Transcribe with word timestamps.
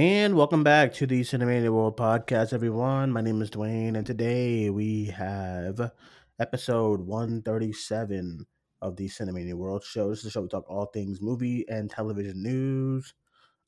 And 0.00 0.34
welcome 0.34 0.64
back 0.64 0.94
to 0.94 1.06
the 1.06 1.20
Cinemania 1.20 1.68
World 1.68 1.98
Podcast, 1.98 2.54
everyone. 2.54 3.12
My 3.12 3.20
name 3.20 3.42
is 3.42 3.50
Duane, 3.50 3.96
and 3.96 4.06
today 4.06 4.70
we 4.70 5.04
have 5.08 5.92
episode 6.38 7.02
137 7.02 8.46
of 8.80 8.96
the 8.96 9.08
Cinemania 9.08 9.52
World 9.52 9.84
Show. 9.84 10.08
This 10.08 10.20
is 10.20 10.24
a 10.24 10.30
show 10.30 10.40
we 10.40 10.48
talk 10.48 10.64
all 10.70 10.86
things 10.86 11.20
movie 11.20 11.66
and 11.68 11.90
television 11.90 12.42
news. 12.42 13.12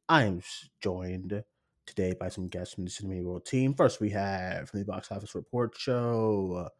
I 0.09 0.25
am 0.25 0.41
joined 0.81 1.45
today 1.85 2.15
by 2.19 2.31
some 2.31 2.49
guests 2.49 2.73
from 2.73 2.87
the 2.87 2.91
Cinemania 2.91 3.25
World 3.25 3.45
team. 3.45 3.75
First, 3.75 4.01
we 4.01 4.09
have 4.09 4.71
from 4.71 4.81
the 4.81 4.87
Box 4.87 5.13
Office 5.13 5.35
Report 5.35 5.75
Show, 5.77 6.71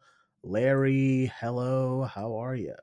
Larry. 0.41 1.31
Hello, 1.39 2.09
how 2.11 2.37
are 2.37 2.55
you? 2.55 2.73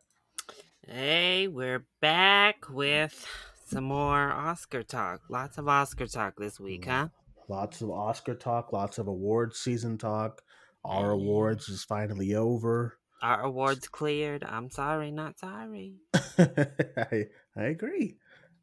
Hey, 0.86 1.48
we're 1.48 1.84
back 2.00 2.70
with 2.70 3.26
some 3.70 3.84
more 3.84 4.30
Oscar 4.32 4.82
talk. 4.82 5.22
Lots 5.28 5.58
of 5.58 5.68
Oscar 5.68 6.06
talk 6.06 6.34
this 6.36 6.58
week, 6.58 6.86
mm. 6.86 6.90
huh? 6.90 7.08
Lots 7.48 7.80
of 7.82 7.90
Oscar 7.90 8.34
talk, 8.34 8.72
lots 8.72 8.98
of 8.98 9.08
awards 9.08 9.58
season 9.58 9.98
talk. 9.98 10.42
Our 10.84 11.08
Yeah. 11.08 11.22
awards 11.22 11.68
is 11.68 11.84
finally 11.84 12.34
over. 12.34 12.98
Our 13.22 13.42
awards 13.42 13.86
cleared. 13.88 14.44
I'm 14.44 14.70
sorry, 14.70 15.10
not 15.10 15.38
sorry. 15.38 15.96
I, 16.14 17.26
I 17.56 17.62
agree. 17.62 18.16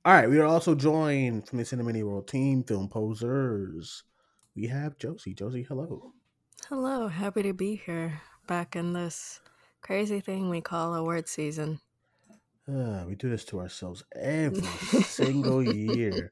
All 0.03 0.13
right, 0.13 0.29
we 0.29 0.39
are 0.39 0.45
also 0.45 0.73
joined 0.73 1.47
from 1.47 1.57
the 1.59 1.63
Cinemania 1.63 2.03
World 2.03 2.27
team, 2.27 2.63
Film 2.63 2.89
Posers. 2.89 4.03
We 4.55 4.67
have 4.67 4.97
Josie. 4.97 5.33
Josie, 5.33 5.63
hello. 5.63 6.13
Hello, 6.69 7.07
happy 7.07 7.43
to 7.43 7.53
be 7.53 7.75
here. 7.75 8.21
Back 8.47 8.75
in 8.75 8.93
this 8.93 9.41
crazy 9.81 10.19
thing 10.21 10.49
we 10.49 10.61
call 10.61 10.95
award 10.95 11.27
season. 11.27 11.79
Uh, 12.67 13.05
we 13.07 13.15
do 13.15 13.29
this 13.29 13.45
to 13.45 13.59
ourselves 13.59 14.03
every 14.13 14.61
single 15.03 15.63
year. 15.63 16.31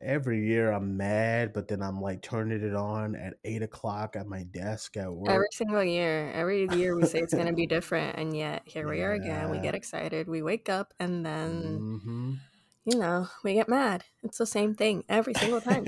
Every 0.00 0.44
year 0.44 0.72
I'm 0.72 0.96
mad, 0.96 1.52
but 1.52 1.68
then 1.68 1.80
I'm 1.82 2.00
like 2.00 2.22
turning 2.22 2.62
it 2.62 2.74
on 2.74 3.14
at 3.14 3.34
eight 3.44 3.62
o'clock 3.62 4.16
at 4.16 4.26
my 4.26 4.42
desk 4.42 4.96
at 4.96 5.12
work. 5.12 5.30
Every 5.30 5.46
single 5.52 5.84
year, 5.84 6.32
every 6.32 6.66
year 6.76 6.96
we 6.96 7.04
say 7.04 7.20
it's 7.20 7.34
going 7.34 7.46
to 7.46 7.52
be 7.54 7.66
different, 7.66 8.18
and 8.18 8.36
yet 8.36 8.62
here 8.66 8.88
we 8.88 9.02
are 9.02 9.12
again. 9.12 9.50
We 9.50 9.60
get 9.60 9.76
excited, 9.76 10.26
we 10.26 10.42
wake 10.42 10.68
up, 10.68 10.92
and 10.98 11.24
then, 11.24 11.78
Mhm. 11.80 12.40
you 12.84 12.98
know, 12.98 13.28
we 13.44 13.54
get 13.54 13.68
mad. 13.68 14.04
It's 14.24 14.38
the 14.38 14.46
same 14.46 14.74
thing 14.74 15.04
every 15.08 15.34
single 15.34 15.60
time. 15.60 15.86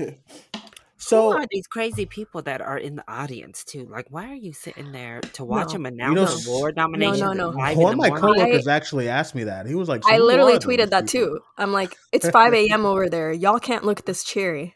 so 1.05 1.31
Who 1.31 1.37
are 1.37 1.45
these 1.51 1.67
crazy 1.67 2.05
people 2.05 2.41
that 2.43 2.61
are 2.61 2.77
in 2.77 2.95
the 2.95 3.03
audience 3.07 3.63
too? 3.63 3.85
Like, 3.89 4.07
why 4.09 4.29
are 4.29 4.35
you 4.35 4.53
sitting 4.53 4.91
there 4.91 5.21
to 5.21 5.43
watch 5.45 5.67
No. 5.67 5.73
them 5.73 5.83
know, 5.83 6.23
announce 6.23 6.33
s- 6.35 6.47
award 6.47 6.75
nominations? 6.75 7.19
no, 7.21 7.33
at 7.33 7.37
no. 7.37 7.51
five 7.53 7.77
one 7.77 7.93
in 7.93 7.97
of 7.99 8.03
the 8.03 8.09
my 8.09 8.19
morning? 8.19 8.35
coworkers 8.35 8.67
actually 8.67 9.07
asked 9.09 9.35
me 9.35 9.43
that. 9.45 9.65
He 9.67 9.75
was 9.75 9.87
like, 9.89 10.01
I 10.07 10.17
literally 10.19 10.57
tweeted 10.59 10.89
that 10.89 11.07
people?" 11.07 11.35
too. 11.35 11.39
I'm 11.57 11.71
like, 11.71 11.95
it's 12.11 12.27
5 12.29 12.53
a.m. 12.53 12.85
over 12.85 13.09
there. 13.09 13.31
Y'all 13.31 13.59
can't 13.59 13.83
look 13.83 14.05
this 14.05 14.23
cheery. 14.23 14.75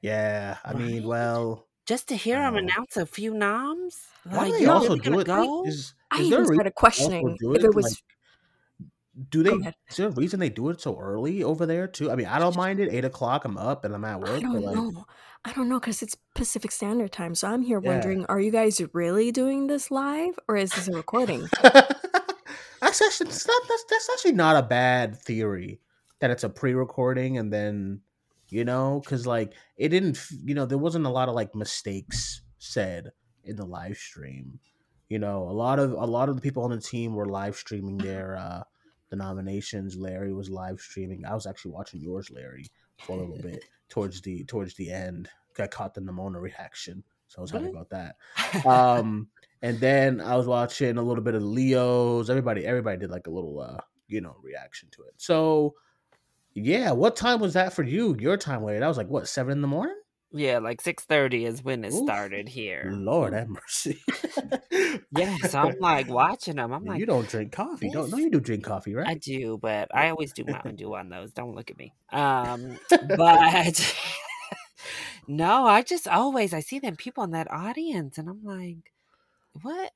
Yeah, 0.00 0.58
I 0.64 0.74
mean, 0.74 0.94
Right? 0.96 1.04
well, 1.06 1.68
Just 1.86 2.08
to 2.08 2.16
hear 2.16 2.38
them 2.40 2.54
Uh, 2.54 2.58
announce 2.58 2.96
a 2.96 3.06
few 3.06 3.32
noms? 3.34 4.00
why 4.24 4.38
Like, 4.38 4.52
do 4.52 4.58
they 4.58 4.62
you're 4.64 4.72
also 4.72 4.96
really 4.96 5.00
do 5.00 5.18
it? 5.20 5.26
go? 5.26 5.64
Is, 5.66 5.94
I 6.10 6.20
is 6.20 6.28
there 6.30 6.38
a 6.38 6.42
even 6.42 6.54
started 6.54 6.72
they 6.72 6.74
questioning 6.76 7.36
do 7.38 7.54
if 7.54 7.64
it 7.64 7.74
was. 7.74 7.84
like, 7.84 7.92
do 9.30 9.42
they? 9.42 9.50
Is 9.90 9.96
there 9.96 10.08
a 10.08 10.10
reason 10.10 10.40
they 10.40 10.48
do 10.48 10.70
it 10.70 10.80
so 10.80 10.98
early 10.98 11.42
over 11.42 11.66
there 11.66 11.86
too? 11.86 12.10
I 12.10 12.16
mean, 12.16 12.26
I 12.26 12.38
don't 12.38 12.56
mind 12.56 12.80
it. 12.80 12.92
Eight 12.92 13.04
o'clock, 13.04 13.44
I'm 13.44 13.58
up 13.58 13.84
and 13.84 13.94
I'm 13.94 14.04
at 14.04 14.20
work 14.20 14.28
I 14.30 14.32
work. 14.32 14.42
don't 14.42 14.52
But 14.52 14.62
like, 14.62 14.76
know. 14.76 15.04
I 15.44 15.52
don't 15.52 15.68
know 15.68 15.80
because 15.80 16.02
it's 16.02 16.16
Pacific 16.34 16.70
Standard 16.70 17.12
Time. 17.12 17.34
So 17.34 17.48
I'm 17.48 17.62
here 17.62 17.80
Yeah. 17.80 17.88
wondering 17.90 18.24
are 18.26 18.40
you 18.40 18.52
guys 18.52 18.80
really 18.92 19.32
doing 19.32 19.66
this 19.66 19.90
live 19.90 20.38
or 20.48 20.56
is 20.56 20.74
this 20.74 20.88
a 20.88 20.92
recording? 20.92 21.48
that's 21.62 23.02
actually 23.02 23.28
it's 23.28 23.46
not, 23.46 23.62
that's 23.68 23.84
that's 23.90 24.08
actually 24.12 24.32
not 24.32 24.56
a 24.56 24.66
bad 24.66 25.16
theory 25.20 25.80
that 26.20 26.30
it's 26.30 26.44
a 26.44 26.48
pre-recording 26.48 27.38
and 27.38 27.52
then 27.52 28.00
you 28.48 28.64
know 28.64 29.00
because 29.04 29.26
like 29.26 29.54
it 29.76 29.88
didn't 29.88 30.18
you 30.44 30.54
know 30.54 30.66
there 30.66 30.78
wasn't 30.78 31.04
a 31.06 31.10
lot 31.10 31.28
of 31.28 31.34
like 31.34 31.54
mistakes 31.54 32.42
said 32.58 33.10
in 33.44 33.56
the 33.56 33.64
live 33.66 33.96
stream 33.96 34.60
you 35.08 35.18
know 35.18 35.42
a 35.48 35.50
lot 35.52 35.78
of 35.78 35.92
a 35.92 36.04
lot 36.06 36.28
of 36.28 36.36
the 36.36 36.42
people 36.42 36.62
on 36.62 36.70
the 36.70 36.80
team 36.80 37.14
were 37.14 37.26
live 37.26 37.56
streaming 37.56 37.96
their 37.98 38.36
uh 38.36 38.62
the 39.10 39.16
nominations 39.16 39.96
larry 39.96 40.32
was 40.32 40.48
live 40.50 40.80
streaming 40.80 41.24
i 41.24 41.34
was 41.34 41.46
actually 41.46 41.72
watching 41.72 42.00
yours 42.00 42.30
larry 42.30 42.66
for 43.06 43.16
a 43.16 43.20
little 43.20 43.38
bit 43.38 43.64
towards 43.88 44.20
the 44.22 44.44
towards 44.44 44.74
the 44.74 44.90
end. 44.90 45.28
I 45.58 45.66
caught 45.66 45.94
the 45.94 46.00
Nimona 46.00 46.40
reaction 46.40 47.04
so 47.32 47.38
i 47.38 47.42
was 47.42 47.50
happy 47.50 47.68
about 47.68 47.90
that. 47.90 48.16
Um 48.66 49.28
and 49.62 49.78
then 49.80 50.20
i 50.20 50.36
was 50.36 50.46
watching 50.46 50.98
a 50.98 51.02
little 51.02 51.24
bit 51.24 51.34
of 51.34 51.42
leo's. 51.42 52.28
Everybody 52.28 52.66
everybody 52.66 52.98
did 52.98 53.10
like 53.10 53.26
a 53.26 53.30
little 53.30 53.60
uh 53.60 53.78
you 54.06 54.20
know 54.20 54.36
reaction 54.42 54.88
to 54.92 55.02
it. 55.02 55.14
So 55.16 55.74
yeah 56.54 56.92
what 56.92 57.16
time 57.16 57.40
was 57.40 57.54
that 57.54 57.72
for 57.72 57.82
you? 57.82 58.16
Your 58.20 58.36
time 58.36 58.64
later 58.64 58.80
that 58.80 58.88
was 58.88 58.98
like 58.98 59.08
what 59.08 59.28
seven 59.28 59.52
in 59.52 59.62
the 59.62 59.68
morning 59.68 59.96
yeah, 60.32 60.58
like 60.58 60.80
six 60.80 61.04
thirty 61.04 61.44
is 61.44 61.62
when 61.62 61.84
it 61.84 61.92
Oof. 61.92 61.94
started 61.94 62.48
here. 62.48 63.04
lord 63.06 63.32
have 63.32 63.48
mercy 63.48 64.00
Yeah, 65.10 65.36
so 65.42 65.58
I'm 65.58 65.74
like 65.78 66.08
watching 66.08 66.56
them. 66.56 66.72
I'm 66.72 66.84
Yeah, 66.84 66.90
like, 66.92 67.00
you 67.00 67.06
don't 67.06 67.26
drink 67.28 67.50
coffee 67.52 67.88
don't 67.88 68.10
no 68.10 68.18
you 68.18 68.28
do 68.30 68.40
drink 68.40 68.62
coffee 68.64 68.94
right 68.94 69.10
I 69.10 69.14
do, 69.14 69.58
but 69.58 69.94
I 69.94 70.10
always 70.10 70.32
do 70.32 70.44
Mountain 70.44 70.76
Dew 70.76 70.94
on 70.94 71.08
those. 71.08 71.32
Don't 71.32 71.54
look 71.56 71.70
at 71.70 71.76
me. 71.78 71.94
Um, 72.12 72.78
but 73.00 73.80
no, 75.26 75.66
I 75.66 75.82
just 75.82 76.08
always 76.08 76.54
I 76.54 76.60
see 76.60 76.78
them 76.78 76.96
people 76.96 77.24
in 77.24 77.30
that 77.32 77.50
audience, 77.50 78.18
and 78.18 78.28
I'm 78.28 78.42
like, 78.44 78.92
what? 79.62 79.92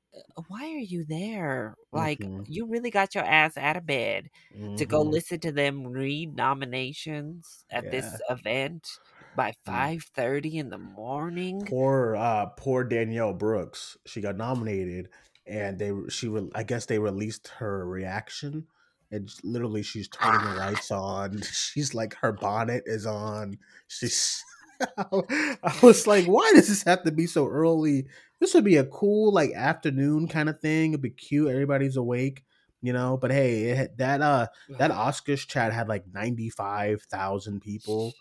Why 0.48 0.64
are 0.74 0.78
you 0.78 1.04
there? 1.06 1.76
Like, 1.92 2.28
Mhm. 2.28 2.46
you 2.46 2.66
really 2.68 2.90
got 2.90 3.14
your 3.14 3.24
ass 3.24 3.56
out 3.56 3.76
of 3.76 3.86
bed 3.86 4.28
to 4.76 4.86
go 4.86 5.02
Mhm. 5.02 5.02
listen 5.02 5.40
to 5.40 5.52
them 5.52 5.86
read 5.88 6.36
nominations 6.36 7.64
at 7.70 7.90
this 7.90 8.20
event 8.30 9.00
by 9.36 9.52
five 9.64 10.02
thirty 10.14 10.58
in 10.58 10.70
the 10.70 10.78
morning. 10.78 11.64
poor 11.66 12.16
uh 12.16 12.46
poor 12.56 12.84
danielle 12.84 13.32
brooks. 13.32 13.96
She 14.06 14.20
got 14.20 14.36
nominated 14.36 15.08
and 15.46 15.78
they 15.78 15.92
she 16.08 16.26
re- 16.26 16.50
i 16.54 16.64
guess 16.64 16.86
they 16.86 16.98
released 16.98 17.48
her 17.58 17.86
reaction 17.86 18.66
and 19.12 19.30
literally 19.44 19.82
she's 19.82 20.08
turning 20.08 20.44
the 20.44 20.56
lights 20.56 20.90
on. 20.90 21.40
She's 21.52 21.94
like 21.94 22.16
her 22.16 22.32
bonnet 22.32 22.82
is 22.86 23.06
on. 23.06 23.58
She's 23.86 24.42
i 24.98 25.78
was 25.82 26.06
like 26.06 26.26
why 26.26 26.50
does 26.54 26.68
this 26.68 26.82
have 26.82 27.04
to 27.04 27.12
be 27.12 27.26
so 27.26 27.46
early? 27.46 28.06
This 28.40 28.52
would 28.54 28.64
be 28.64 28.76
a 28.76 28.84
cool 28.84 29.32
like 29.32 29.52
afternoon 29.52 30.28
kind 30.28 30.48
of 30.48 30.60
thing. 30.60 30.90
It'd 30.92 31.02
be 31.02 31.10
cute. 31.10 31.48
Everybody's 31.48 31.96
awake 31.96 32.42
you 32.82 32.92
know? 32.92 33.16
But 33.16 33.32
hey 33.32 33.62
it, 33.64 33.98
that 33.98 34.22
uh 34.22 34.46
that 34.78 34.90
oscars 34.90 35.46
chat 35.46 35.72
had 35.72 35.88
like 35.88 36.04
95000 36.12 37.60
people 37.60 38.14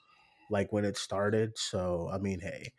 like 0.50 0.72
when 0.72 0.86
it 0.86 0.98
started 0.98 1.58
so 1.58 2.10
i 2.12 2.18
mean 2.18 2.40
hey 2.40 2.72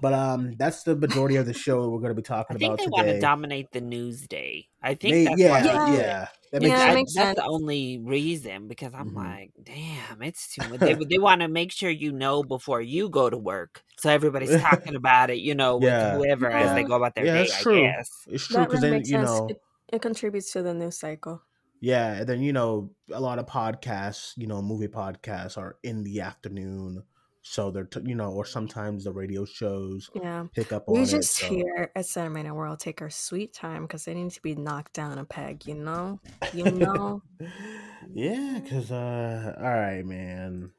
but 0.00 0.12
um 0.14 0.54
that's 0.58 0.82
the 0.84 0.96
majority 0.96 1.36
of 1.36 1.46
the 1.46 1.52
show 1.54 1.88
we're 1.88 1.98
going 2.00 2.10
to 2.10 2.14
be 2.14 2.22
I 2.50 2.54
talking 2.54 2.56
think 2.58 2.76
about 2.76 2.78
they 2.78 2.86
want 2.88 3.06
today 3.06 3.14
to 3.14 3.20
dominate 3.20 3.70
the 3.72 3.80
news 3.80 4.26
day. 4.26 4.68
I 4.82 4.94
think 4.94 5.12
May- 5.12 5.24
that's 5.24 5.42
yeah, 5.42 5.48
why 5.48 5.62
they 5.62 5.78
yeah. 5.92 6.28
That 6.52 6.62
makes 6.62 6.78
Yeah, 6.78 6.80
it 6.80 6.92
I- 6.92 6.96
sense. 6.98 7.14
that's 7.14 7.34
the 7.36 7.44
only 7.44 7.98
reason 7.98 8.68
because 8.68 8.92
I'm 8.94 9.12
Mhm. 9.12 9.14
like, 9.14 9.52
damn, 9.62 10.22
it's 10.22 10.52
too 10.54 10.64
much. 10.68 10.80
They, 10.82 10.94
they 11.10 11.18
want 11.18 11.42
to 11.42 11.48
make 11.48 11.72
sure 11.72 11.90
you 11.90 12.12
know 12.12 12.42
before 12.42 12.80
you 12.82 13.08
go 13.08 13.30
to 13.30 13.38
work, 13.38 13.82
so 13.98 14.10
everybody's 14.10 14.56
talking 14.56 14.94
about 14.96 15.30
it, 15.30 15.38
you 15.38 15.54
know, 15.54 15.76
with 15.78 15.86
Yeah. 15.86 16.10
whoever 16.10 16.50
as 16.50 16.74
they 16.74 16.84
go 16.84 16.94
about 16.96 17.14
their 17.14 17.26
Yeah, 17.26 17.34
day. 17.34 17.38
that's 17.38 17.52
I 17.52 17.62
true. 17.62 17.94
guess. 17.94 18.08
It's 18.28 18.46
true 18.46 18.64
That 18.64 18.66
because 18.66 18.80
really 18.80 18.88
then 18.90 18.90
makes 18.98 19.08
you 19.08 19.18
sense. 19.18 19.30
know, 19.40 19.48
It, 19.48 19.58
it 19.92 20.02
contributes 20.02 20.52
to 20.52 20.62
the 20.62 20.74
news 20.74 20.98
cycle. 20.98 21.42
yeah, 21.80 22.12
and 22.14 22.28
then 22.28 22.42
you 22.42 22.52
know, 22.52 22.90
a 23.10 23.20
lot 23.20 23.38
of 23.38 23.46
podcasts, 23.46 24.32
you 24.36 24.46
know, 24.46 24.60
movie 24.60 24.88
podcasts 24.88 25.56
are 25.56 25.78
in 25.82 26.02
the 26.04 26.20
afternoon, 26.20 27.02
so 27.50 27.72
they're 27.72 27.84
t- 27.84 28.00
you 28.06 28.14
know, 28.14 28.30
or 28.30 28.44
sometimes 28.44 29.02
the 29.02 29.12
radio 29.12 29.44
shows 29.44 30.08
Yeah. 30.14 30.46
pick 30.54 30.72
up 30.72 30.88
on 30.88 30.94
We 30.94 31.02
it. 31.02 31.06
just 31.06 31.34
so- 31.36 31.48
here 31.48 31.90
at 31.96 32.04
Cinemania 32.04 32.54
World 32.54 32.78
take 32.78 33.02
our 33.02 33.10
sweet 33.10 33.52
time 33.52 33.82
because 33.82 34.04
they 34.04 34.14
need 34.14 34.30
to 34.30 34.40
be 34.42 34.54
knocked 34.54 34.92
down 34.92 35.18
a 35.18 35.24
peg, 35.24 35.66
you 35.66 35.74
know? 35.74 36.20
You 36.54 36.70
know? 36.70 37.22
yeah, 38.14 38.60
because 38.62 38.92
uh, 38.92 39.54
all 39.58 39.64
right, 39.64 40.04
man. 40.06 40.70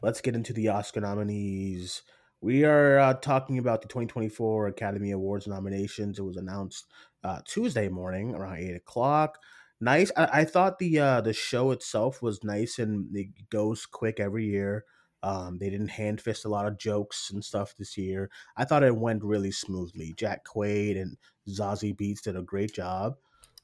Let's 0.00 0.22
get 0.22 0.34
into 0.34 0.54
the 0.54 0.68
Oscar 0.68 1.00
nominees. 1.02 2.02
We 2.40 2.64
are 2.64 2.98
uh, 2.98 3.14
talking 3.14 3.58
about 3.58 3.82
the 3.82 3.88
2024 3.88 4.66
Academy 4.68 5.10
Awards 5.10 5.46
nominations. 5.46 6.18
It 6.18 6.22
was 6.22 6.36
announced 6.38 6.86
uh, 7.22 7.40
Tuesday 7.46 7.88
morning 7.88 8.34
around 8.34 8.56
eight 8.58 8.74
o'clock. 8.76 9.38
Nice. 9.80 10.10
I, 10.16 10.28
I 10.40 10.44
thought 10.44 10.78
the 10.78 10.98
uh, 10.98 11.20
the 11.20 11.32
show 11.34 11.70
itself 11.72 12.22
was 12.22 12.42
nice 12.42 12.78
and 12.78 13.14
it 13.14 13.28
goes 13.50 13.84
quick 13.86 14.18
every 14.20 14.46
year. 14.46 14.84
Um, 15.24 15.58
they 15.58 15.70
didn't 15.70 15.88
hand 15.88 16.20
fist 16.20 16.44
a 16.44 16.48
lot 16.50 16.66
of 16.66 16.78
jokes 16.78 17.30
and 17.32 17.44
stuff 17.44 17.74
this 17.76 17.96
year. 17.96 18.30
I 18.56 18.64
thought 18.64 18.82
it 18.84 18.96
went 18.96 19.24
really 19.24 19.50
smoothly. 19.52 20.14
Jack 20.16 20.44
Quaid 20.44 21.00
and 21.00 21.16
Zazie 21.48 21.96
Beetz 21.96 22.22
did 22.22 22.36
a 22.36 22.42
great 22.42 22.74
job. 22.74 23.16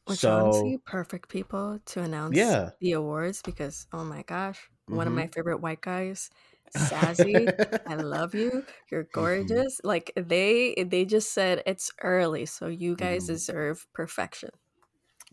Which 0.04 0.24
so 0.24 0.28
honestly, 0.28 0.78
perfect 0.78 1.28
people 1.28 1.80
to 1.86 2.02
announce 2.02 2.58
yeah. 2.58 2.70
the 2.80 2.92
awards 2.92 3.42
because 3.42 3.86
oh 3.92 4.04
my 4.04 4.22
gosh, 4.22 4.68
one 4.86 5.06
of 5.06 5.12
my 5.12 5.26
favorite 5.28 5.60
white 5.60 5.80
guys, 5.80 6.30
Sassy, 6.70 7.54
I 7.86 7.96
love 7.96 8.34
you. 8.34 8.64
You're 8.90 9.04
hmm 9.14 9.64
gorgeous. 9.64 9.80
Like 9.84 10.12
they 10.16 10.74
they 10.74 11.04
just 11.04 11.32
said 11.32 11.62
it's 11.66 11.92
early, 12.02 12.46
so 12.46 12.66
you 12.66 12.96
guys 12.96 13.24
hmm 13.24 13.26
deserve 13.26 13.86
perfection. 13.94 14.50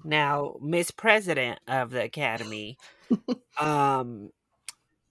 Now, 0.03 0.57
Miss 0.61 0.91
President 0.91 1.59
of 1.67 1.91
the 1.91 2.03
Academy, 2.03 2.77
um, 3.59 4.31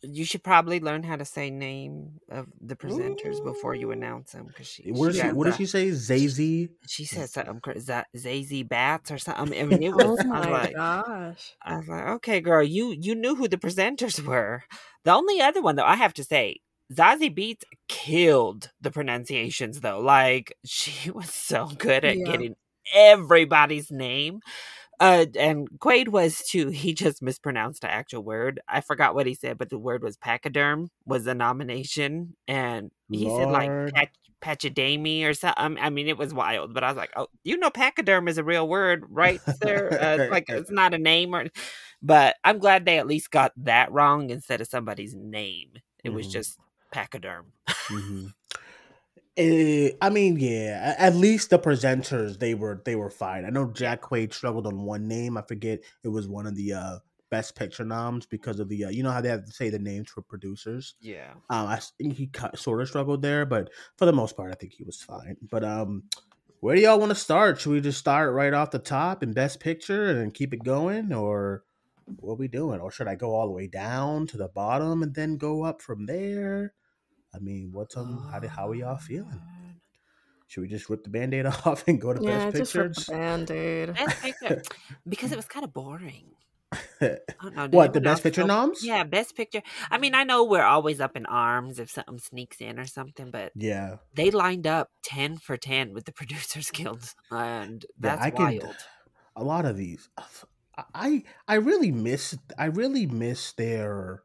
you 0.08 0.24
should 0.24 0.42
probably 0.44 0.80
learn 0.80 1.02
how 1.02 1.16
to 1.16 1.24
say 1.24 1.50
name 1.50 2.20
of 2.30 2.46
the 2.60 2.76
presenters 2.76 3.42
before 3.42 3.74
you 3.74 3.90
announce 3.90 4.32
them 4.32 4.46
because 4.46 4.66
she 4.66 4.90
What 4.92 5.12
she 5.12 5.12
did 5.12 5.20
she? 5.20 5.28
got 5.28 5.34
What 5.34 5.44
did 5.46 5.56
she 5.56 5.66
say? 5.66 5.88
Zazie. 5.90 6.70
she 6.88 7.04
said 7.04 7.28
something 7.30 7.60
cra- 7.60 7.80
Z- 7.80 8.02
Zazie 8.16 8.68
Bats 8.68 9.10
or 9.10 9.18
something. 9.18 9.60
I 9.60 9.64
mean, 9.64 9.82
it 9.82 9.94
was. 9.94 10.18
Oh 10.20 10.32
I 10.32 10.40
was 10.40 10.48
my 10.50 10.62
like, 10.62 10.74
gosh. 10.74 11.56
I 11.62 11.76
was 11.76 11.88
like, 11.88 12.06
okay, 12.16 12.40
girl, 12.40 12.62
you 12.62 12.94
you 12.98 13.14
knew 13.14 13.34
who 13.34 13.48
the 13.48 13.58
presenters 13.58 14.20
were. 14.26 14.64
The 15.04 15.12
only 15.12 15.40
other 15.40 15.62
one 15.62 15.76
though, 15.76 15.84
I 15.84 15.96
have 15.96 16.14
to 16.14 16.24
say, 16.24 16.56
Zazie 16.92 17.34
Beetz 17.36 17.62
killed 17.88 18.70
the 18.80 18.90
pronunciations 18.90 19.80
though. 19.80 20.00
Like 20.00 20.54
she 20.64 21.10
was 21.18 21.30
so 21.30 21.66
good 21.78 22.04
at 22.04 22.18
Yeah. 22.18 22.24
getting 22.24 22.54
everybody's 22.94 23.90
name. 23.90 24.40
Uh, 25.00 25.26
and 25.38 25.68
Quaid 25.78 26.08
was 26.08 26.42
too. 26.42 26.68
He 26.70 26.94
just 26.94 27.22
mispronounced 27.22 27.82
the 27.82 27.90
actual 27.90 28.22
word. 28.22 28.60
I 28.68 28.80
forgot 28.80 29.14
what 29.14 29.26
he 29.26 29.34
said, 29.34 29.58
but 29.58 29.70
the 29.70 29.78
word 29.78 30.02
was 30.02 30.16
pachyderm 30.16 30.88
was 31.04 31.24
the 31.24 31.34
nomination, 31.34 32.36
and 32.48 32.90
he 33.12 33.28
said 33.30 33.50
like 33.50 33.72
Lord. 33.72 33.92
pachydermy 34.42 35.24
or 35.24 35.34
something. 35.34 35.78
I 35.80 35.90
mean, 35.90 36.08
it 36.08 36.18
was 36.18 36.32
wild. 36.34 36.74
But 36.74 36.84
I 36.84 36.88
was 36.88 36.96
like, 36.96 37.10
oh, 37.16 37.28
you 37.44 37.56
know, 37.58 37.70
pachyderm 37.70 38.28
is 38.28 38.38
a 38.38 38.44
real 38.44 38.68
word, 38.68 39.04
right, 39.10 39.42
sir? 39.62 39.92
Uh, 40.00 40.16
it's 40.16 40.30
like 40.30 40.46
it's 40.48 40.70
not 40.70 40.94
a 40.94 40.98
name, 40.98 41.34
or. 41.34 41.46
But 42.02 42.36
I'm 42.44 42.58
glad 42.58 42.84
they 42.84 42.98
at 42.98 43.06
least 43.06 43.30
got 43.30 43.52
that 43.56 43.90
wrong 43.92 44.30
instead 44.30 44.60
of 44.60 44.68
somebody's 44.68 45.14
name. 45.14 45.72
It 46.04 46.10
was 46.10 46.28
Mhm. 46.28 46.32
just 46.32 46.58
pachyderm. 46.92 47.52
hmm 49.38 49.86
I 50.00 50.10
mean, 50.10 50.38
yeah. 50.38 50.94
At 50.98 51.14
least 51.14 51.50
the 51.50 51.58
presenters 51.58 52.38
they 52.38 52.54
were 52.54 52.82
they 52.84 52.96
were 52.96 53.10
fine. 53.10 53.44
I 53.44 53.50
know 53.50 53.70
Jack 53.70 54.02
Quaid 54.02 54.32
struggled 54.32 54.66
on 54.66 54.82
one 54.82 55.08
name. 55.08 55.36
I 55.36 55.42
forget 55.42 55.80
it 56.02 56.08
was 56.08 56.28
one 56.28 56.46
of 56.46 56.56
the 56.56 56.74
uh, 56.74 56.98
best 57.30 57.54
picture 57.54 57.84
noms 57.84 58.26
because 58.26 58.60
of 58.60 58.68
the 58.68 58.86
uh, 58.86 58.90
you 58.90 59.02
know 59.02 59.10
how 59.10 59.20
they 59.20 59.28
have 59.28 59.44
to 59.44 59.52
say 59.52 59.70
the 59.70 59.78
names 59.78 60.10
for 60.10 60.22
producers. 60.22 60.94
Yeah. 61.00 61.32
Um, 61.50 61.66
I 61.66 61.80
think 61.98 62.14
he 62.14 62.30
sort 62.54 62.80
of 62.80 62.88
struggled 62.88 63.22
there, 63.22 63.44
but 63.46 63.70
for 63.96 64.06
the 64.06 64.12
most 64.12 64.36
part, 64.36 64.52
I 64.52 64.54
think 64.54 64.72
he 64.72 64.84
was 64.84 65.02
fine. 65.02 65.36
But 65.42 65.64
um, 65.64 66.04
where 66.60 66.74
do 66.74 66.82
y'all 66.82 66.98
want 66.98 67.10
to 67.10 67.16
start? 67.16 67.60
Should 67.60 67.72
we 67.72 67.80
just 67.80 67.98
start 67.98 68.32
right 68.32 68.54
off 68.54 68.70
the 68.70 68.78
top 68.78 69.22
in 69.22 69.32
best 69.32 69.60
picture 69.60 70.06
and 70.06 70.18
then 70.18 70.30
keep 70.30 70.54
it 70.54 70.64
going, 70.64 71.12
or 71.12 71.64
what 72.20 72.32
are 72.32 72.36
we 72.36 72.48
doing? 72.48 72.80
Or 72.80 72.90
should 72.90 73.08
I 73.08 73.16
go 73.16 73.34
all 73.34 73.46
the 73.46 73.52
way 73.52 73.66
down 73.66 74.26
to 74.28 74.36
the 74.36 74.48
bottom 74.48 75.02
and 75.02 75.14
then 75.14 75.36
go 75.36 75.64
up 75.64 75.82
from 75.82 76.06
there? 76.06 76.72
I 77.36 77.38
mean, 77.40 77.70
what's 77.72 77.96
um 77.96 78.28
how 78.32 78.38
do, 78.40 78.48
how 78.48 78.70
are 78.70 78.74
y'all 78.74 78.96
feeling? 78.96 79.40
Should 80.48 80.60
we 80.62 80.68
just 80.68 80.88
rip 80.88 81.02
the 81.04 81.10
band-aid 81.10 81.44
off 81.66 81.84
and 81.88 82.00
go 82.00 82.12
to 82.14 82.22
Yeah, 82.22 82.46
best 82.50 82.56
just 82.56 82.74
rip 82.74 82.94
picture? 82.94 83.12
band-aid. 83.12 83.94
Best 83.94 84.22
picture 84.22 84.62
because 85.08 85.32
it 85.32 85.36
was 85.36 85.46
kind 85.46 85.64
of 85.64 85.72
boring. 85.74 86.30
Know. 87.00 87.68
what 87.70 87.92
the 87.92 88.00
best 88.00 88.22
picture 88.22 88.40
feel- 88.40 88.48
noms? 88.48 88.82
Yeah, 88.84 89.04
best 89.04 89.36
picture. 89.36 89.62
I 89.90 89.98
mean, 89.98 90.14
I 90.14 90.24
know 90.24 90.42
we're 90.44 90.62
always 90.64 91.00
up 91.00 91.14
in 91.16 91.24
arms 91.26 91.78
if 91.78 91.90
something 91.90 92.18
sneaks 92.18 92.60
in 92.60 92.78
or 92.78 92.86
something, 92.86 93.30
but 93.30 93.52
Yeah, 93.54 93.96
they 94.14 94.30
lined 94.30 94.66
up 94.66 94.88
ten 95.02 95.36
for 95.36 95.56
ten 95.56 95.92
with 95.92 96.04
the 96.06 96.12
Producers 96.12 96.70
Guild, 96.70 97.14
and 97.30 97.84
Yeah, 97.84 97.88
that's 98.16 98.22
I 98.22 98.30
could- 98.30 98.38
wild. 98.62 98.76
a 99.36 99.44
lot 99.44 99.64
of 99.66 99.76
these. 99.76 100.08
I 100.94 101.22
I 101.46 101.54
really 101.54 101.92
miss 101.92 102.36
I 102.58 102.66
really 102.66 103.06
miss 103.06 103.52
their 103.52 104.22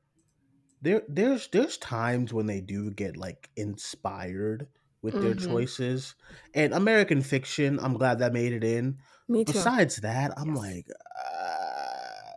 there 0.82 1.04
there's 1.08 1.48
there's 1.50 1.78
times 1.78 2.34
when 2.34 2.48
they 2.48 2.62
do 2.62 2.92
get 2.92 3.18
like 3.18 3.50
inspired 3.56 4.68
with 5.02 5.20
their 5.20 5.34
Mhm. 5.34 5.36
choices. 5.36 6.16
And 6.54 6.74
American 6.74 7.22
Fiction, 7.22 7.80
I'm 7.80 7.94
glad 7.94 8.20
that 8.20 8.34
made 8.34 8.54
it 8.54 8.64
in. 8.64 9.00
Me 9.28 9.44
too. 9.46 9.74
Besides 9.74 9.98
that, 9.98 10.32
I'm 10.38 10.54
Yes. 10.54 10.56
like 10.56 10.88
uh, 10.90 12.34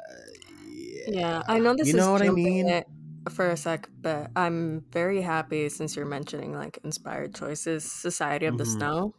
yeah. 0.66 1.06
Yeah, 1.06 1.42
I 1.46 1.58
know 1.58 1.74
this 1.76 1.92
You 1.92 1.94
is 1.94 2.06
know 2.06 2.12
what 2.12 2.22
I 2.22 2.30
mean? 2.30 2.76
for 3.30 3.50
a 3.50 3.56
sec, 3.56 3.90
but 4.02 4.30
I'm 4.36 4.84
very 4.92 5.22
happy 5.22 5.68
since 5.70 5.96
you're 5.96 6.06
mentioning 6.06 6.52
like 6.52 6.78
inspired 6.84 7.34
choices. 7.34 7.90
Society 7.90 8.46
of 8.46 8.58
the 8.58 8.64
Mhm. 8.64 8.66
Snow. 8.66 9.14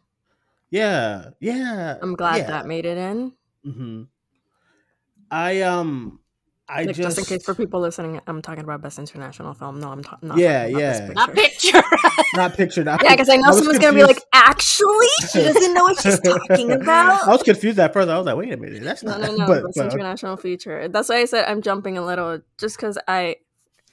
Yeah. 0.70 1.30
Yeah. 1.40 1.98
I'm 2.00 2.14
glad 2.14 2.46
yeah. 2.46 2.46
that 2.46 2.64
made 2.64 2.86
it 2.86 2.96
in. 2.96 3.36
hmm 3.64 4.08
I 5.30 5.60
um 5.62 6.20
I 6.68 6.82
Like 6.82 6.96
just, 6.96 7.16
just, 7.16 7.18
in 7.18 7.24
case 7.24 7.44
for 7.44 7.54
people 7.54 7.78
listening, 7.80 8.20
I'm 8.26 8.42
talking 8.42 8.64
about 8.64 8.82
best 8.82 8.98
international 8.98 9.54
film. 9.54 9.78
No, 9.78 9.90
I'm 9.90 10.02
ta- 10.02 10.18
not. 10.20 10.36
Yeah, 10.36 10.62
talking 10.62 10.74
about 10.74 10.80
yeah. 10.82 11.08
Not 11.14 11.34
Picture. 11.34 11.72
picture. 11.82 11.96
not 12.34 12.54
picture 12.54 12.84
not 12.90 13.02
Yeah, 13.04 13.12
because 13.12 13.28
I 13.28 13.36
know 13.36 13.48
was 13.50 13.58
someone's 13.58 13.78
gonna 13.78 13.94
be 13.94 14.02
like, 14.02 14.20
actually, 14.32 15.06
she 15.32 15.42
doesn't 15.42 15.74
know 15.74 15.84
what 15.84 16.00
she's 16.00 16.18
talking 16.18 16.72
about. 16.80 17.22
I 17.28 17.30
was 17.30 17.44
confused 17.44 17.78
at 17.78 17.92
first. 17.92 18.08
I 18.08 18.16
was 18.18 18.26
like, 18.26 18.36
wait 18.36 18.52
a 18.52 18.56
minute, 18.56 18.82
that's 18.82 19.04
No, 19.04 19.16
not. 19.16 19.20
no, 19.30 19.36
no. 19.36 19.46
but, 19.46 19.64
Best 19.66 19.76
but- 19.78 19.92
international 19.92 20.36
feature. 20.36 20.88
That's 20.88 21.08
why 21.08 21.18
I 21.18 21.24
said 21.26 21.44
I'm 21.48 21.62
jumping 21.62 21.98
a 21.98 22.04
little, 22.04 22.40
just 22.58 22.76
because 22.76 22.98
I, 23.06 23.36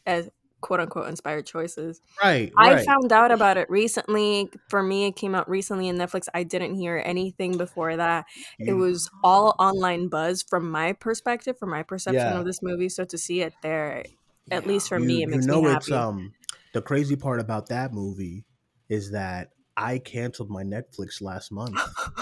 as 0.07 0.29
quote 0.63 0.79
unquote 0.81 1.09
inspired 1.09 1.45
choices. 1.45 2.01
right, 2.23 2.51
I 2.57 2.75
right. 2.75 2.85
found 2.85 3.11
out 3.11 3.31
about 3.31 3.57
it 3.57 3.69
recently. 3.69 4.51
For 4.69 4.83
me, 4.83 5.05
it 5.07 5.15
came 5.15 5.35
out 5.35 5.49
recently 5.49 5.87
in 5.87 5.97
Netflix. 5.97 6.27
I 6.33 6.43
didn't 6.43 6.75
hear 6.75 7.01
anything 7.03 7.57
before 7.57 7.97
that. 7.97 8.25
It 8.67 8.73
was 8.73 9.09
all 9.23 9.55
online 9.59 10.07
buzz 10.09 10.43
from 10.43 10.69
my 10.69 10.93
perspective, 10.93 11.57
from 11.57 11.71
my 11.71 11.83
perception 11.83 12.35
Yeah. 12.35 12.37
of 12.37 12.45
this 12.45 12.59
movie. 12.61 12.89
So 12.89 13.05
to 13.05 13.17
see 13.17 13.41
it 13.41 13.53
there, 13.63 14.03
at 14.51 14.65
Yeah. 14.65 14.67
least 14.67 14.89
for 14.89 14.99
you, 14.99 14.99
me, 14.99 15.23
it 15.23 15.29
you 15.29 15.29
makes 15.29 15.47
know 15.47 15.59
me 15.59 15.63
it's 15.67 15.91
happy. 15.91 15.91
um 15.91 16.33
the 16.73 16.81
crazy 16.81 17.15
part 17.15 17.39
about 17.39 17.69
that 17.69 17.93
movie 17.93 18.45
is 18.89 19.11
that 19.11 19.51
I 19.77 19.99
canceled 19.99 20.49
my 20.49 20.63
Netflix 20.63 21.21
last 21.21 21.51
month, 21.51 21.79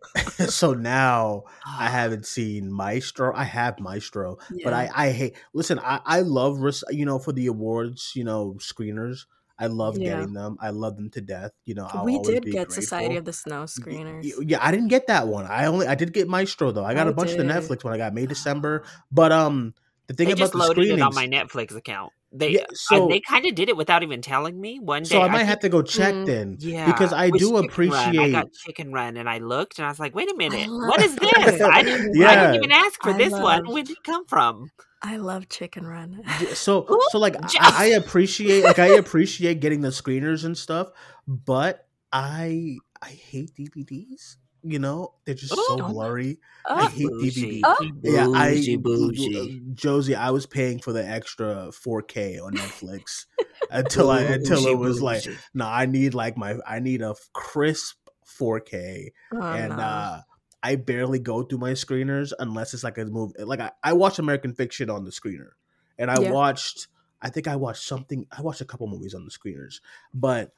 so 0.48 0.74
now 0.74 1.44
I 1.66 1.88
haven't 1.88 2.26
seen 2.26 2.72
Maestro. 2.72 3.34
I 3.34 3.44
have 3.44 3.78
Maestro, 3.80 4.38
but 4.64 4.72
I 4.72 4.90
I 4.94 5.10
hate. 5.10 5.36
Listen, 5.54 5.78
I 5.78 6.00
I 6.04 6.20
love 6.20 6.58
you 6.90 7.04
know 7.04 7.18
for 7.18 7.32
the 7.32 7.46
awards 7.46 8.12
you 8.14 8.24
know 8.24 8.54
screeners. 8.58 9.26
I 9.58 9.66
love 9.66 9.96
Yeah. 9.98 10.16
getting 10.16 10.32
them. 10.32 10.56
I 10.60 10.70
love 10.70 10.96
them 10.96 11.10
to 11.10 11.20
death. 11.20 11.52
You 11.66 11.74
know, 11.74 11.86
I'll 11.92 12.04
we 12.04 12.18
did 12.18 12.44
get 12.50 12.72
Society 12.72 13.16
of 13.16 13.24
the 13.24 13.32
Snow 13.32 13.64
screeners. 13.64 14.24
Yeah, 14.44 14.58
I 14.60 14.72
didn't 14.72 14.88
get 14.88 15.06
that 15.06 15.28
one. 15.28 15.46
I 15.46 15.66
only 15.66 15.86
I 15.86 15.94
did 15.94 16.12
get 16.12 16.28
Maestro 16.28 16.72
though. 16.72 16.84
I 16.84 16.94
got 16.94 17.06
I 17.06 17.10
a 17.10 17.12
bunch 17.12 17.32
of 17.32 17.36
the. 17.38 17.44
Netflix 17.44 17.84
when 17.84 17.94
I 17.94 17.98
got 17.98 18.14
May 18.14 18.26
December. 18.26 18.84
But 19.12 19.30
um, 19.30 19.74
the 20.08 20.14
thing 20.14 20.26
They 20.26 20.32
about 20.32 20.38
just 20.40 20.52
the 20.52 20.58
loaded 20.58 20.72
screenings, 20.72 20.98
it 21.00 21.02
on 21.02 21.14
my 21.14 21.26
Netflix 21.26 21.74
account. 21.76 22.12
They 22.34 22.52
Yeah, 22.52 22.62
uh, 22.62 22.64
so- 22.74 23.08
they 23.08 23.20
kind 23.20 23.44
of 23.46 23.54
did 23.54 23.68
it 23.68 23.76
without 23.76 24.02
even 24.02 24.22
telling 24.22 24.58
me. 24.60 24.78
One 24.80 25.02
day, 25.02 25.10
so 25.10 25.20
I 25.20 25.28
might 25.28 25.38
think- 25.38 25.48
have 25.50 25.60
to 25.60 25.68
go 25.68 25.82
check 25.82 26.14
Mm, 26.14 26.26
then. 26.26 26.56
Yeah, 26.60 26.86
because 26.86 27.12
I 27.12 27.28
do 27.30 27.58
appreciate. 27.58 28.16
Run. 28.16 28.18
I 28.18 28.30
got 28.30 28.52
Chicken 28.52 28.90
Run, 28.92 29.16
and 29.18 29.28
I 29.28 29.38
looked, 29.38 29.78
and 29.78 29.84
I 29.86 29.88
was 29.90 30.00
like, 30.00 30.14
"Wait 30.14 30.30
a 30.30 30.34
minute, 30.36 30.66
love 30.68 30.88
what 30.88 31.02
is 31.02 31.14
this? 31.16 31.60
I 31.62 31.82
didn't, 31.82 32.22
I 32.22 32.34
didn't 32.34 32.54
even 32.56 32.72
ask 32.72 33.02
for 33.02 33.10
I 33.10 33.18
this 33.18 33.32
one. 33.32 33.66
Where 33.68 33.82
did 33.82 33.92
it 33.98 34.02
come 34.04 34.24
from?" 34.26 34.70
I 35.02 35.16
love 35.16 35.48
Chicken 35.48 35.84
Run. 35.84 36.22
Yeah, 36.40 36.54
so 36.54 36.86
Ooh, 36.90 37.00
so 37.10 37.18
like 37.18 37.34
j- 37.48 37.58
I, 37.60 37.72
I 37.76 37.84
appreciate 37.96 38.64
like 38.64 38.78
I 38.78 38.86
appreciate 38.96 39.60
getting 39.60 39.80
the 39.82 39.88
screeners 39.88 40.44
and 40.44 40.56
stuff, 40.56 40.88
but 41.26 41.86
I 42.12 42.76
I 43.02 43.08
hate 43.08 43.50
DVDs. 43.54 44.36
You 44.64 44.78
know, 44.78 45.14
they're 45.24 45.34
just 45.34 45.54
so 45.66 45.76
Ooh. 45.76 45.92
blurry. 45.92 46.38
I 46.74 46.84
Oh, 46.84 46.88
hate 46.88 47.08
Bougie. 47.18 47.62
DVDs. 47.62 47.62
Oh. 47.64 47.92
Yeah, 48.02 48.26
I 48.32 48.76
Bougie. 48.80 49.62
Josie, 49.74 50.14
I 50.14 50.30
was 50.30 50.46
paying 50.46 50.78
for 50.78 50.92
the 50.92 51.04
extra 51.06 51.70
4K 51.72 52.38
on 52.38 52.54
Netflix 52.54 53.26
until 53.70 54.10
I 54.10 54.22
until 54.22 54.66
it 54.66 54.78
was 54.78 55.02
like, 55.02 55.24
no, 55.54 55.66
I 55.66 55.86
need 55.86 56.14
like 56.14 56.36
my 56.36 56.56
I 56.66 56.78
need 56.78 57.02
a 57.02 57.14
crisp 57.32 57.96
4K, 58.38 59.12
Oh, 59.32 59.56
and 59.56 59.70
no. 59.70 59.82
uh 59.82 60.20
I 60.62 60.76
barely 60.76 61.18
go 61.18 61.42
through 61.42 61.58
my 61.58 61.72
screeners 61.72 62.32
unless 62.38 62.72
it's 62.72 62.84
like 62.84 62.96
a 62.98 63.04
movie. 63.04 63.34
Like 63.42 63.58
I, 63.60 63.72
I 63.82 63.94
watched 63.94 64.20
American 64.20 64.54
Fiction 64.54 64.90
on 64.90 65.04
the 65.04 65.10
screener, 65.10 65.50
and 65.98 66.10
I 66.10 66.20
Yeah. 66.20 66.30
watched. 66.32 66.86
I 67.20 67.30
think 67.30 67.46
I 67.48 67.56
watched 67.56 67.82
something. 67.82 68.26
I 68.36 68.42
watched 68.42 68.60
a 68.60 68.64
couple 68.64 68.86
movies 68.88 69.14
on 69.14 69.24
the 69.24 69.30
screeners, 69.30 69.80
but 70.14 70.52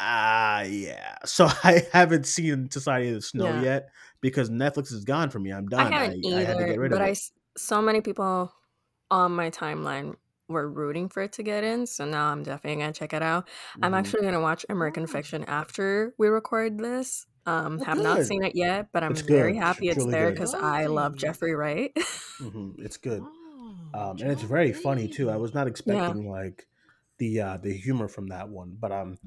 ah, 0.00 0.62
yeah. 0.62 1.16
So 1.24 1.46
I 1.64 1.86
haven't 1.92 2.26
seen 2.26 2.70
Society 2.70 3.08
of 3.08 3.14
the 3.16 3.20
Snow 3.22 3.44
Yeah. 3.46 3.62
yet 3.62 3.90
because 4.20 4.50
Netflix 4.50 4.92
is 4.92 5.04
gone 5.04 5.30
for 5.30 5.38
me. 5.38 5.52
I'm 5.52 5.68
done. 5.68 5.80
I 5.80 5.90
done. 5.90 5.92
haven't 5.92 6.24
I, 6.34 6.38
I 6.38 6.44
had 6.44 6.58
to 6.58 6.64
get 6.64 6.72
either, 6.72 6.80
rid 6.80 6.92
but 6.92 7.00
of 7.00 7.06
I 7.06 7.08
it. 7.08 7.10
s- 7.12 7.32
so 7.56 7.82
many 7.82 8.00
people 8.00 8.52
on 9.10 9.32
my 9.32 9.50
timeline 9.50 10.16
were 10.48 10.68
rooting 10.68 11.08
for 11.08 11.22
it 11.22 11.32
to 11.34 11.42
get 11.42 11.62
in, 11.62 11.86
so 11.86 12.04
now 12.04 12.26
I'm 12.32 12.42
definitely 12.42 12.80
gonna 12.82 12.92
check 12.92 13.12
it 13.12 13.22
out. 13.22 13.48
I'm 13.82 13.92
Mhm. 13.92 13.98
actually 13.98 14.22
gonna 14.22 14.40
watch 14.40 14.66
American 14.68 15.06
Fiction 15.06 15.44
after 15.44 16.14
we 16.18 16.28
record 16.28 16.78
this. 16.78 17.26
Um, 17.46 17.78
Oh, 17.80 17.84
have 17.84 17.98
not 17.98 18.22
seen 18.24 18.44
it 18.44 18.54
yet, 18.54 18.88
but 18.92 19.02
I'm 19.02 19.12
It's 19.12 19.22
very 19.22 19.54
good. 19.54 19.62
happy 19.62 19.88
It's 19.88 19.96
it's 19.96 20.06
really 20.06 20.12
there 20.12 20.26
good. 20.28 20.34
because 20.34 20.54
I 20.54 20.86
love 20.86 21.16
Jeffrey 21.16 21.54
Wright. 21.54 21.92
Mhm. 22.40 22.74
It's 22.78 22.96
good. 23.08 23.22
Oh, 23.22 23.74
um, 23.94 24.16
and 24.20 24.30
it's 24.32 24.42
very 24.42 24.72
funny 24.72 25.08
too. 25.08 25.30
I 25.30 25.36
was 25.36 25.54
not 25.54 25.66
expecting 25.66 26.28
like 26.30 26.68
the 27.18 27.40
uh, 27.40 27.56
the 27.58 27.72
humor 27.72 28.08
from 28.08 28.28
that 28.28 28.48
one, 28.48 28.76
but 28.78 28.92
um, 28.92 29.18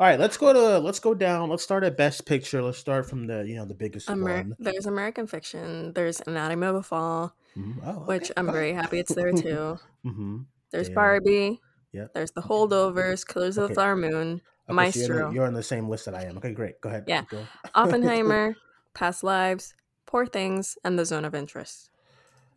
All 0.00 0.06
right, 0.06 0.18
let's 0.18 0.38
go 0.38 0.50
to 0.54 0.78
let's 0.78 0.98
go 0.98 1.12
down. 1.12 1.50
Let's 1.50 1.62
start 1.62 1.84
at 1.84 1.98
best 1.98 2.24
picture. 2.24 2.62
Let's 2.62 2.78
start 2.78 3.06
from 3.06 3.26
the 3.26 3.44
you 3.46 3.56
know 3.56 3.66
the 3.66 3.74
biggest 3.74 4.08
Amer- 4.08 4.34
one. 4.38 4.56
there's 4.58 4.86
American 4.86 5.26
Fiction. 5.26 5.92
There's 5.92 6.22
Anatomy 6.26 6.66
of 6.68 6.76
a 6.76 6.82
Fall, 6.82 7.34
Mhm. 7.54 7.74
Oh, 7.84 7.90
which. 8.06 8.32
I'm 8.34 8.50
very 8.50 8.72
happy 8.72 8.98
it's 8.98 9.14
there 9.14 9.30
too. 9.30 9.78
mm-hmm. 10.06 10.38
There's 10.70 10.88
Yeah. 10.88 10.94
Barbie. 10.94 11.60
Yep. 11.92 12.14
There's 12.14 12.30
The 12.30 12.40
Holdovers, 12.40 13.26
Killers 13.26 13.58
of 13.58 13.68
the 13.68 13.74
Flower 13.74 13.94
Moon, 13.94 14.40
Okay, 14.70 14.74
Maestro, 14.74 15.02
So 15.02 15.12
you're, 15.12 15.24
on- 15.26 15.34
you're 15.34 15.46
on 15.46 15.52
the 15.52 15.62
same 15.62 15.86
list 15.86 16.06
that 16.06 16.14
I 16.14 16.22
am. 16.22 16.38
Okay, 16.38 16.52
great. 16.54 16.80
Go 16.80 16.88
ahead. 16.88 17.04
Yeah. 17.06 17.24
going. 17.28 17.46
Oppenheimer, 17.74 18.56
Past 18.94 19.22
Lives, 19.22 19.74
Poor 20.06 20.24
Things, 20.24 20.78
and 20.82 20.98
The 20.98 21.04
Zone 21.04 21.26
of 21.26 21.34
Interest. 21.34 21.90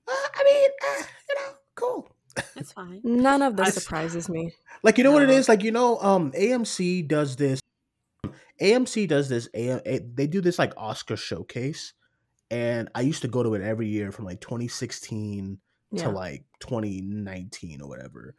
Uh, 0.07 0.11
I 0.13 0.43
mean, 0.45 0.69
uh, 0.87 1.03
you 1.29 1.35
know, 1.35 1.51
cool. 1.75 2.09
It's 2.55 2.71
fine. 2.71 3.01
None 3.03 3.41
of 3.41 3.55
this 3.57 3.67
I- 3.67 3.71
surprises 3.71 4.29
me. 4.29 4.53
Like 4.83 4.97
you 4.97 5.03
know 5.03 5.11
what 5.11 5.23
it 5.23 5.29
is? 5.29 5.47
Like 5.49 5.63
you 5.63 5.71
know, 5.71 5.97
um, 5.99 6.31
AMC 6.33 7.07
does 7.07 7.35
this. 7.35 7.59
AMC 8.61 9.07
does 9.07 9.29
this. 9.29 9.49
A, 9.53 9.81
A- 9.95 9.99
they 9.99 10.27
do 10.27 10.41
this 10.41 10.59
like 10.59 10.73
Oscar 10.77 11.15
showcase, 11.17 11.93
and 12.51 12.89
I 12.95 13.01
used 13.01 13.21
to 13.23 13.27
go 13.27 13.43
to 13.43 13.53
it 13.55 13.61
every 13.61 13.87
year 13.87 14.11
from 14.11 14.25
like 14.25 14.41
2016 14.41 15.59
Yeah. 15.91 16.03
to 16.03 16.09
like 16.09 16.45
2019 16.59 17.81
or 17.81 17.87
whatever. 17.89 18.35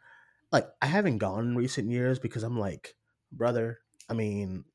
Like 0.51 0.67
I 0.81 0.85
haven't 0.87 1.17
gone 1.17 1.45
in 1.49 1.55
recent 1.55 1.89
years 1.89 2.19
because 2.19 2.43
I'm 2.43 2.57
like, 2.59 2.95
brother. 3.31 3.79
I 4.09 4.13
mean, 4.13 4.65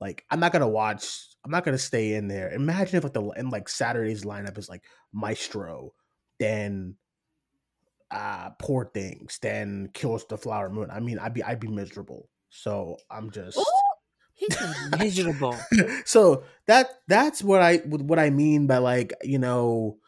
like 0.00 0.24
I'm 0.30 0.40
not 0.40 0.52
gonna 0.52 0.68
watch. 0.68 1.28
I'm 1.44 1.50
not 1.50 1.64
gonna 1.64 1.78
stay 1.78 2.14
in 2.14 2.26
there. 2.28 2.50
Imagine 2.50 2.96
if 2.96 3.04
like 3.04 3.12
the 3.12 3.22
and 3.30 3.50
like 3.50 3.68
Saturday's 3.68 4.24
lineup 4.24 4.58
is 4.58 4.68
like 4.68 4.82
Maestro, 5.12 5.92
then 6.38 6.96
uh 8.10 8.50
Poor 8.58 8.90
Things, 8.92 9.38
then 9.40 9.90
Kills 9.94 10.26
the 10.28 10.38
Flower 10.38 10.70
Moon. 10.70 10.90
I 10.90 11.00
mean, 11.00 11.18
I'd 11.18 11.34
be 11.34 11.42
I'd 11.42 11.60
be 11.60 11.68
miserable. 11.68 12.28
So 12.50 12.96
I'm 13.10 13.30
just 13.30 13.58
Ooh, 13.58 13.64
he's 14.34 14.56
miserable. 14.98 15.56
so 16.04 16.44
that 16.66 16.90
that's 17.08 17.42
what 17.42 17.62
I 17.62 17.78
what 17.78 18.18
I 18.18 18.30
mean 18.30 18.66
by 18.66 18.78
like 18.78 19.12
you 19.22 19.38
know 19.38 19.98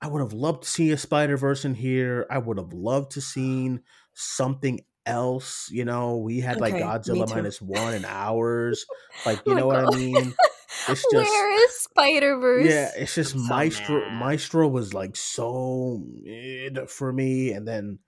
I 0.00 0.08
would 0.08 0.20
have 0.20 0.32
loved 0.32 0.64
to 0.64 0.68
see 0.68 0.90
a 0.92 0.98
Spider 0.98 1.36
Verse 1.36 1.64
in 1.64 1.74
here. 1.74 2.26
I 2.30 2.38
would 2.38 2.58
have 2.58 2.72
loved 2.72 3.12
to 3.12 3.20
seen 3.20 3.80
something 4.12 4.80
else. 5.06 5.68
You 5.70 5.84
know, 5.84 6.18
we 6.18 6.40
had 6.40 6.60
like 6.60 6.74
Okay, 6.74 6.82
Godzilla 6.82 7.28
minus 7.28 7.60
one 7.60 7.94
and 7.94 8.04
hours. 8.04 8.84
Like 9.24 9.40
you 9.46 9.54
Oh 9.54 9.56
know 9.56 9.66
what 9.66 9.76
I 9.76 9.96
mean? 9.96 10.34
It's 10.88 11.02
just 11.10 11.30
Where 11.30 11.64
is 11.64 11.72
Spider 11.80 12.38
Verse? 12.38 12.66
yeah, 12.66 12.90
it's 12.96 13.14
just 13.14 13.32
so 13.32 13.38
Maestro. 13.38 14.00
mad. 14.00 14.20
Maestro 14.20 14.68
was 14.68 14.92
like 14.94 15.16
so 15.16 16.02
mid 16.22 16.90
for 16.90 17.12
me, 17.12 17.52
and 17.52 17.66
then 17.66 17.98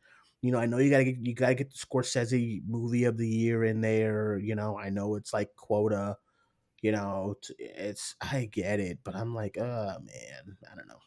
you 0.43 0.53
know 0.53 0.59
I 0.59 0.67
know 0.67 0.79
you 0.79 0.91
gotta 0.91 1.05
get 1.05 1.17
you 1.21 1.35
gotta 1.35 1.55
get 1.55 1.71
the 1.71 1.77
Scorsese 1.79 2.63
movie 2.67 3.05
of 3.05 3.17
the 3.17 3.29
year 3.29 3.65
in 3.65 3.81
there. 3.81 4.39
You 4.39 4.55
know 4.55 4.79
I 4.79 4.91
know 4.91 5.15
it's 5.17 5.33
like 5.33 5.55
quota. 5.57 6.17
You 6.83 6.93
know 6.93 7.35
t- 7.43 7.55
it's 7.59 8.15
I 8.21 8.49
get 8.51 8.81
it, 8.81 8.99
but 9.03 9.17
I'm 9.17 9.35
like, 9.35 9.57
oh 9.59 9.63
man, 10.01 10.57
I 10.71 10.75
don't 10.77 10.89
know. 10.89 11.01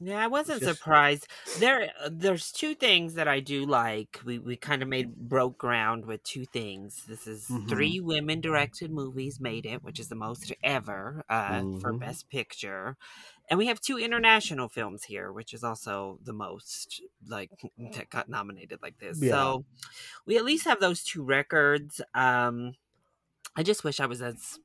Yeah, 0.00 0.18
I 0.22 0.26
wasn't 0.26 0.60
just- 0.60 0.76
surprised. 0.78 1.28
There, 1.60 1.88
uh, 2.00 2.10
there's 2.10 2.50
two 2.50 2.74
things 2.74 3.14
that 3.14 3.28
I 3.28 3.38
do 3.40 3.64
like. 3.64 4.20
We 4.24 4.38
we 4.40 4.56
kind 4.56 4.82
of 4.82 4.88
made 4.88 5.14
broke 5.14 5.56
ground 5.56 6.04
with 6.04 6.22
two 6.24 6.44
things. 6.46 7.04
This 7.06 7.26
is 7.28 7.46
Mhm. 7.48 7.68
three 7.68 8.00
women 8.00 8.40
directed 8.40 8.90
movies 8.90 9.38
made 9.40 9.64
it, 9.66 9.84
which 9.84 10.00
is 10.00 10.08
the 10.08 10.16
most 10.16 10.52
ever 10.64 11.24
uh, 11.28 11.60
for 11.80 11.92
Mhm. 11.92 12.00
Best 12.00 12.28
Picture, 12.28 12.96
and 13.48 13.56
we 13.56 13.66
have 13.68 13.80
two 13.80 13.96
international 13.98 14.68
films 14.68 15.04
here, 15.04 15.32
which 15.32 15.54
is 15.54 15.62
also 15.62 16.18
the 16.24 16.32
most 16.32 17.00
like 17.28 17.50
that 17.92 18.10
got 18.10 18.28
nominated 18.28 18.80
like 18.82 18.98
this. 18.98 19.18
Yeah. 19.22 19.30
So 19.30 19.64
we 20.26 20.36
at 20.36 20.44
least 20.44 20.64
have 20.64 20.80
those 20.80 21.04
two 21.04 21.22
records. 21.22 22.00
Um, 22.14 22.74
I 23.56 23.62
just 23.62 23.84
wish 23.84 24.00
I 24.00 24.06
was 24.06 24.20
as 24.20 24.58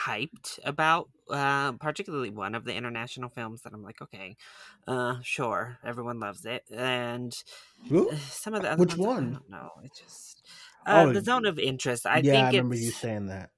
hyped 0.00 0.58
about 0.64 1.10
uh 1.30 1.72
particularly 1.72 2.30
one 2.30 2.54
of 2.54 2.64
the 2.64 2.74
international 2.74 3.28
films 3.30 3.62
that 3.62 3.72
I'm 3.74 3.82
like 3.82 4.00
okay 4.02 4.36
uh 4.86 5.18
sure 5.22 5.78
everyone 5.84 6.20
loves 6.20 6.44
it 6.46 6.64
and 6.70 7.34
Ooh, 7.92 8.10
uh, 8.10 8.16
some 8.16 8.54
of 8.54 8.62
the 8.62 8.70
other 8.70 8.84
Which 8.84 8.88
ones, 8.88 9.04
one? 9.06 9.32
don't 9.32 9.48
know 9.50 9.70
it 9.84 9.92
just 9.94 10.46
uh, 10.86 11.06
Oh, 11.06 11.12
the 11.12 11.22
zone 11.22 11.46
of 11.46 11.58
interest 11.58 12.06
I 12.06 12.22
yeah, 12.22 12.22
think 12.22 12.46
I 12.46 12.52
remember 12.52 12.74
it's 12.74 12.82
you 12.84 12.90
saying 12.92 13.26
that. 13.26 13.50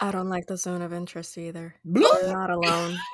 I 0.00 0.10
don't 0.10 0.28
like 0.28 0.46
the 0.46 0.56
Zone 0.56 0.82
of 0.82 0.92
Interest 0.92 1.36
either. 1.38 1.76
Blah! 1.84 2.08
I'm 2.10 2.28
not 2.30 2.50
alone. 2.50 3.06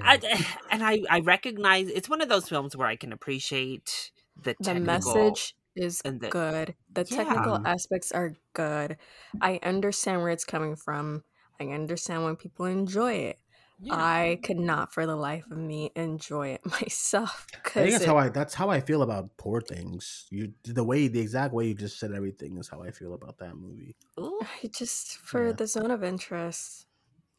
I, 0.00 0.18
and 0.70 0.82
I 0.84 1.02
I 1.10 1.20
recognize 1.20 1.88
it's 1.88 2.08
one 2.08 2.20
of 2.20 2.28
those 2.28 2.48
films 2.48 2.76
where 2.76 2.88
I 2.88 2.96
can 2.96 3.12
appreciate 3.12 4.12
the 4.36 4.56
The 4.60 4.74
message 4.74 5.54
is 5.76 6.00
and 6.04 6.20
the- 6.20 6.28
good. 6.30 6.74
The 6.92 7.04
technical 7.04 7.66
aspects 7.66 8.12
are 8.12 8.32
good. 8.54 8.96
I 9.40 9.60
understand 9.62 10.22
where 10.22 10.30
it's 10.30 10.44
coming 10.44 10.76
from. 10.76 11.24
I 11.60 11.64
understand 11.68 12.24
when 12.24 12.36
people 12.36 12.66
enjoy 12.66 13.12
it. 13.14 13.38
Yeah. 13.78 13.92
I 13.94 14.40
could 14.42 14.56
not 14.58 14.94
for 14.94 15.04
the 15.04 15.16
life 15.16 15.44
of 15.50 15.58
me 15.58 15.90
enjoy 15.94 16.48
it 16.48 16.62
myself. 16.80 17.46
I 17.54 17.68
think 17.68 17.90
that's 17.90 18.04
it- 18.04 18.08
how 18.08 18.16
I 18.16 18.28
that's 18.30 18.54
how 18.54 18.70
I 18.70 18.80
feel 18.80 19.02
about 19.02 19.36
poor 19.36 19.60
things. 19.60 20.26
You 20.30 20.52
the 20.64 20.82
way 20.84 21.08
the 21.08 21.20
exact 21.20 21.52
way 21.52 21.66
you 21.68 21.74
just 21.74 21.98
said 22.00 22.12
everything 22.12 22.56
is 22.56 22.68
how 22.68 22.82
I 22.82 22.90
feel 22.90 23.12
about 23.12 23.36
that 23.38 23.54
movie. 23.54 23.94
I 24.18 24.68
just 24.74 25.18
for 25.18 25.48
Yeah. 25.48 25.52
the 25.52 25.66
zone 25.66 25.90
of 25.90 26.02
interest, 26.02 26.86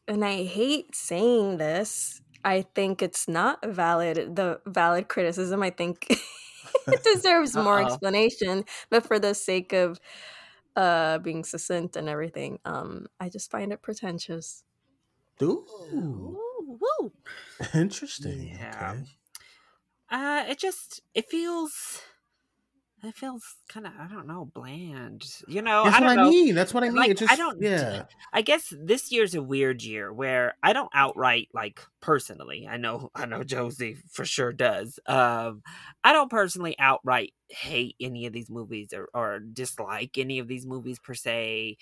and 0.06 0.24
I 0.24 0.44
hate 0.44 0.94
saying 0.94 1.58
this. 1.58 2.20
I 2.44 2.62
think 2.74 3.02
it's 3.02 3.26
not 3.26 3.58
valid. 3.66 4.36
The 4.36 4.60
valid 4.64 5.08
criticism. 5.08 5.60
I 5.64 5.70
think 5.70 6.06
it 6.90 7.02
deserves 7.04 7.56
more 7.56 7.78
Uh-oh. 7.78 7.80
explanation. 7.80 8.64
But 8.90 9.06
for 9.06 9.18
the 9.18 9.34
sake 9.34 9.72
of 9.72 10.00
uh 10.76 11.18
being 11.18 11.44
succinct 11.44 11.96
and 11.96 12.08
everything, 12.08 12.60
um, 12.64 13.06
I 13.20 13.28
just 13.30 13.50
find 13.50 13.72
it 13.72 13.82
pretentious. 13.82 14.64
Ooh, 15.42 15.66
Ooh, 15.92 16.78
woo. 16.80 17.12
interesting. 17.74 18.48
Yeah. 18.48 18.96
Okay. 18.98 19.04
Uh, 20.10 20.44
it 20.48 20.58
just 20.58 21.02
it 21.14 21.28
feels 21.30 22.02
it 23.02 23.14
feels 23.14 23.56
kind 23.68 23.86
of 23.86 23.92
I 23.98 24.06
don't 24.08 24.26
know 24.26 24.50
bland. 24.52 25.24
You 25.46 25.62
know, 25.62 25.84
That's 25.84 25.96
I 25.96 26.00
don't 26.00 26.08
what 26.08 26.18
I 26.18 26.22
know. 26.22 26.30
mean. 26.30 26.54
That's 26.54 26.74
what 26.74 26.82
I 26.82 26.88
mean. 26.88 26.96
Like, 26.96 27.10
it 27.12 27.18
just 27.18 27.32
I 27.32 27.36
don't. 27.36 27.60
yeah. 27.62 28.04
I 28.32 28.42
guess 28.42 28.72
this 28.76 29.12
year's 29.12 29.34
a 29.34 29.42
weird 29.42 29.82
year 29.82 30.12
where 30.12 30.54
I 30.62 30.72
don't 30.72 30.90
outright 30.92 31.48
like 31.54 31.80
personally. 32.00 32.66
I 32.68 32.76
know. 32.76 33.10
I 33.14 33.26
know 33.26 33.44
Josie 33.44 33.98
for 34.10 34.24
sure 34.24 34.52
does. 34.52 34.98
Um, 35.06 35.62
I 36.02 36.12
don't 36.12 36.30
personally 36.30 36.76
outright 36.78 37.34
hate 37.48 37.96
any 38.00 38.26
of 38.26 38.32
these 38.32 38.50
movies 38.50 38.92
or, 38.92 39.08
or 39.14 39.38
dislike 39.40 40.18
any 40.18 40.38
of 40.38 40.48
these 40.48 40.66
movies 40.66 40.98
per 40.98 41.14
se. 41.14 41.76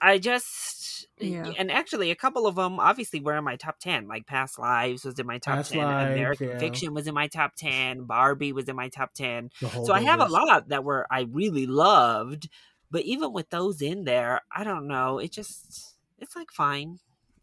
I 0.00 0.18
just 0.18 1.06
Yeah. 1.18 1.54
and 1.58 1.70
actually 1.70 2.10
a 2.10 2.16
couple 2.16 2.46
of 2.46 2.56
them 2.56 2.78
obviously 2.80 3.20
were 3.20 3.36
in 3.36 3.44
my 3.44 3.56
top 3.56 3.78
10 3.78 4.06
like 4.08 4.26
past 4.26 4.58
lives 4.58 5.04
was 5.04 5.18
in 5.18 5.26
my 5.26 5.38
top 5.38 5.60
Past 5.60 5.72
10 5.72 5.90
Lives, 5.90 5.98
american 5.98 6.40
yeah. 6.40 6.58
fiction 6.58 6.92
was 6.94 7.06
in 7.06 7.14
my 7.14 7.28
top 7.28 7.54
10 7.56 8.04
barbie 8.04 8.52
was 8.52 8.68
in 8.68 8.76
my 8.76 8.88
top 8.88 9.14
10 9.14 9.50
so 9.80 9.92
i 9.94 10.00
have 10.00 10.20
a 10.20 10.26
lot 10.26 10.68
that 10.68 10.84
were 10.84 11.06
i 11.10 11.22
really 11.30 11.66
loved 11.66 12.48
but 12.90 13.02
even 13.02 13.32
with 13.32 13.50
those 13.50 13.80
in 13.80 14.04
there 14.04 14.42
i 14.52 14.64
don't 14.64 14.86
know 14.88 15.18
it 15.18 15.32
just 15.32 15.96
it's 16.18 16.36
like 16.36 16.50
fine 16.50 16.98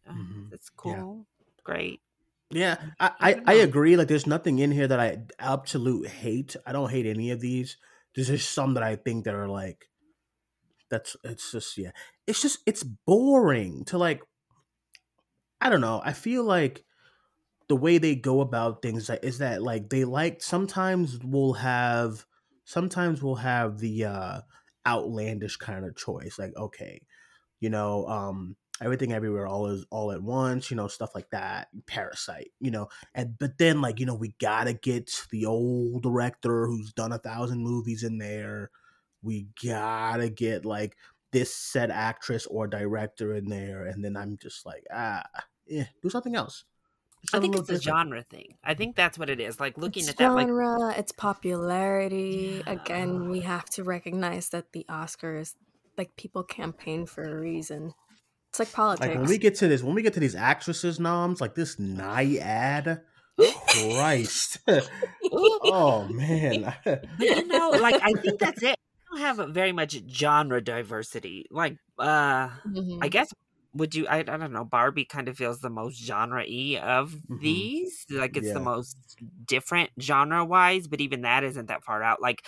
Uh, 0.07 0.13
Mhm. 0.13 0.51
it's 0.51 0.69
Yeah. 0.83 1.03
cool 1.03 1.27
great 1.63 2.01
Yeah, 2.53 2.77
I, 2.99 3.11
I 3.19 3.27
I, 3.33 3.35
don't 3.35 3.45
I 3.47 3.53
know. 3.53 3.63
agree. 3.63 3.95
Like, 3.95 4.07
there's 4.09 4.27
nothing 4.27 4.59
in 4.59 4.71
here 4.71 4.87
that 4.87 4.99
I 4.99 5.23
absolute 5.39 6.07
hate. 6.07 6.55
I 6.65 6.73
don't 6.73 6.89
hate 6.91 7.05
any 7.05 7.31
of 7.31 7.39
these. 7.39 7.77
There's 8.13 8.27
just 8.27 8.51
some 8.53 8.73
that 8.73 8.83
I 8.83 8.95
think 8.97 9.23
that 9.25 9.35
are 9.35 9.47
like, 9.47 9.89
that's 10.91 11.17
it's 11.23 11.51
just 11.51 11.77
yeah, 11.77 11.91
it's 12.27 12.41
just 12.41 12.59
it's 12.67 12.83
boring 12.83 13.83
to 13.85 13.97
like. 13.97 14.21
I 15.59 15.69
don't 15.69 15.81
know. 15.81 16.01
I 16.03 16.13
feel 16.13 16.43
like 16.43 16.83
the 17.71 17.75
way 17.77 17.97
they 17.97 18.15
go 18.15 18.41
about 18.41 18.81
things 18.81 19.09
is 19.23 19.37
that 19.37 19.61
like 19.61 19.89
they 19.89 20.03
like 20.03 20.41
sometimes 20.41 21.17
we'll 21.23 21.53
have 21.53 22.25
sometimes 22.65 23.23
we'll 23.23 23.35
have 23.35 23.79
the 23.79 24.03
uh 24.03 24.41
outlandish 24.85 25.55
kind 25.55 25.85
of 25.85 25.95
choice 25.95 26.37
like 26.37 26.51
okay 26.57 27.01
you 27.61 27.69
know 27.69 28.05
um 28.07 28.57
everything 28.81 29.13
everywhere 29.13 29.47
all 29.47 29.67
is 29.67 29.85
all 29.89 30.11
at 30.11 30.21
once 30.21 30.69
you 30.69 30.75
know 30.75 30.89
stuff 30.89 31.15
like 31.15 31.29
that 31.29 31.69
parasite 31.87 32.51
you 32.59 32.71
know 32.71 32.89
and 33.15 33.37
but 33.39 33.57
then 33.57 33.79
like 33.79 34.01
you 34.01 34.05
know 34.05 34.15
we 34.15 34.35
gotta 34.41 34.73
get 34.73 35.09
the 35.31 35.45
old 35.45 36.03
director 36.03 36.67
who's 36.67 36.91
done 36.91 37.13
a 37.13 37.19
thousand 37.19 37.63
movies 37.63 38.03
in 38.03 38.17
there 38.17 38.69
we 39.23 39.47
gotta 39.63 40.29
get 40.29 40.65
like 40.65 40.95
this 41.31 41.55
said 41.55 41.91
actress 41.91 42.45
or 42.47 42.67
director 42.67 43.33
in 43.33 43.45
there 43.45 43.85
and 43.85 44.03
then 44.03 44.17
i'm 44.17 44.37
just 44.41 44.65
like 44.65 44.83
ah 44.93 45.23
yeah 45.67 45.85
do 46.01 46.09
something 46.09 46.35
else 46.35 46.65
i 47.33 47.39
think 47.39 47.55
something 47.55 47.75
it's 47.75 47.85
a 47.85 47.89
genre 47.89 48.23
thing 48.23 48.57
i 48.63 48.73
think 48.73 48.95
that's 48.95 49.17
what 49.17 49.29
it 49.29 49.39
is 49.39 49.59
like 49.59 49.77
looking 49.77 50.01
it's 50.01 50.11
at 50.11 50.17
that 50.17 50.33
like 50.33 50.47
genre, 50.47 50.93
it's 50.97 51.11
popularity. 51.11 52.63
Yeah. 52.65 52.73
Again, 52.73 53.29
we 53.29 53.41
have 53.41 53.65
to 53.71 53.83
recognize 53.83 54.49
that 54.49 54.71
the 54.71 54.85
Oscars, 54.89 55.55
like 55.97 56.15
people 56.15 56.43
campaign 56.43 57.05
for 57.05 57.23
a 57.23 57.39
reason. 57.39 57.93
It's 58.49 58.59
like 58.59 58.73
politics. 58.73 59.07
like 59.07 59.17
when 59.17 59.29
we 59.29 59.37
get 59.37 59.55
to 59.55 59.67
this 59.69 59.81
when 59.81 59.95
we 59.95 60.01
get 60.01 60.13
to 60.15 60.19
these 60.19 60.35
actresses 60.35 60.99
noms 60.99 61.39
like 61.39 61.55
this 61.55 61.77
Nyad 61.77 63.01
christ 63.67 64.57
oh 65.31 66.05
man 66.09 66.73
but 66.83 67.05
you 67.17 67.47
know 67.47 67.69
like 67.69 67.95
i 68.03 68.11
think 68.11 68.39
that's 68.39 68.61
it 68.61 68.75
don't 69.11 69.19
have 69.21 69.53
very 69.53 69.71
much 69.71 69.97
genre 70.09 70.61
diversity. 70.61 71.45
Like, 71.51 71.77
uh, 71.99 72.49
Mhm. 72.65 73.01
I 73.01 73.09
guess 73.09 73.29
would 73.73 73.95
you? 73.95 74.05
I, 74.07 74.17
I 74.19 74.23
don't 74.23 74.51
know. 74.53 74.65
Barbie 74.65 75.05
kind 75.05 75.27
of 75.29 75.37
feels 75.37 75.59
the 75.61 75.69
most 75.69 75.97
genre 76.03 76.43
y 76.47 76.79
of 76.81 77.15
Mhm. 77.29 77.71
these. 77.71 78.05
Like 78.11 78.35
it's 78.37 78.51
the 78.51 78.59
most 78.59 78.97
different 79.45 79.91
genre 80.01 80.43
wise, 80.45 80.87
but 80.87 81.01
even 81.01 81.21
that 81.21 81.43
isn't 81.43 81.67
that 81.67 81.83
far 81.83 82.03
out. 82.03 82.21
Like, 82.21 82.45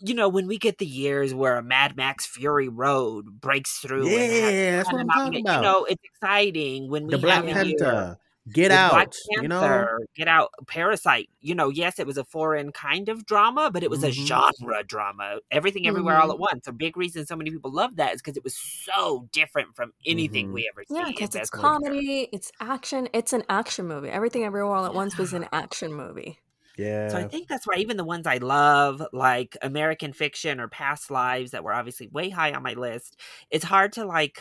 you 0.00 0.14
know, 0.14 0.28
when 0.28 0.46
we 0.46 0.58
get 0.58 0.78
the 0.78 0.86
years 0.86 1.32
where 1.34 1.56
a 1.56 1.62
Mad 1.62 1.96
Max 1.96 2.26
Fury 2.26 2.68
Road 2.68 3.40
breaks 3.40 3.78
through, 3.78 4.18
and 4.18 4.30
Yeah, 4.30 4.76
that's 4.76 4.92
what 4.92 5.00
I'm 5.00 5.10
talking 5.10 5.40
about. 5.40 5.42
You 5.50 5.60
know, 5.60 5.84
it's 5.86 6.02
exciting 6.04 6.90
when 6.90 7.06
we 7.06 7.14
the 7.14 7.18
Black 7.18 7.44
have 7.44 7.46
a 7.46 7.52
year 7.52 8.04
Panther, 8.04 8.18
Get 8.52 8.70
Out. 8.70 8.92
Black 8.92 9.12
You 9.30 9.48
know, 9.48 9.86
Get 10.14 10.28
Out, 10.28 10.50
Parasite. 10.66 11.28
You 11.40 11.54
know, 11.54 11.68
yes, 11.68 11.98
it 11.98 12.06
was 12.06 12.16
a 12.16 12.24
foreign 12.24 12.72
kind 12.72 13.08
of 13.08 13.26
drama, 13.26 13.70
but 13.72 13.82
it 13.82 13.90
was 13.90 14.04
a 14.04 14.10
Mhm. 14.10 14.26
genre 14.26 14.84
drama. 14.84 15.38
Everything, 15.50 15.86
everywhere, 15.86 16.16
all 16.20 16.28
Mhm. 16.28 16.34
at 16.34 16.38
once. 16.38 16.66
A 16.68 16.72
big 16.72 16.96
reason 16.96 17.26
so 17.26 17.34
many 17.36 17.50
people 17.50 17.72
love 17.72 17.96
that 17.96 18.14
is 18.14 18.22
because 18.22 18.36
it 18.36 18.44
was 18.44 18.56
so 18.56 19.28
different 19.32 19.74
from 19.74 19.92
anything 20.06 20.50
Mhm. 20.50 20.52
we 20.52 20.68
ever 20.72 20.84
see. 20.84 20.94
Yeah, 20.94 21.06
because 21.06 21.34
it's 21.34 21.50
Best 21.50 21.52
Picture. 21.52 21.60
comedy, 21.60 22.28
it's 22.32 22.52
action, 22.60 23.08
it's 23.12 23.32
an 23.32 23.42
action 23.48 23.86
movie. 23.88 24.08
Everything 24.10 24.44
Everywhere 24.44 24.74
All 24.74 24.86
at 24.86 24.94
Once 24.94 25.18
was 25.18 25.32
an 25.32 25.48
action 25.52 25.92
movie. 25.92 26.38
yeah. 26.78 27.08
So 27.08 27.16
I 27.18 27.24
think 27.24 27.48
that's 27.48 27.66
why 27.66 27.76
even 27.76 27.96
the 27.96 28.04
ones 28.04 28.26
I 28.26 28.36
love, 28.36 29.02
like 29.12 29.56
American 29.62 30.12
Fiction 30.12 30.60
or 30.60 30.68
Past 30.68 31.10
Lives, 31.10 31.50
that 31.52 31.64
were 31.64 31.72
obviously 31.74 32.06
way 32.08 32.28
high 32.30 32.52
on 32.52 32.62
my 32.62 32.74
list, 32.74 33.18
it's 33.50 33.64
hard 33.64 33.92
to 33.94 34.04
like 34.04 34.40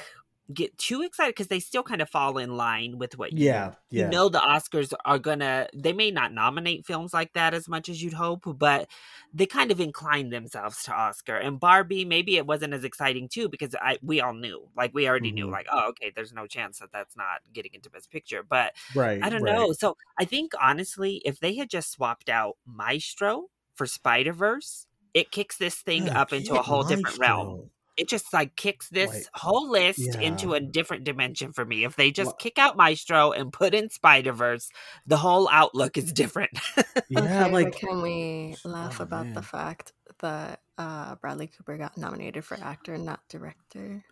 get 0.53 0.77
too 0.77 1.01
excited 1.01 1.33
because 1.33 1.47
they 1.47 1.59
still 1.59 1.83
kind 1.83 2.01
of 2.01 2.09
fall 2.09 2.37
in 2.37 2.55
line 2.55 2.97
with 2.97 3.17
what 3.17 3.33
you 3.33 3.45
yeah, 3.45 3.73
yeah. 3.89 4.03
you 4.03 4.05
know 4.05 4.29
the 4.29 4.39
Oscars 4.39 4.93
are 5.03 5.17
gonna 5.19 5.67
they 5.73 5.93
may 5.93 6.11
not 6.11 6.31
nominate 6.33 6.85
films 6.85 7.13
like 7.13 7.33
that 7.33 7.53
as 7.53 7.67
much 7.67 7.89
as 7.89 8.01
you'd 8.03 8.13
hope, 8.13 8.43
but 8.45 8.87
they 9.33 9.45
kind 9.45 9.71
of 9.71 9.79
incline 9.79 10.29
themselves 10.29 10.83
to 10.83 10.93
Oscar. 10.93 11.35
And 11.37 11.59
Barbie, 11.59 12.05
maybe 12.05 12.37
it 12.37 12.45
wasn't 12.45 12.73
as 12.73 12.83
exciting 12.83 13.27
too 13.29 13.49
because 13.49 13.75
I 13.79 13.97
we 14.01 14.21
all 14.21 14.33
knew, 14.33 14.69
like 14.75 14.93
we 14.93 15.07
already 15.07 15.31
knew, 15.31 15.47
Mhm. 15.47 15.51
like 15.51 15.67
oh 15.71 15.89
okay, 15.89 16.11
there's 16.15 16.33
no 16.33 16.47
chance 16.47 16.79
that 16.79 16.91
that's 16.91 17.15
not 17.17 17.41
getting 17.53 17.73
into 17.73 17.89
Best 17.89 18.11
Picture. 18.11 18.43
But 18.43 18.73
right. 18.93 19.19
I 19.21 19.29
don't 19.29 19.41
right. 19.41 19.55
know. 19.55 19.73
So 19.73 19.97
I 20.19 20.25
think 20.25 20.53
honestly, 20.61 21.21
if 21.25 21.39
they 21.39 21.55
had 21.55 21.69
just 21.69 21.91
swapped 21.91 22.29
out 22.29 22.57
Maestro 22.65 23.47
for 23.75 23.85
Spider 23.87 24.33
Verse, 24.33 24.87
it 25.13 25.31
kicks 25.31 25.57
this 25.57 25.75
thing 25.75 26.07
Yeah, 26.07 26.21
up 26.21 26.33
into 26.33 26.55
a 26.55 26.61
whole 26.61 26.83
different 26.83 27.17
realm. 27.19 27.69
It 27.97 28.09
just 28.09 28.33
like 28.33 28.55
kicks 28.55 28.89
this 28.89 29.11
Like, 29.11 29.23
whole 29.33 29.69
list 29.69 29.99
yeah. 29.99 30.19
into 30.19 30.53
a 30.53 30.59
different 30.59 31.03
dimension 31.03 31.53
for 31.53 31.65
me. 31.65 31.85
If 31.85 31.95
they 31.95 32.11
just 32.11 32.31
Wha- 32.31 32.35
kick 32.35 32.59
out 32.59 32.75
Maestro 32.77 33.31
and 33.31 33.51
put 33.53 33.73
in 33.73 33.89
Spider 33.89 34.33
Verse, 34.33 34.69
the 35.05 35.17
whole 35.17 35.47
outlook 35.51 35.97
is 35.97 36.11
different. 36.11 36.51
Yeah, 37.09 37.45
okay, 37.45 37.51
like 37.51 37.75
can 37.75 38.01
we 38.01 38.55
laugh 38.63 38.99
oh, 38.99 39.03
about 39.03 39.33
the 39.33 39.41
fact 39.41 39.93
that 40.19 40.61
uh, 40.77 41.15
Bradley 41.15 41.47
Cooper 41.47 41.77
got 41.77 41.97
nominated 41.97 42.43
for 42.45 42.57
actor, 42.61 42.93
and 42.93 43.05
not 43.05 43.21
director? 43.29 44.03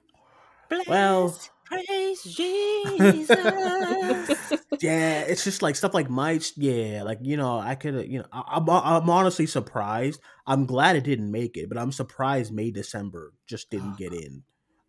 Well- 0.87 1.29
Bless, 1.29 1.49
praise 1.87 2.23
Jesus. 2.23 3.29
yeah, 4.81 5.21
it's 5.21 5.43
just 5.43 5.61
like 5.61 5.75
stuff 5.75 5.93
like 5.93 6.09
mites. 6.09 6.53
Yeah, 6.57 7.03
like 7.03 7.19
you 7.21 7.37
know, 7.37 7.59
I 7.59 7.75
could, 7.75 8.07
you 8.09 8.19
know, 8.19 8.25
I, 8.31 8.43
I'm 8.57 8.69
I'm 8.69 9.09
honestly 9.09 9.45
surprised. 9.45 10.19
I'm 10.45 10.65
glad 10.65 10.95
it 10.95 11.03
didn't 11.03 11.31
make 11.31 11.57
it, 11.57 11.69
but 11.69 11.77
I'm 11.77 11.91
surprised 11.91 12.53
May 12.53 12.71
December 12.71 13.33
just 13.47 13.69
didn't 13.69 13.89
uh-huh. 13.89 14.09
get 14.09 14.13
in 14.13 14.43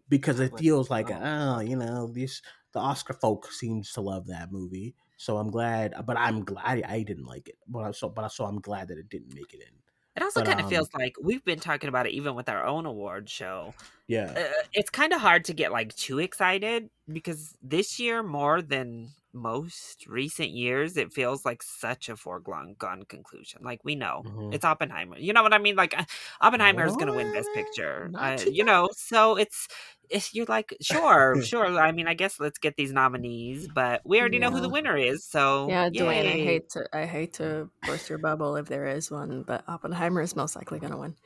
because 0.08 0.40
it 0.40 0.58
feels 0.58 0.90
like, 0.90 1.10
oh. 1.10 1.20
oh, 1.22 1.60
you 1.60 1.76
know, 1.76 2.10
this 2.12 2.42
the 2.72 2.80
Oscar 2.80 3.14
folk 3.14 3.50
seems 3.50 3.92
to 3.92 4.00
love 4.00 4.26
that 4.26 4.52
movie. 4.52 4.94
So 5.16 5.38
I'm 5.38 5.50
glad, 5.50 5.94
but 6.06 6.18
I'm 6.18 6.44
glad 6.44 6.82
I 6.82 7.02
didn't 7.02 7.26
like 7.26 7.48
it. 7.48 7.56
But 7.68 7.84
I 7.84 7.90
so, 7.92 8.08
but 8.08 8.24
I 8.24 8.28
so 8.28 8.44
I'm 8.44 8.60
glad 8.60 8.88
that 8.88 8.98
it 8.98 9.08
didn't 9.08 9.34
make 9.34 9.54
it 9.54 9.60
in. 9.60 9.83
It 10.16 10.22
also 10.22 10.42
kind 10.42 10.60
of 10.60 10.66
um, 10.66 10.70
feels 10.70 10.88
like 10.94 11.16
we've 11.20 11.44
been 11.44 11.58
talking 11.58 11.88
about 11.88 12.06
it 12.06 12.12
even 12.12 12.34
with 12.36 12.48
our 12.48 12.64
own 12.64 12.86
award 12.86 13.28
show. 13.28 13.74
Yeah, 14.06 14.36
uh, 14.36 14.62
it's 14.72 14.90
kind 14.90 15.12
of 15.12 15.20
hard 15.20 15.44
to 15.46 15.54
get 15.54 15.72
like 15.72 15.94
too 15.96 16.20
excited 16.20 16.90
because 17.12 17.56
this 17.62 17.98
year 17.98 18.22
more 18.22 18.62
than 18.62 19.14
most 19.34 20.06
recent 20.06 20.50
years 20.50 20.96
it 20.96 21.12
feels 21.12 21.44
like 21.44 21.62
such 21.62 22.08
a 22.08 22.16
foregone 22.16 22.74
gone 22.78 23.02
conclusion 23.08 23.60
like 23.64 23.80
we 23.84 23.94
know 23.96 24.24
Mhm. 24.24 24.52
it's 24.52 24.64
oppenheimer 24.64 25.18
you 25.18 25.32
know 25.32 25.42
what 25.42 25.52
i 25.54 25.58
mean? 25.58 25.76
Like 25.76 25.98
uh, 25.98 26.04
oppenheimer 26.40 26.84
is 26.86 26.96
going 26.96 27.08
to 27.08 27.14
win 27.14 27.30
best 27.30 27.52
picture 27.52 28.10
uh, 28.14 28.38
you 28.46 28.64
know 28.64 28.88
so 28.96 29.36
it's 29.36 29.68
it's 30.10 30.34
you're 30.34 30.46
like 30.46 30.74
sure 30.80 31.38
sure 31.42 31.66
i 31.78 31.92
mean 31.92 32.06
i 32.08 32.14
guess 32.14 32.38
let's 32.40 32.58
get 32.58 32.76
these 32.76 32.92
nominees 32.92 33.68
but 33.68 34.00
we 34.04 34.20
already 34.20 34.38
know 34.38 34.50
who 34.50 34.60
the 34.60 34.68
winner 34.68 34.96
is 34.96 35.24
so 35.24 35.74
Yeah, 35.74 35.88
Duane, 35.90 36.26
I 36.26 36.36
hate 36.36 36.68
to 36.70 36.86
I 36.92 37.06
hate 37.06 37.34
to 37.34 37.70
burst 37.82 38.08
your 38.08 38.18
bubble 38.18 38.56
if 38.56 38.66
there 38.68 38.86
is 38.86 39.10
one, 39.10 39.42
but 39.42 39.64
Oppenheimer 39.68 40.20
is 40.22 40.36
most 40.36 40.56
likely 40.56 40.78
gonna 40.78 40.98
win. 40.98 41.16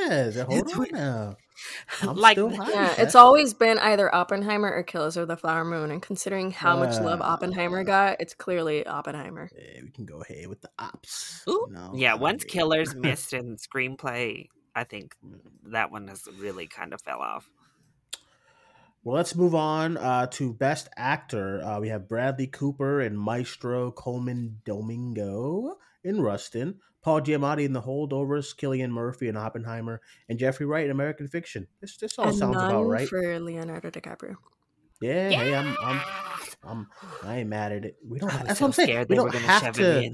Yes. 0.00 0.36
Hold 0.40 0.70
on 0.72 0.86
now. 0.92 1.36
I'm 2.02 2.16
Like- 2.16 2.36
Yeah, 2.36 2.94
it's 2.98 3.14
always 3.14 3.54
been 3.54 3.78
either 3.78 4.14
Oppenheimer 4.14 4.70
or 4.70 4.82
Killers 4.82 5.16
of 5.16 5.26
the 5.28 5.36
Flower 5.36 5.64
Moon, 5.64 5.90
and 5.90 6.02
considering 6.02 6.50
how 6.50 6.76
much 6.78 7.00
love 7.00 7.20
Uh. 7.20 7.24
Oppenheimer 7.24 7.82
got, 7.82 8.20
it's 8.20 8.34
clearly 8.34 8.86
Oppenheimer. 8.86 9.48
Yeah, 9.56 9.80
we 9.82 9.90
can 9.90 10.04
go 10.04 10.20
ahead 10.20 10.48
with 10.48 10.60
the 10.60 10.70
ops. 10.78 11.42
Ooh, 11.48 11.66
you 11.68 11.74
know? 11.74 11.92
yeah 11.94 12.14
once 12.14 12.44
Yeah. 12.46 12.52
killers 12.52 12.94
missed 13.06 13.32
in 13.32 13.56
screenplay 13.56 14.48
i 14.74 14.84
think 14.84 15.16
that 15.64 15.90
one 15.90 16.08
has 16.08 16.24
really 16.38 16.66
kind 16.66 16.92
of 16.92 17.00
fell 17.00 17.20
off 17.20 17.48
Well, 19.02 19.14
let's 19.16 19.34
move 19.34 19.54
on 19.54 19.96
uh, 19.96 20.26
to 20.32 20.52
Best 20.52 20.88
Actor. 20.96 21.62
Uh, 21.64 21.78
we 21.80 21.88
have 21.88 22.08
Bradley 22.08 22.48
Cooper 22.48 23.00
and 23.00 23.16
Maestro 23.18 23.92
Colman 23.92 24.60
Domingo 24.64 25.76
in 26.02 26.20
Rustin, 26.20 26.80
Paul 27.06 27.20
Giamatti 27.20 27.64
in 27.64 27.72
The 27.72 27.80
Holdovers, 27.80 28.52
Cillian 28.56 28.90
Murphy 28.90 29.28
in 29.28 29.36
Oppenheimer, 29.36 30.00
and 30.28 30.40
Jeffrey 30.40 30.66
Wright 30.66 30.86
in 30.86 30.90
American 30.90 31.28
Fiction. 31.28 31.68
This 31.80 31.96
this 31.98 32.18
all 32.18 32.26
and 32.26 32.36
sounds 32.36 32.56
about 32.56 32.82
right. 32.82 33.08
for 33.08 33.38
Leonardo 33.38 33.90
DiCaprio. 33.90 34.34
Yeah, 35.00 35.28
hey, 35.28 35.54
I'm, 35.54 35.76
I'm, 35.80 36.00
I'm, 36.64 36.86
I 37.22 37.36
ain't 37.36 37.48
mad 37.48 37.70
at 37.70 37.84
it. 37.84 37.96
We 38.04 38.18
don't. 38.18 38.34
I 38.34 38.42
That's 38.42 38.58
so 38.58 38.64
what 38.64 38.76
I'm 38.80 38.86
saying. 38.86 39.06
We 39.08 39.14
don't 39.14 39.32
have 39.32 39.76
to. 39.76 40.10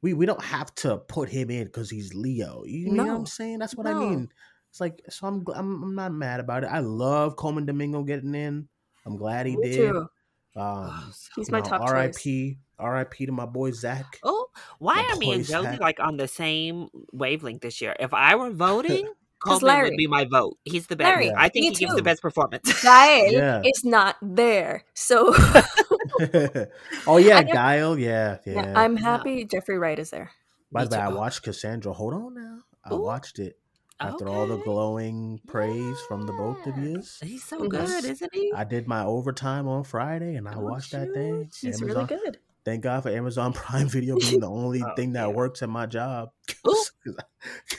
We 0.00 0.14
we 0.14 0.26
don't 0.26 0.44
have 0.44 0.72
to 0.76 0.98
put 0.98 1.28
him 1.28 1.50
in 1.50 1.64
because 1.64 1.90
he's 1.90 2.14
Leo. 2.14 2.62
You 2.64 2.92
know 2.92 3.04
what 3.04 3.16
I'm 3.16 3.26
saying? 3.26 3.58
That's 3.58 3.74
what 3.74 3.88
I 3.88 3.94
mean. 3.94 4.28
It's 4.70 4.80
like 4.80 5.02
so. 5.08 5.26
I'm, 5.26 5.44
I'm 5.56 5.82
I'm 5.82 5.94
not 5.96 6.12
mad 6.12 6.38
about 6.38 6.62
it. 6.62 6.68
I 6.68 6.78
love 6.78 7.34
Colman 7.34 7.66
Domingo 7.66 8.04
getting 8.04 8.36
in. 8.36 8.68
I'm 9.04 9.16
glad 9.16 9.46
he 9.46 9.56
Me 9.56 9.70
did. 9.72 9.90
too. 9.90 10.06
Um, 10.54 11.12
He's 11.34 11.50
my 11.50 11.58
know, 11.58 11.64
top 11.64 11.80
choice. 11.80 11.90
R.I.P. 11.90 12.58
R.I.P. 12.78 13.26
to 13.26 13.32
my 13.32 13.46
boy 13.46 13.72
Zac. 13.72 14.20
Oh, 14.22 14.37
why 14.78 15.06
are 15.10 15.16
me 15.16 15.32
and 15.32 15.42
boy 15.46 15.52
Josie 15.52 15.70
Zac. 15.72 15.80
like 15.80 16.00
on 16.00 16.16
the 16.16 16.28
same 16.28 16.88
wavelength 17.12 17.60
this 17.62 17.80
year? 17.80 17.94
If 17.98 18.12
I 18.14 18.34
were 18.36 18.50
voting, 18.50 19.06
'Cause 19.40 19.60
Colman 19.60 19.66
Larry- 19.68 19.90
would 19.90 19.96
be 19.96 20.06
my 20.08 20.24
vote. 20.24 20.58
He's 20.64 20.88
the 20.88 20.96
best. 20.96 21.06
Larry, 21.06 21.32
I 21.36 21.48
think 21.48 21.62
me 21.64 21.68
he 21.68 21.74
gives 21.76 21.94
the 21.94 22.02
best 22.02 22.20
performance. 22.20 22.82
Gael 22.82 23.32
Yeah. 23.32 23.62
is 23.64 23.84
not 23.84 24.16
there, 24.20 24.84
so 24.94 25.32
oh 27.06 27.16
yeah, 27.18 27.38
I 27.38 27.42
Guile. 27.44 27.98
Yeah, 27.98 28.38
yeah. 28.44 28.52
yeah, 28.54 28.72
I'm 28.76 28.96
Yeah. 28.96 29.02
happy 29.02 29.44
Jeffrey 29.44 29.78
Wright 29.78 29.98
is 29.98 30.10
there. 30.10 30.30
By 30.72 30.84
the 30.84 30.96
way, 30.96 31.02
I 31.02 31.08
watched 31.08 31.42
Cassandra. 31.44 31.92
Hold 31.92 32.14
on 32.14 32.34
now. 32.34 32.58
I 32.84 32.94
Ooh. 32.94 32.98
watched 33.00 33.38
it 33.38 33.58
after 34.00 34.28
all 34.28 34.46
the 34.46 34.58
glowing 34.58 35.40
praise 35.46 35.98
from 36.08 36.26
the 36.26 36.32
both 36.32 36.64
of 36.66 36.76
you. 36.78 37.02
He's 37.22 37.44
so 37.44 37.58
Mhm. 37.60 37.68
good, 37.68 38.04
isn't 38.04 38.34
he? 38.34 38.52
I 38.54 38.64
did 38.64 38.86
my 38.86 39.04
overtime 39.04 39.66
on 39.66 39.84
Friday 39.84 40.34
and 40.36 40.48
I 40.48 40.54
Oh, 40.54 40.60
watched 40.60 40.92
that 40.92 41.12
thing. 41.14 41.50
He's 41.60 41.80
Amazon, 41.80 41.86
really 41.88 42.04
good. 42.06 42.38
Thank 42.68 42.82
God 42.82 43.02
for 43.02 43.08
Amazon 43.08 43.52
Prime 43.54 43.88
Video 43.88 44.18
being 44.18 44.40
the 44.40 44.50
only 44.50 44.82
Oh, 44.82 44.94
thing 44.94 45.12
that 45.14 45.28
yeah. 45.28 45.34
works 45.34 45.62
at 45.62 45.70
my 45.70 45.86
job. 45.86 46.28
Ooh. 46.68 46.74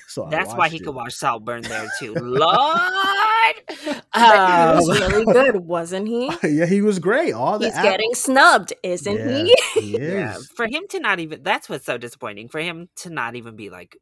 so 0.07 0.25
I 0.25 0.29
That's 0.31 0.51
why 0.55 0.67
he 0.67 0.77
it. 0.77 0.83
could 0.83 0.95
watch 0.95 1.13
Saltburn 1.13 1.61
there 1.61 1.87
too. 1.99 2.15
Lord, 2.15 2.47
But 3.85 4.03
he 4.13 4.21
Um, 4.21 4.75
was 4.77 4.99
really 4.99 5.25
good, 5.25 5.57
wasn't 5.57 6.07
he? 6.07 6.31
yeah, 6.43 6.65
he 6.65 6.81
was 6.81 6.97
great. 6.97 7.33
All 7.33 7.59
the 7.59 7.65
He's 7.67 7.75
act- 7.75 7.83
getting 7.83 8.13
snubbed, 8.15 8.73
isn't 8.81 9.15
Yeah, 9.15 9.43
he? 9.43 9.55
he 9.79 9.95
is. 9.97 9.99
yeah, 10.13 10.37
for 10.55 10.65
him 10.65 10.83
to 10.89 10.99
not 10.99 11.19
even 11.19 11.43
that's 11.43 11.69
what's 11.69 11.85
so 11.85 11.99
disappointing. 11.99 12.49
For 12.49 12.59
him 12.59 12.89
to 12.97 13.11
not 13.11 13.35
even 13.35 13.55
be 13.55 13.69
like 13.69 13.95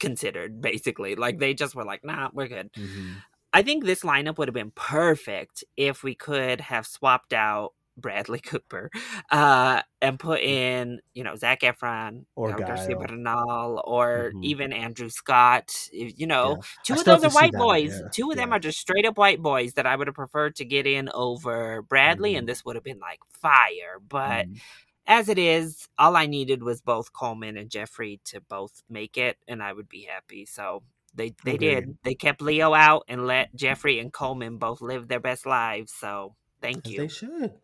considered, 0.00 0.62
basically, 0.62 1.14
like 1.14 1.38
they 1.40 1.52
just 1.52 1.74
were 1.74 1.84
like, 1.84 2.04
nah, 2.06 2.30
we're 2.32 2.48
good. 2.48 2.72
Mhm. 2.72 3.16
I 3.52 3.62
think 3.62 3.84
this 3.84 4.00
lineup 4.00 4.38
would 4.38 4.48
have 4.48 4.54
been 4.54 4.72
perfect 4.74 5.62
if 5.76 6.02
we 6.02 6.14
could 6.14 6.62
have 6.62 6.86
swapped 6.86 7.32
out 7.34 7.72
Bradley 7.96 8.40
Cooper 8.40 8.90
uh, 9.30 9.82
and 10.02 10.18
put 10.18 10.40
in, 10.40 11.00
you 11.14 11.24
know, 11.24 11.34
Zac 11.36 11.60
Efron 11.60 12.24
Or 12.34 12.52
Garcia 12.56 12.96
Bernal 12.96 13.82
or 13.84 14.32
Mhm. 14.34 14.44
even 14.44 14.72
Andrew 14.72 15.08
Scott. 15.08 15.88
You 15.92 16.26
know, 16.26 16.56
Yeah. 16.56 16.62
two 16.84 16.94
I 16.94 16.98
of 16.98 17.04
those 17.04 17.24
are 17.24 17.30
white 17.30 17.52
boys. 17.52 17.98
yeah, 18.00 18.08
Two 18.12 18.30
of 18.30 18.36
them 18.36 18.52
are 18.52 18.58
just 18.58 18.78
straight 18.78 19.06
up 19.06 19.16
white 19.18 19.40
boys 19.42 19.74
that 19.74 19.86
I 19.86 19.96
would 19.96 20.06
have 20.08 20.14
preferred 20.16 20.56
to 20.56 20.64
get 20.64 20.86
in 20.86 21.08
over 21.14 21.82
Bradley, 21.82 22.34
Mhm. 22.34 22.38
and 22.38 22.48
this 22.48 22.64
would 22.64 22.76
have 22.76 22.84
been 22.84 22.98
like 23.00 23.20
fire. 23.30 23.98
But 24.06 24.46
Mhm. 24.48 24.60
as 25.06 25.28
it 25.28 25.38
is, 25.38 25.88
all 25.98 26.16
I 26.16 26.26
needed 26.26 26.62
was 26.62 26.80
both 26.82 27.12
Colman 27.12 27.56
and 27.56 27.70
Jeffrey 27.70 28.20
to 28.26 28.40
both 28.40 28.82
make 28.88 29.16
it, 29.16 29.38
and 29.48 29.62
I 29.62 29.72
would 29.72 29.88
be 29.88 30.02
happy. 30.02 30.44
So 30.44 30.82
they 31.14 31.30
they 31.44 31.54
Agreed. 31.54 31.58
did. 31.74 31.98
They 32.02 32.14
kept 32.14 32.42
Leo 32.42 32.74
out 32.74 33.04
and 33.08 33.26
let 33.26 33.54
Jeffrey 33.54 33.98
and 33.98 34.12
Colman 34.12 34.58
both 34.58 34.82
live 34.82 35.08
their 35.08 35.20
best 35.20 35.46
lives. 35.46 35.92
So 35.94 36.36
thank 36.60 36.86
As 36.86 36.92
you. 36.92 36.98
they 36.98 37.08
should. 37.08 37.54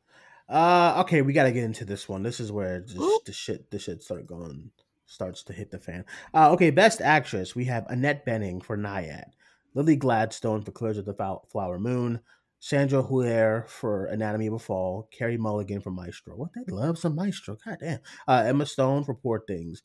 Uh, 0.53 0.97
okay, 0.99 1.23
we 1.23 1.33
got 1.33 1.45
to 1.45 1.53
get 1.53 1.65
into 1.65 1.87
this 1.87 2.07
one. 2.07 2.23
This 2.23 2.39
is 2.39 2.53
where 2.53 2.81
just 2.81 3.25
the 3.25 3.33
shit, 3.33 3.71
the 3.71 3.79
shit 3.79 4.03
start 4.03 4.27
going 4.27 4.71
starts 5.07 5.43
to 5.45 5.55
hit 5.55 5.71
the 5.71 5.79
fan. 5.79 6.05
Uh, 6.35 6.53
okay, 6.53 6.69
best 6.71 7.01
actress. 7.01 7.55
We 7.55 7.65
have 7.65 7.87
Annette 7.89 8.27
Bening 8.27 8.63
for 8.63 8.77
Nyad, 8.77 9.31
Lily 9.75 9.97
Gladstone 9.97 10.61
for 10.63 10.73
Killers 10.73 10.99
of 10.99 11.07
the 11.07 11.15
Flower 11.51 11.79
Moon, 11.79 12.21
Sandra 12.61 13.03
Hüller 13.03 13.67
for 13.67 14.05
Anatomy 14.05 14.47
of 14.49 14.53
a 14.53 14.59
Fall, 14.59 15.09
Carey 15.11 15.39
Mulligan 15.39 15.81
for 15.81 15.91
Maestro. 15.91 16.37
What 16.37 16.51
they 16.55 16.71
love 16.71 16.99
some 16.99 17.17
Maestro. 17.17 17.57
God 17.65 17.79
damn. 17.81 18.01
Uh, 18.29 18.45
Emma 18.45 18.67
Stone 18.67 19.05
for 19.05 19.15
Poor 19.15 19.43
Things. 19.49 19.83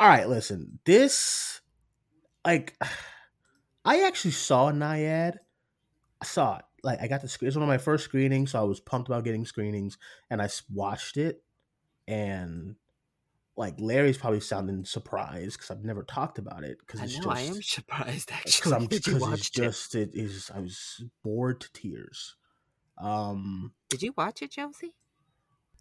All 0.00 0.08
right, 0.08 0.28
listen. 0.28 0.80
This, 0.84 1.60
like, 2.44 2.76
I 3.84 4.02
actually 4.02 4.32
saw 4.32 4.72
Nyad. 4.72 5.36
I 6.20 6.24
saw 6.24 6.58
it. 6.58 6.64
Like, 6.82 7.00
I 7.00 7.06
got 7.06 7.22
the 7.22 7.28
screen. 7.28 7.46
It's 7.48 7.56
one 7.56 7.62
of 7.62 7.68
my 7.68 7.78
first 7.78 8.04
screenings, 8.04 8.50
so 8.52 8.60
I 8.60 8.64
was 8.64 8.80
pumped 8.80 9.08
about 9.08 9.24
getting 9.24 9.44
screenings, 9.44 9.98
and 10.30 10.42
I 10.42 10.48
watched 10.72 11.16
it, 11.16 11.42
and 12.08 12.76
like 13.56 13.74
Larry's 13.78 14.16
probably 14.16 14.40
sounding 14.40 14.84
surprised 14.84 15.58
because 15.58 15.70
I've 15.70 15.84
never 15.84 16.02
talked 16.02 16.38
about 16.38 16.64
it 16.64 16.78
because 16.78 17.00
I 17.00 17.04
know. 17.04 17.10
just 17.10 17.28
I 17.28 17.40
am 17.42 17.62
surprised 17.62 18.26
because 18.44 18.46
actually. 18.46 18.74
I'm 18.74 18.86
Did 18.86 19.04
because 19.04 19.20
watch 19.20 19.38
it's 19.40 19.48
it? 19.50 19.62
just 19.62 19.94
it 19.94 20.10
is 20.14 20.50
I 20.54 20.60
was 20.60 21.04
bored 21.22 21.60
to 21.60 21.72
tears. 21.72 22.36
Um, 22.98 23.72
Did 23.90 24.02
you 24.02 24.14
watch 24.16 24.42
it, 24.42 24.52
Josie? 24.52 24.94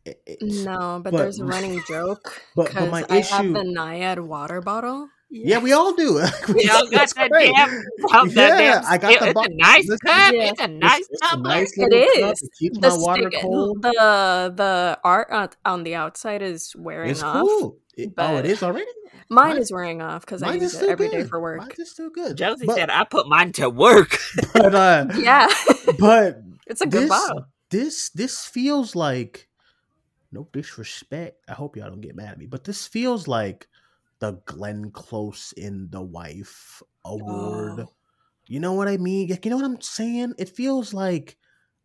it- 0.06 0.42
No, 0.42 1.00
but, 1.04 1.12
but- 1.12 1.18
there's 1.20 1.40
a 1.40 1.46
running 1.46 1.82
joke 1.88 2.42
but- 2.56 2.66
but 2.66 2.68
because 2.74 2.92
my 2.92 3.06
I 3.10 3.20
have 3.22 3.46
the 3.54 3.62
Nyad 3.64 4.20
water 4.20 4.60
bottle. 4.62 5.08
Yeah, 5.32 5.58
we 5.60 5.72
all 5.74 5.94
do. 5.94 6.16
We 6.54 6.70
all 6.70 6.88
got 6.90 7.10
that 7.16 7.30
great. 7.32 7.52
damn. 7.56 7.82
Oh, 8.14 8.28
that 8.28 8.36
Yeah, 8.36 8.82
damn 8.82 8.86
I 8.86 8.98
got 8.98 9.20
the 9.20 9.30
It's 9.30 9.48
a 9.48 9.50
nice 9.56 9.88
listen, 9.88 9.98
cup. 10.06 10.34
Yeah. 10.34 10.50
It's 10.52 10.62
a 10.62 10.68
nice 10.68 11.08
it's 11.10 11.34
a 11.34 11.38
nice 11.40 11.72
It 11.78 11.90
little 11.92 12.24
cup. 12.28 12.34
is. 12.34 12.42
It 12.44 12.50
keeps 12.60 12.78
The 12.80 12.90
my 12.90 12.98
water 12.98 13.30
stick- 13.32 13.42
cold. 13.42 13.82
the 13.82 14.54
the 14.56 15.00
art 15.04 15.30
on, 15.32 15.50
on 15.66 15.84
the 15.84 15.96
outside 15.96 16.42
is 16.42 16.76
wearing 16.78 17.10
It's 17.12 17.24
off. 17.24 17.36
cool. 17.48 17.78
It- 17.98 18.14
oh, 18.18 18.38
it 18.38 18.46
is 18.46 18.62
already. 18.64 18.86
Mine 19.30 19.50
Mine- 19.54 19.58
is 19.60 19.72
wearing 19.72 20.02
off 20.02 20.26
because 20.26 20.44
I 20.44 20.54
use 20.56 20.74
it 20.74 20.78
still 20.78 20.90
every 20.92 21.08
day 21.10 21.18
good. 21.22 21.30
for 21.30 21.40
work. 21.40 21.60
Mine 21.60 21.70
is 21.78 21.92
still 21.92 22.10
good. 22.10 22.36
Josie 22.36 22.66
but, 22.66 22.76
said, 22.76 22.90
"I 22.90 23.06
put 23.06 23.28
mine 23.30 23.54
to 23.54 23.70
work." 23.70 24.18
but 24.54 24.76
uh, 24.76 25.08
Yeah, 25.18 25.48
but 25.98 26.42
it's 26.68 26.82
a 26.82 26.86
good 26.86 27.04
this 27.04 27.10
bottle. 27.10 27.46
this 27.70 28.10
this 28.10 28.46
feels 28.46 28.94
like 28.96 29.48
no 30.34 30.48
disrespect. 30.52 31.38
I 31.48 31.54
hope 31.54 31.78
y'all 31.78 31.90
don't 31.90 32.02
get 32.02 32.16
mad 32.16 32.32
at 32.34 32.38
me, 32.40 32.46
but 32.46 32.66
this 32.66 32.88
feels 32.88 33.28
like 33.28 33.68
the 34.22 34.40
Glenn 34.46 34.92
Close 34.92 35.52
in 35.58 35.90
the 35.92 36.02
Wife 36.02 36.82
award. 37.04 37.82
Oh. 37.82 37.94
You 38.48 38.60
know 38.60 38.74
what 38.74 38.88
I 38.88 38.98
mean? 38.98 39.30
Like, 39.30 39.44
you 39.44 39.52
know 39.52 39.58
what 39.58 39.66
I'm 39.66 39.82
saying? 39.82 40.36
It 40.38 40.50
feels 40.50 40.94
like 40.94 41.38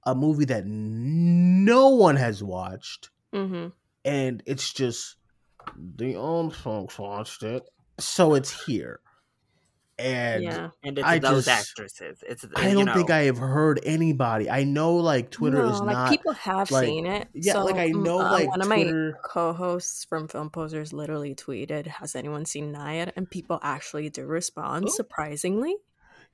a 0.05 0.15
movie 0.15 0.45
that 0.45 0.65
no 0.67 1.89
one 1.89 2.17
has 2.17 2.45
watched, 2.45 3.11
hmm 3.33 3.69
and 4.05 4.41
it's 4.47 4.73
just 4.73 5.17
the 5.97 6.15
old 6.15 6.55
folks 6.55 6.97
watched 6.97 7.43
it, 7.43 7.69
so 7.99 8.35
it's 8.35 8.65
here. 8.67 9.01
And 9.99 10.43
Yeah, 10.43 10.71
and 10.85 10.99
it's 10.99 11.07
I 11.09 11.19
those 11.19 11.47
just- 11.47 11.71
actresses. 11.71 12.23
It's 12.29 12.45
I 12.55 12.75
don't 12.75 12.85
know, 12.85 12.93
think 12.95 13.11
I 13.11 13.23
have 13.23 13.39
heard 13.39 13.81
anybody. 13.83 14.51
I 14.51 14.63
know 14.65 14.97
like 14.97 15.31
Twitter 15.31 15.63
no, 15.63 15.71
is 15.73 15.81
like 15.81 15.97
not 15.97 16.11
people 16.11 16.33
have 16.35 16.71
like- 16.71 16.85
seen 16.87 17.07
it. 17.07 17.29
yeah, 17.33 17.55
so, 17.55 17.65
like, 17.65 17.77
I 17.77 17.87
know, 17.89 18.21
uh, 18.21 18.31
like, 18.31 18.49
one 18.51 18.61
of 18.61 18.69
my 18.69 19.13
co-hosts 19.25 20.05
from 20.05 20.29
Film 20.29 20.51
Posers 20.51 20.93
literally 20.93 21.35
tweeted, 21.35 21.87
"Has 21.87 22.15
anyone 22.15 22.45
seen 22.45 22.75
Nyad?" 22.75 23.13
And 23.17 23.31
people 23.31 23.59
actually 23.63 24.11
do 24.11 24.27
respond, 24.27 24.87
Ooh. 24.87 24.91
surprisingly. 24.91 25.77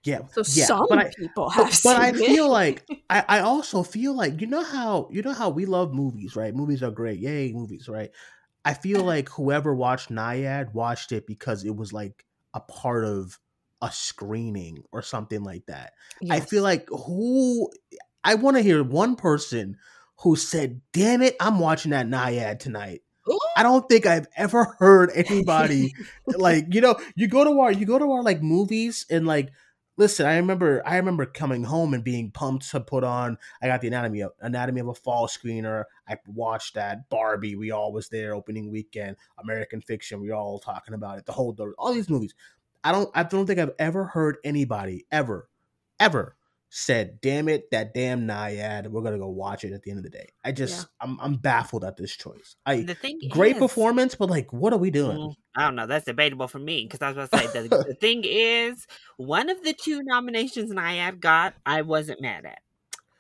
yeah, 0.05 0.23
So 0.33 0.43
yeah. 0.49 0.65
some 0.67 0.87
but 0.89 0.99
I, 0.99 1.13
people 1.17 1.49
have 1.51 1.67
but, 1.67 1.81
but 1.85 1.97
I 1.97 2.11
seen 2.13 2.27
feel 2.27 2.51
like 2.51 2.85
I, 3.11 3.25
I 3.29 3.39
also 3.41 3.85
feel 3.85 4.13
like 4.17 4.41
you 4.41 4.49
know 4.49 4.65
how 4.65 5.09
you 5.13 5.23
know 5.23 5.33
how 5.33 5.51
we 5.51 5.67
love 5.67 5.93
movies, 5.95 6.35
right? 6.35 6.53
Movies 6.53 6.83
are 6.83 6.91
great, 6.91 7.21
yay, 7.21 7.53
movies, 7.53 7.89
right? 7.89 8.11
I 8.65 8.75
feel 8.75 9.05
like 9.13 9.29
whoever 9.29 9.73
watched 9.73 10.11
Nyad 10.11 10.75
watched 10.75 11.13
it 11.13 11.29
because 11.29 11.65
it 11.65 11.77
was 11.77 11.93
like 11.93 12.25
a 12.55 12.59
part 12.61 13.05
of 13.05 13.39
a 13.83 13.91
screening 13.93 14.85
or 14.93 15.03
something 15.03 15.43
like 15.43 15.67
that. 15.67 15.93
I 16.31 16.41
feel 16.41 16.63
like 16.63 16.89
who 16.89 17.71
I 18.25 18.37
want 18.37 18.57
to 18.57 18.63
hear 18.63 18.83
one 18.83 19.17
person 19.17 19.77
who 20.21 20.37
said, 20.37 20.81
"Damn 20.93 21.21
it, 21.21 21.37
I'm 21.41 21.59
watching 21.59 21.91
that 21.91 22.07
Nyad 22.07 22.61
tonight." 22.61 23.03
Ooh, 23.29 23.39
I 23.57 23.63
don't 23.63 23.89
think 23.89 24.07
I've 24.07 24.27
ever 24.37 24.77
heard 24.79 25.11
anybody 25.15 25.95
like 26.27 26.67
you 26.75 26.81
know 26.81 26.97
you 27.15 27.29
go 27.29 27.45
to 27.45 27.61
our 27.61 27.73
you 27.73 27.87
go 27.87 27.99
to 27.99 28.11
our 28.11 28.23
like 28.23 28.43
movies 28.43 29.07
and 29.11 29.27
like 29.27 29.53
listen 29.97 30.27
I 30.27 30.37
remember 30.37 30.83
I 30.85 30.97
remember 30.97 31.27
coming 31.27 31.63
home 31.63 31.95
and 31.95 32.03
being 32.03 32.33
pumped 32.33 32.69
to 32.71 32.81
put 32.81 33.05
on 33.05 33.39
I 33.63 33.69
got 33.69 33.81
the 33.81 33.87
anatomy 33.87 34.23
of 34.23 34.33
anatomy 34.41 34.81
of 34.81 34.89
a 34.89 34.95
fall 34.95 35.29
screener 35.29 35.85
I 36.09 36.17
watched 36.27 36.75
that 36.75 37.09
Barbie 37.11 37.55
we 37.55 37.71
all 37.71 37.93
was 37.93 38.09
there 38.09 38.35
opening 38.35 38.73
weekend 38.73 39.17
American 39.39 39.81
Fiction 39.81 40.21
we 40.21 40.31
were 40.31 40.35
all 40.35 40.59
talking 40.59 40.95
about 40.95 41.19
it 41.19 41.27
the 41.27 41.33
whole 41.33 41.53
the, 41.53 41.73
all 41.79 41.95
these 41.95 42.11
movies 42.11 42.35
I 42.85 42.93
don't 42.93 43.11
I 43.15 43.23
don't 43.23 43.47
think 43.47 43.59
I've 43.59 43.75
ever 43.79 44.05
heard 44.05 44.39
anybody 44.45 45.07
ever 45.11 45.49
ever 46.01 46.37
said 46.75 47.21
damn 47.21 47.49
it 47.49 47.71
that 47.71 47.93
damn 47.93 48.27
Nyad 48.27 48.89
we're 48.89 49.03
gonna 49.03 49.19
go 49.19 49.29
watch 49.29 49.63
it 49.63 49.73
at 49.75 49.83
the 49.83 49.91
end 49.91 49.99
of 49.99 50.05
the 50.05 50.11
day 50.11 50.29
I 50.43 50.53
just 50.53 50.81
Yeah. 50.81 50.85
I'm 51.07 51.21
I'm 51.21 51.35
baffled 51.35 51.85
at 51.85 51.99
this 51.99 52.17
choice 52.17 52.57
I 52.65 52.81
the 52.81 52.95
thing 52.95 53.21
great 53.29 53.57
is- 53.57 53.61
performance, 53.61 54.15
but 54.15 54.31
like, 54.31 54.53
what 54.55 54.73
are 54.73 54.79
we 54.79 54.91
doing? 54.91 55.19
Mm, 55.19 55.35
I 55.55 55.65
don't 55.65 55.77
know. 55.77 55.87
That's 55.87 56.07
debatable 56.07 56.49
for 56.49 56.59
me 56.59 56.85
because 56.85 57.03
I 57.03 57.09
was 57.13 57.17
about 57.29 57.31
to 57.31 57.51
say 57.53 57.69
the, 57.69 57.85
the 57.89 57.95
thing 57.95 58.23
is 58.25 58.87
one 59.19 59.51
of 59.51 59.63
the 59.63 59.75
two 59.75 60.03
nominations 60.03 60.73
Nyad 60.73 61.21
got, 61.21 61.55
I 61.67 61.83
wasn't 61.83 62.23
mad 62.23 62.47
at. 62.47 62.61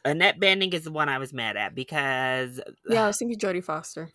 Annette 0.05 0.40
Bening 0.40 0.72
is 0.72 0.85
the 0.85 0.90
one 0.90 1.09
I 1.11 1.18
was 1.18 1.33
mad 1.35 1.57
at 1.59 1.75
because 1.75 2.59
yeah, 2.88 3.05
I 3.05 3.07
was 3.09 3.18
thinking 3.18 3.38
Jodie 3.38 3.62
Foster. 3.62 4.09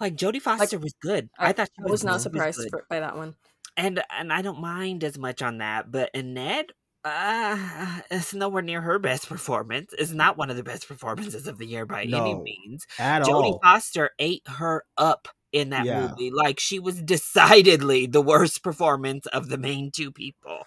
like 0.00 0.16
Jodie 0.16 0.42
Foster 0.42 0.78
was 0.80 0.94
good. 1.00 1.30
I, 1.38 1.50
I, 1.50 1.52
thought 1.52 1.68
she 1.76 1.84
I 1.86 1.90
was 1.90 2.02
not 2.02 2.20
surprised 2.20 2.58
good. 2.58 2.70
for, 2.70 2.84
by 2.90 2.98
that 3.00 3.16
one. 3.16 3.36
And 3.76 4.02
and 4.10 4.32
I 4.32 4.42
don't 4.42 4.60
mind 4.60 5.04
as 5.04 5.18
much 5.18 5.42
on 5.42 5.58
that, 5.58 5.90
but 5.90 6.10
Annette. 6.14 6.70
Uh, 7.06 8.00
it's 8.10 8.32
nowhere 8.32 8.62
near 8.62 8.80
her 8.80 8.98
best 8.98 9.28
performance. 9.28 9.92
It's 9.98 10.12
not 10.12 10.38
one 10.38 10.48
of 10.48 10.56
the 10.56 10.62
best 10.62 10.88
performances 10.88 11.46
of 11.46 11.58
the 11.58 11.66
year 11.66 11.84
by 11.84 12.04
any 12.04 12.34
means. 12.34 12.86
At 12.98 13.22
Jodie 13.24 13.52
all. 13.52 13.60
Foster 13.62 14.10
ate 14.18 14.42
her 14.48 14.84
up 14.96 15.28
in 15.52 15.68
that 15.70 15.84
Yeah. 15.84 16.08
movie. 16.08 16.30
Like 16.30 16.58
she 16.58 16.78
was 16.78 17.02
decidedly 17.02 18.06
the 18.06 18.22
worst 18.22 18.62
performance 18.62 19.26
of 19.26 19.50
the 19.50 19.58
main 19.58 19.90
two 19.90 20.10
people. 20.12 20.60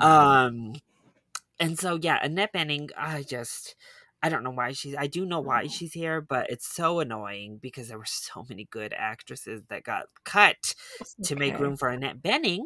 Mhm. 0.00 0.04
Um 0.04 0.74
and 1.60 1.78
so 1.78 1.96
yeah, 2.02 2.18
Annette 2.20 2.52
Bening, 2.52 2.90
I 2.96 3.22
just 3.22 3.76
I 4.24 4.30
don't 4.30 4.42
know 4.42 4.52
why 4.52 4.72
she's 4.72 4.96
I 4.96 5.06
do 5.06 5.26
know 5.26 5.40
why 5.40 5.64
oh. 5.66 5.68
she's 5.68 5.92
here, 5.92 6.22
but 6.22 6.48
it's 6.48 6.66
so 6.66 7.00
annoying 7.00 7.58
because 7.60 7.88
there 7.88 7.98
were 7.98 8.06
so 8.06 8.46
many 8.48 8.66
good 8.70 8.94
actresses 8.96 9.60
that 9.68 9.82
got 9.82 10.06
cut 10.24 10.74
to 11.24 11.36
make 11.36 11.58
room 11.58 11.76
for 11.76 11.90
Annette 11.90 12.22
Bening. 12.22 12.60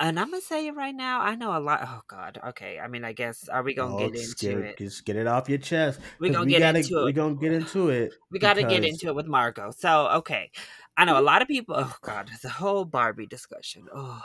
And 0.00 0.18
I'm 0.18 0.30
gonna 0.30 0.40
say 0.40 0.66
it 0.66 0.74
right 0.74 0.94
now. 0.94 1.20
I 1.20 1.34
know 1.34 1.54
a 1.54 1.60
lot. 1.60 1.80
Oh 1.84 2.00
God. 2.08 2.40
Okay. 2.48 2.80
I 2.80 2.88
mean, 2.88 3.04
I 3.04 3.12
guess 3.12 3.50
are 3.50 3.62
we 3.62 3.74
gonna 3.74 3.94
Oh, 3.94 3.98
get 3.98 4.18
into 4.18 4.34
get, 4.34 4.58
it? 4.58 4.78
Just 4.78 5.04
get 5.04 5.16
it 5.16 5.26
off 5.26 5.46
your 5.50 5.58
chest. 5.58 6.00
We 6.18 6.30
gonna 6.30 6.46
we 6.46 6.52
get 6.52 6.60
gotta, 6.60 6.78
into 6.78 7.04
We 7.04 7.10
it. 7.10 7.12
gonna 7.12 7.34
get 7.34 7.52
into 7.52 7.90
it. 7.90 8.14
We 8.30 8.38
got 8.38 8.54
to 8.54 8.62
get 8.62 8.82
into 8.82 9.08
it 9.08 9.14
with 9.14 9.26
Margot. 9.26 9.72
So, 9.76 10.08
okay. 10.08 10.50
I 10.96 11.04
know 11.04 11.12
a 11.12 11.16
mm-hmm. 11.16 11.26
lot 11.26 11.42
of 11.42 11.48
people. 11.48 11.74
Oh, 11.78 11.94
God. 12.00 12.30
The 12.42 12.48
whole 12.48 12.86
Barbie 12.86 13.26
discussion. 13.26 13.88
Oh, 13.94 14.22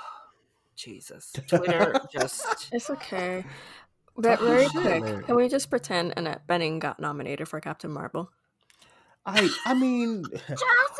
Jesus. 0.78 1.34
Twitter 1.48 2.00
just. 2.14 2.70
It's 2.72 2.90
okay. 2.90 3.44
But 4.18 4.40
very 4.40 4.64
shit, 4.64 4.72
quick, 4.72 5.04
Larry. 5.04 5.24
can 5.24 5.36
we 5.36 5.48
just 5.48 5.70
pretend 5.70 6.14
Annette 6.18 6.48
Bening 6.48 6.80
got 6.80 7.00
nominated 7.00 7.48
for 7.48 7.60
Captain 7.62 7.92
Marvel? 7.92 8.32
I 9.26 9.50
I 9.66 9.74
mean, 9.74 10.24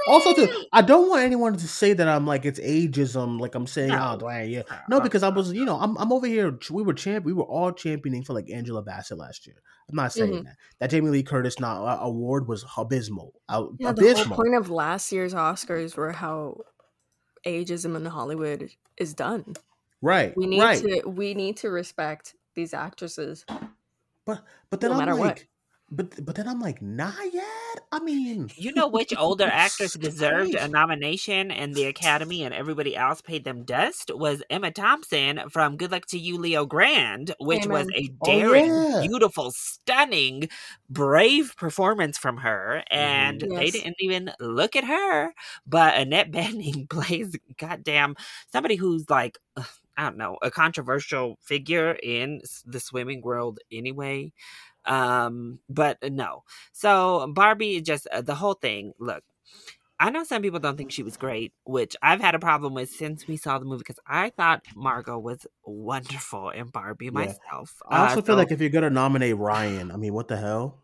also 0.10 0.34
too, 0.34 0.66
I 0.74 0.82
don't 0.82 1.10
want 1.10 1.24
anyone 1.24 1.54
to 1.56 1.68
say 1.68 1.94
that 1.94 2.08
I'm 2.10 2.28
like 2.28 2.44
it's 2.46 2.60
ageism. 2.60 3.40
Like 3.40 3.56
I'm 3.56 3.66
saying, 3.66 3.90
No. 3.90 4.12
oh, 4.16 4.18
Duane, 4.18 4.50
yeah. 4.50 4.64
No, 4.90 5.00
because 5.00 5.24
I 5.24 5.30
was, 5.30 5.54
you 5.54 5.64
know, 5.64 5.80
I'm 5.80 5.98
I'm 5.98 6.12
over 6.12 6.28
here. 6.28 6.60
We 6.70 6.84
were 6.84 6.94
champ. 6.94 7.24
We 7.24 7.32
were 7.32 7.46
all 7.46 7.72
championing 7.72 8.24
for 8.24 8.34
like 8.34 8.50
Angela 8.52 8.82
Bassett 8.84 9.18
last 9.18 9.48
year. 9.48 9.56
I'm 9.90 9.96
not 9.96 10.12
saying 10.12 10.34
Mhm. 10.34 10.44
that. 10.44 10.58
That 10.80 10.90
Jamie 10.90 11.10
Lee 11.10 11.24
Curtis 11.24 11.58
not, 11.60 11.82
uh, 11.86 12.04
award 12.04 12.50
was 12.50 12.66
abysmal. 12.76 13.34
Uh, 13.48 13.68
Yeah, 13.80 13.94
the 13.94 14.14
whole 14.14 14.36
point 14.36 14.56
of 14.56 14.70
last 14.70 15.10
year's 15.14 15.34
Oscars 15.34 15.96
were 15.96 16.12
how 16.12 16.58
ageism 17.46 17.96
in 17.96 18.06
Hollywood 18.06 18.70
is 18.98 19.14
done. 19.14 19.56
right. 20.02 20.36
We 20.36 20.48
need 20.48 20.60
right. 20.62 20.82
to 20.82 21.08
we 21.08 21.34
need 21.34 21.56
to 21.58 21.70
respect 21.70 22.36
these 22.58 22.74
actresses. 22.74 23.46
But 24.26 24.44
but 24.70 24.82
then 24.82 24.92
no 24.92 24.98
I'm 24.98 25.00
matter 25.00 25.16
what. 25.16 25.38
like, 25.38 25.48
but 25.90 26.26
but 26.26 26.36
then 26.36 26.48
I'm 26.50 26.60
like, 26.60 26.82
nah, 26.82 27.14
yet. 27.32 27.46
I 27.94 28.00
mean, 28.00 28.50
You 28.58 28.74
know 28.74 28.88
which 28.90 29.14
older 29.18 29.46
actress 29.54 29.94
Jesus 29.94 30.14
deserved 30.16 30.56
a 30.56 30.68
nomination 30.68 31.52
and 31.52 31.74
the 31.76 31.86
Academy 31.86 32.44
and 32.44 32.54
everybody 32.54 32.96
else 32.96 33.22
paid 33.22 33.44
them 33.46 33.64
dust 33.64 34.12
was 34.14 34.44
Emma 34.50 34.72
Thompson 34.72 35.42
from 35.50 35.78
Good 35.78 35.92
Luck 35.92 36.06
to 36.08 36.18
You, 36.20 36.38
Leo 36.38 36.66
Grande, 36.66 37.34
which 37.40 37.66
was 37.68 37.88
Amen. 37.88 37.94
a 37.96 38.10
Oh, 38.22 38.26
daring, 38.26 38.66
yeah. 38.66 39.02
beautiful, 39.02 39.52
stunning, 39.52 40.50
brave 40.90 41.56
performance 41.56 42.18
from 42.18 42.38
her. 42.38 42.84
And 42.92 43.42
Mhm. 43.42 43.56
they 43.56 43.72
didn't 43.72 43.96
even 44.00 44.32
look 44.40 44.76
at 44.76 44.84
her. 44.84 45.34
But 45.66 45.96
Annette 45.96 46.32
Bening 46.32 46.90
plays 46.90 47.36
goddamn 47.58 48.16
somebody 48.52 48.76
who's 48.76 49.10
like, 49.10 49.38
ugh, 49.56 49.66
I 49.98 50.04
don't 50.04 50.18
know, 50.18 50.38
a 50.42 50.52
controversial 50.52 51.38
figure 51.42 51.98
in 52.04 52.42
the 52.66 52.80
swimming 52.80 53.22
world 53.22 53.60
anyway. 53.72 54.32
Um, 54.86 55.60
but 55.70 55.98
no. 56.04 56.44
So 56.72 57.28
Barbie 57.34 57.82
just 57.82 58.08
uh, 58.12 58.22
the 58.22 58.36
whole 58.36 58.54
thing. 58.54 58.94
Look, 59.00 59.24
I 60.00 60.12
know 60.12 60.24
some 60.24 60.44
people 60.44 60.60
don't 60.60 60.78
think 60.78 60.92
she 60.92 61.02
was 61.04 61.18
great, 61.18 61.52
which 61.66 61.96
I've 62.04 62.22
had 62.22 62.36
a 62.36 62.40
problem 62.40 62.76
with 62.76 62.90
since 62.92 63.28
we 63.28 63.36
saw 63.36 63.58
the 63.58 63.66
movie 63.66 63.80
because 63.80 64.00
I 64.06 64.30
thought 64.30 64.62
Margot 64.76 65.18
was 65.18 65.48
wonderful 65.66 66.52
in 66.52 66.68
Barbie 66.68 67.10
myself. 67.10 67.82
I 67.90 68.04
also 68.04 68.20
Uh, 68.20 68.22
feel 68.22 68.26
so- 68.26 68.36
like 68.36 68.52
if 68.52 68.62
you're 68.62 68.70
gonna 68.70 68.92
nominate 68.92 69.36
Ryan, 69.36 69.92
I 69.92 69.98
mean, 69.98 70.14
what 70.14 70.28
the 70.28 70.38
hell? 70.38 70.78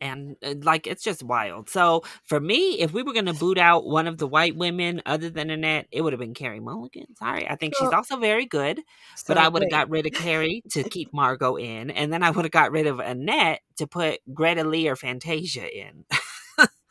And 0.00 0.36
uh, 0.42 0.54
like 0.62 0.86
it's 0.86 1.02
just 1.02 1.22
wild. 1.22 1.68
So 1.68 2.04
for 2.24 2.40
me, 2.40 2.80
if 2.80 2.92
we 2.92 3.02
were 3.02 3.12
gonna 3.12 3.34
boot 3.34 3.58
out 3.58 3.86
one 3.86 4.06
of 4.06 4.18
the 4.18 4.26
white 4.26 4.56
women 4.56 5.02
other 5.06 5.30
than 5.30 5.50
Annette, 5.50 5.86
it 5.90 6.02
would 6.02 6.12
have 6.12 6.20
been 6.20 6.34
Carey 6.34 6.60
Mulligan. 6.60 7.16
Sorry, 7.16 7.48
I 7.48 7.56
think 7.56 7.74
she's 7.78 7.92
also 7.92 8.18
very 8.18 8.46
good, 8.46 8.80
but 9.26 9.38
I 9.38 9.48
would 9.48 9.62
have 9.62 9.70
got 9.70 9.90
rid 9.90 10.06
of 10.06 10.12
Carey 10.12 10.62
to 10.70 10.82
keep 10.82 11.12
Margot 11.12 11.56
in, 11.56 11.90
and 11.90 12.12
then 12.12 12.22
I 12.22 12.30
would 12.30 12.44
have 12.44 12.52
got 12.52 12.72
rid 12.72 12.86
of 12.86 12.98
Annette 12.98 13.60
to 13.76 13.86
put 13.86 14.20
Greta 14.32 14.64
Lee 14.64 14.88
or 14.88 14.96
Fantasia 14.96 15.66
in. 15.66 16.04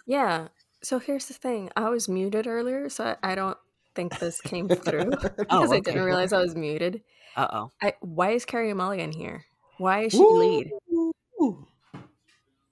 Yeah. 0.09 0.47
So 0.81 0.97
here's 0.97 1.27
the 1.27 1.35
thing. 1.35 1.69
I 1.75 1.89
was 1.89 2.09
muted 2.09 2.47
earlier, 2.47 2.89
so 2.89 3.15
I, 3.21 3.31
I 3.31 3.35
don't 3.35 3.57
think 3.93 4.17
this 4.17 4.41
came 4.41 4.67
through 4.67 5.11
because 5.37 5.45
Oh, 5.49 5.71
I 5.71 5.79
didn't 5.79 6.03
realize 6.03 6.33
I 6.33 6.41
was 6.41 6.55
muted. 6.55 7.03
Uh 7.35 7.47
oh, 7.81 7.91
why 8.01 8.31
is 8.31 8.43
Carey 8.43 8.73
Mulligan 8.73 9.11
here? 9.11 9.45
Why 9.77 10.01
is 10.05 10.13
she 10.13 10.19
lead? 10.19 10.71
Ooh. 11.39 11.67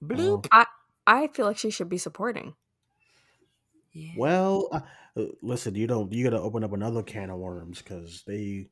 Bloop. 0.02 0.46
I 0.52 0.66
I 1.06 1.28
feel 1.28 1.46
like 1.46 1.58
she 1.58 1.70
should 1.70 1.88
be 1.88 1.98
supporting. 1.98 2.54
Yeah. 3.92 4.12
Well, 4.16 4.68
uh, 4.72 4.80
uh, 5.16 5.24
listen, 5.42 5.74
you 5.74 5.86
don't. 5.86 6.12
You 6.12 6.24
got 6.24 6.36
to 6.36 6.42
open 6.42 6.62
up 6.64 6.72
another 6.72 7.02
can 7.02 7.30
of 7.30 7.38
worms 7.38 7.78
because 7.82 8.22
they 8.26 8.68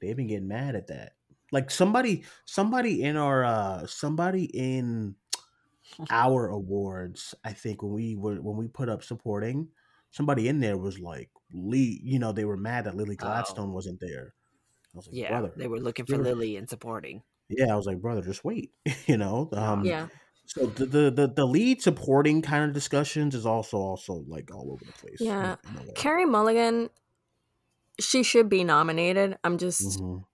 they've 0.00 0.16
been 0.16 0.26
getting 0.26 0.48
mad 0.48 0.74
at 0.74 0.88
that. 0.88 1.12
Like 1.52 1.70
somebody, 1.70 2.24
somebody 2.44 3.02
in 3.04 3.16
our, 3.16 3.44
uh 3.44 3.86
somebody 3.86 4.44
in 4.46 5.14
our 6.10 6.48
awards. 6.48 7.34
I 7.44 7.52
think 7.52 7.82
when 7.82 7.92
we 7.92 8.16
were 8.16 8.36
when 8.42 8.56
we 8.56 8.68
put 8.68 8.88
up 8.88 9.02
supporting, 9.04 9.68
somebody 10.10 10.48
in 10.48 10.60
there 10.60 10.76
was 10.76 10.98
like, 10.98 11.30
Lee. 11.52 12.00
You 12.02 12.18
know, 12.18 12.32
they 12.32 12.44
were 12.44 12.56
mad 12.56 12.84
that 12.84 12.96
Lily 12.96 13.16
Oh. 13.20 13.24
Gladstone 13.24 13.72
wasn't 13.72 14.00
there. 14.00 14.34
I 14.94 14.98
was 14.98 15.06
like, 15.06 15.16
yeah, 15.16 15.28
brother, 15.28 15.52
they 15.56 15.68
were 15.68 15.78
looking 15.80 16.06
for 16.06 16.18
Lily 16.18 16.56
and 16.56 16.68
supporting. 16.68 17.22
yeah. 17.48 17.72
I 17.72 17.76
was 17.76 17.86
like, 17.86 18.00
brother, 18.00 18.22
just 18.22 18.44
wait. 18.44 18.72
you 19.06 19.16
know, 19.16 19.48
um, 19.52 19.84
Yeah. 19.84 20.08
So 20.46 20.66
the, 20.66 20.86
the 20.86 21.10
the 21.10 21.26
the 21.28 21.44
lead 21.44 21.82
supporting 21.82 22.40
kind 22.42 22.64
of 22.64 22.72
discussions 22.72 23.34
is 23.34 23.44
also 23.44 23.78
also 23.78 24.24
like 24.28 24.54
all 24.54 24.70
over 24.72 24.84
the 24.84 24.92
place. 24.92 25.20
Yeah. 25.20 25.56
in. 25.76 25.94
Carey 25.94 26.24
Mulligan, 26.24 26.90
she 28.00 28.22
should 28.22 28.48
be 28.48 28.62
nominated. 28.64 29.38
I'm 29.44 29.58
just, 29.58 30.00
Mhm. 30.00 30.24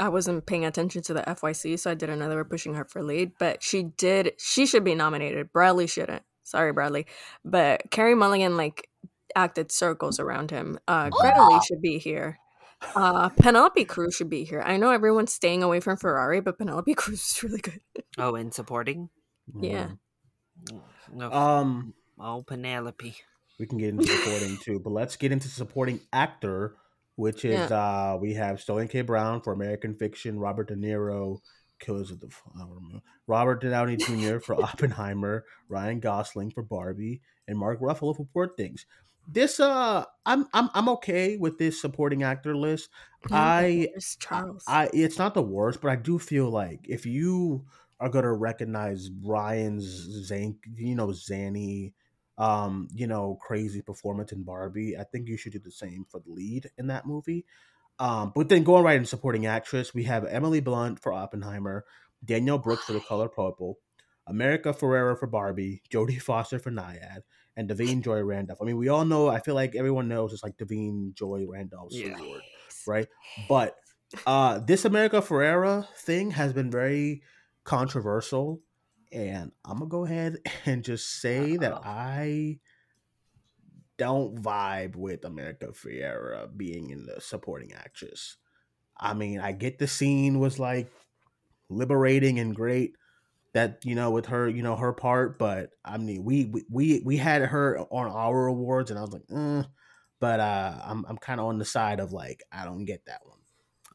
I 0.00 0.08
wasn't 0.08 0.46
paying 0.46 0.64
attention 0.64 1.02
to 1.02 1.14
the 1.14 1.22
FYC, 1.28 1.76
so 1.78 1.90
I 1.90 1.94
didn't 1.94 2.18
know 2.18 2.28
they 2.28 2.36
were 2.36 2.44
pushing 2.44 2.74
her 2.74 2.84
for 2.84 3.02
lead. 3.02 3.32
But 3.38 3.62
she 3.62 3.82
did, 3.82 4.32
she 4.38 4.64
should 4.66 4.84
be 4.84 4.94
nominated. 4.94 5.52
Bradley 5.52 5.86
shouldn't. 5.86 6.22
Sorry, 6.44 6.72
Bradley. 6.72 7.06
But 7.44 7.90
Carey 7.90 8.14
Mulligan, 8.14 8.56
like, 8.56 8.88
acted 9.36 9.70
circles 9.72 10.18
around 10.20 10.50
him. 10.50 10.78
Uh, 10.88 11.10
Greta 11.10 11.44
Lee 11.44 11.60
should 11.66 11.82
be 11.82 11.98
here. 11.98 12.38
Uh, 12.94 13.28
Penelope 13.30 13.84
Cruz 13.86 14.14
should 14.14 14.30
be 14.30 14.44
here. 14.44 14.62
I 14.64 14.76
know 14.76 14.90
everyone's 14.90 15.32
staying 15.32 15.62
away 15.64 15.80
from 15.80 15.96
Ferrari, 15.96 16.40
but 16.40 16.58
Penelope 16.58 16.94
Cruz 17.00 17.20
is 17.20 17.42
really 17.42 17.60
good. 17.60 17.80
Oh, 18.16 18.36
and 18.36 18.54
supporting. 18.54 19.10
Yeah. 19.60 19.90
No, 21.12 21.32
Um, 21.32 21.94
oh 22.18 22.42
Penelope. 22.42 23.16
we 23.58 23.66
can 23.66 23.78
get 23.78 23.90
into 23.90 24.06
supporting 24.06 24.58
too, 24.58 24.80
but 24.80 24.90
let's 24.90 25.16
get 25.16 25.32
into 25.32 25.48
supporting 25.48 26.00
actor, 26.12 26.74
which 27.16 27.44
is 27.44 27.70
uh 27.70 28.16
we 28.20 28.34
have 28.34 28.60
Sterling 28.60 28.88
K. 28.88 29.02
Brown 29.02 29.40
for 29.40 29.52
American 29.52 29.94
Fiction, 29.94 30.38
Robert 30.38 30.68
De 30.68 30.74
Niro, 30.74 31.38
Killers 31.78 32.10
of 32.10 32.20
the 32.20 32.28
Flower 32.28 32.78
Moon, 32.80 33.02
Robert 33.26 33.62
Downey 33.62 33.96
Jr. 33.96 34.38
for 34.38 34.54
Oppenheimer, 34.62 35.44
Ryan 35.68 36.00
Gosling 36.00 36.50
for 36.50 36.62
Barbie, 36.62 37.20
and 37.46 37.58
Mark 37.58 37.80
Ruffalo 37.80 38.16
for 38.16 38.26
Poor 38.32 38.48
Things. 38.56 38.84
This 39.30 39.60
uh, 39.60 40.04
I'm 40.24 40.46
I'm 40.54 40.70
I'm 40.74 40.88
okay 40.90 41.36
with 41.36 41.58
this 41.58 41.80
supporting 41.80 42.22
actor 42.22 42.56
list. 42.56 42.88
I 43.30 43.88
There's 43.92 44.16
Charles. 44.18 44.64
I 44.66 44.88
it's 44.92 45.18
not 45.18 45.34
the 45.34 45.42
worst, 45.42 45.80
but 45.80 45.90
I 45.90 45.96
do 45.96 46.18
feel 46.18 46.48
like 46.50 46.80
if 46.88 47.04
you 47.04 47.66
are 48.00 48.08
gonna 48.08 48.32
recognize 48.32 49.10
Ryan's 49.10 49.84
Zan, 49.84 50.58
you 50.74 50.94
know, 50.94 51.08
Zanny, 51.08 51.94
um, 52.36 52.88
you 52.94 53.06
know, 53.06 53.36
crazy 53.40 53.82
performance 53.82 54.32
in 54.32 54.44
Barbie, 54.44 54.96
I 54.96 55.04
think 55.04 55.28
you 55.28 55.36
should 55.36 55.52
do 55.52 55.58
the 55.58 55.70
same 55.72 56.04
for 56.08 56.20
the 56.20 56.30
lead 56.30 56.70
in 56.78 56.86
that 56.88 57.06
movie. 57.06 57.44
Um, 57.98 58.32
but 58.34 58.48
then 58.48 58.62
going 58.64 58.84
right 58.84 58.96
into 58.96 59.08
supporting 59.08 59.46
actress, 59.46 59.92
we 59.94 60.04
have 60.04 60.24
Emily 60.24 60.60
Blunt 60.60 61.00
for 61.00 61.12
Oppenheimer, 61.12 61.84
Danielle 62.24 62.58
Brooks 62.58 62.84
for 62.86 62.92
The 62.92 63.00
Color 63.08 63.28
Purple, 63.28 63.78
America 64.26 64.72
Ferrera 64.72 65.18
for 65.18 65.26
Barbie, 65.26 65.82
Jodie 65.90 66.20
Foster 66.20 66.58
for 66.58 66.70
Nyad, 66.70 67.20
and 67.56 67.68
Da'Vine 67.68 68.02
Joy 68.02 68.20
Randolph. 68.22 68.60
I 68.62 68.66
mean, 68.66 68.76
we 68.76 68.88
all 68.88 69.04
know. 69.04 69.28
I 69.28 69.40
feel 69.40 69.54
like 69.56 69.74
everyone 69.74 70.06
knows 70.08 70.32
it's 70.32 70.44
like 70.44 70.56
Da'Vine 70.58 71.14
Joy 71.14 71.44
Randolph's 71.48 71.96
Yeah. 71.96 72.20
award, 72.20 72.44
right? 72.86 73.08
But 73.36 73.76
uh 74.26 74.58
this 74.60 74.84
America 74.86 75.20
Ferrera 75.20 75.86
thing 75.96 76.30
has 76.30 76.52
been 76.54 76.70
very 76.70 77.22
controversial 77.68 78.62
and 79.12 79.52
I'm 79.62 79.80
gonna 79.80 79.90
go 79.90 80.06
ahead 80.06 80.38
and 80.64 80.82
just 80.82 81.20
say 81.20 81.58
that 81.58 81.74
Uh-oh. 81.74 81.82
I 81.84 82.58
don't 83.98 84.40
vibe 84.40 84.96
with 84.96 85.26
America 85.26 85.66
Ferrera 85.72 86.48
being 86.56 86.88
in 86.88 87.04
the 87.04 87.20
supporting 87.20 87.74
actress. 87.74 88.38
I 88.98 89.12
mean, 89.12 89.38
I 89.38 89.52
get 89.52 89.78
the 89.78 89.86
scene 89.86 90.38
was 90.38 90.58
like 90.58 90.90
liberating 91.68 92.38
and 92.38 92.56
great 92.56 92.94
that 93.52 93.84
you 93.84 93.94
know 93.94 94.10
with 94.12 94.26
her 94.26 94.48
you 94.48 94.62
know 94.62 94.76
her 94.76 94.92
part 94.92 95.38
but 95.38 95.70
i 95.84 95.98
mean 95.98 96.24
we 96.24 96.50
we 96.70 97.02
we, 97.04 97.16
had 97.16 97.42
her 97.42 97.78
on 97.90 98.06
our 98.10 98.46
awards 98.46 98.90
and 98.90 98.98
i 98.98 99.02
was 99.02 99.12
like 99.12 99.22
eh. 99.30 99.62
but 100.20 100.40
uh 100.40 100.74
i'm, 100.84 101.04
I'm 101.08 101.18
kind 101.18 101.40
of 101.40 101.46
on 101.46 101.58
the 101.58 101.64
side 101.64 102.00
of 102.00 102.12
like 102.12 102.42
i 102.52 102.64
don't 102.64 102.84
get 102.84 103.04
that 103.06 103.20
one 103.24 103.37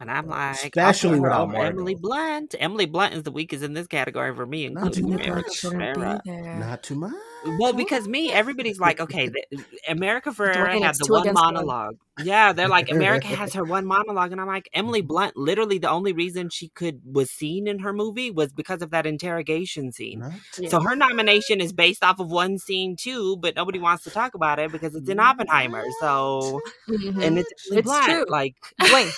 And 0.04 0.12
I'm 0.12 0.26
Uh, 0.26 0.36
like, 0.36 0.66
especially 0.66 1.16
I'll 1.16 1.22
without 1.22 1.48
Margot. 1.50 1.68
Emily 1.70 1.96
Blunt. 1.96 2.56
Emily 2.60 2.86
Blunt 2.86 3.14
is 3.14 3.24
the 3.24 3.32
weakest 3.32 3.64
in 3.64 3.72
this 3.74 3.88
category 3.88 4.36
for 4.36 4.46
me, 4.46 4.68
Not 4.68 4.88
including 4.98 5.04
too 5.06 5.18
Danielle 5.18 5.32
America 5.32 5.54
shouldn't 5.54 5.82
Ferrera. 5.98 6.60
not 6.60 6.84
too 6.84 6.96
much 6.96 7.14
Well, 7.58 7.72
because 7.72 8.06
me, 8.08 8.32
everybody's 8.34 8.80
like, 8.82 9.00
okay, 9.00 9.30
the, 9.30 9.64
America 9.88 10.30
Ferrera 10.38 10.56
Duane, 10.56 10.84
had 10.84 10.96
the 10.96 11.08
one 11.12 11.22
against 11.22 11.42
one. 11.42 11.54
monologue. 11.54 11.96
Yeah, 12.22 12.54
they're 12.54 12.68
like, 12.68 12.92
America 12.92 13.28
has 13.42 13.54
her 13.56 13.64
one 13.64 13.86
monologue, 13.86 14.32
and 14.34 14.40
I'm 14.42 14.46
like, 14.48 14.70
Emily 14.74 15.02
Blunt. 15.02 15.36
Literally, 15.38 15.78
the 15.80 15.90
only 15.90 16.12
reason 16.14 16.50
she 16.50 16.68
could 16.70 17.02
was 17.06 17.32
seen 17.32 17.66
in 17.68 17.80
her 17.80 17.92
movie 17.94 18.30
was 18.30 18.52
because 18.54 18.82
of 18.84 18.92
that 18.92 19.06
interrogation 19.06 19.92
scene. 19.94 20.20
Not 20.20 20.34
Yeah. 20.60 20.70
So 20.70 20.80
her 20.82 20.96
nomination 20.96 21.60
is 21.62 21.72
based 21.74 22.04
off 22.04 22.20
of 22.20 22.30
one 22.30 22.60
scene 22.60 22.96
too, 22.98 23.38
but 23.38 23.56
nobody 23.56 23.80
wants 23.80 24.04
to 24.04 24.12
talk 24.12 24.36
about 24.36 24.60
it 24.60 24.72
because 24.72 24.94
it's 24.96 25.10
in 25.10 25.20
Oppenheimer. 25.20 25.84
So 26.02 26.62
Mhm. 26.90 27.24
and 27.24 27.40
it's 27.40 27.52
Emily 27.68 27.80
It's 27.80 27.86
Blunt, 27.86 28.06
true. 28.06 28.26
like 28.30 28.56
Duane. 28.80 29.10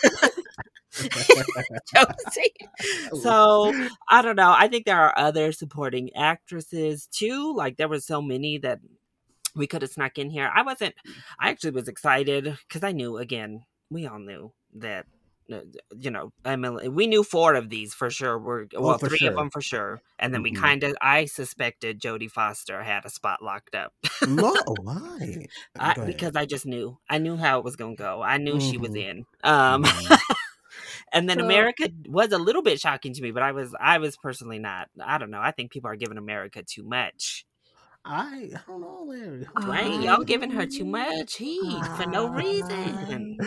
Josie. 1.93 2.53
so 3.21 3.73
I 4.09 4.21
don't 4.21 4.35
know. 4.35 4.53
I 4.55 4.67
think 4.67 4.85
there 4.85 4.99
are 5.01 5.17
other 5.17 5.51
supporting 5.51 6.15
actresses 6.15 7.07
too. 7.07 7.53
Like 7.55 7.77
there 7.77 7.87
were 7.89 7.99
so 7.99 8.21
many 8.21 8.57
that 8.59 8.79
we 9.55 9.67
could 9.67 9.81
have 9.81 9.91
snuck 9.91 10.17
in 10.17 10.29
here. 10.29 10.51
I 10.53 10.61
wasn't. 10.63 10.95
I 11.39 11.49
actually 11.49 11.71
was 11.71 11.87
excited 11.87 12.57
because 12.67 12.83
I 12.83 12.91
knew. 12.91 13.17
Again, 13.17 13.63
we 13.89 14.05
all 14.07 14.19
knew 14.19 14.51
that. 14.75 15.05
uh, 15.51 15.59
You 15.97 16.09
know, 16.11 16.33
Emily. 16.43 16.89
We 16.89 17.07
knew 17.07 17.23
four 17.23 17.53
of 17.55 17.69
these 17.69 17.93
for 17.93 18.09
sure. 18.09 18.37
Were 18.37 18.67
Oh, 18.75 18.81
well, 18.81 18.97
three 18.97 19.17
sure. 19.19 19.29
of 19.29 19.35
them 19.35 19.49
for 19.51 19.61
sure, 19.61 20.01
and 20.19 20.33
then 20.33 20.41
Mhm. 20.41 20.43
we 20.43 20.51
kind 20.53 20.83
of. 20.83 20.95
I 21.01 21.25
suspected 21.25 22.01
Jodie 22.01 22.31
Foster 22.31 22.83
had 22.83 23.05
a 23.05 23.09
spot 23.09 23.41
locked 23.43 23.75
up 23.75 23.93
no 24.27 24.51
why 24.81 25.45
I, 25.79 25.93
because 26.05 26.35
I 26.35 26.45
just 26.45 26.65
knew. 26.65 26.97
I 27.09 27.19
knew 27.19 27.37
how 27.37 27.59
it 27.59 27.63
was 27.63 27.75
gonna 27.75 27.95
go. 27.95 28.21
I 28.23 28.37
knew 28.37 28.59
she 28.59 28.77
was 28.77 28.91
Mhm. 28.91 29.09
in. 29.09 29.25
Um, 29.43 29.83
Mhm. 29.83 30.17
And 31.13 31.29
then 31.29 31.39
So- 31.39 31.45
America 31.45 31.89
was 32.07 32.31
a 32.31 32.37
little 32.37 32.61
bit 32.61 32.79
shocking 32.79 33.13
to 33.13 33.21
me, 33.21 33.31
but 33.31 33.43
I 33.43 33.51
was 33.51 33.73
I 33.79 33.97
was 33.99 34.17
personally 34.17 34.59
not. 34.59 34.89
I 35.03 35.17
don't 35.17 35.31
know. 35.31 35.41
I 35.41 35.51
think 35.51 35.71
people 35.71 35.89
are 35.89 35.95
giving 35.95 36.17
America 36.17 36.63
too 36.63 36.83
much. 36.83 37.45
I, 38.07 38.51
I 38.55 38.59
don't 38.67 38.81
know 38.81 39.03
Larry. 39.07 39.47
Right? 39.63 40.01
Y'all 40.01 40.23
giving 40.23 40.51
her 40.51 40.67
too 40.67 40.85
much 40.85 41.37
heat 41.37 41.85
for 41.97 42.05
no 42.05 42.27
Uh, 42.27 42.31
reason. 42.31 43.37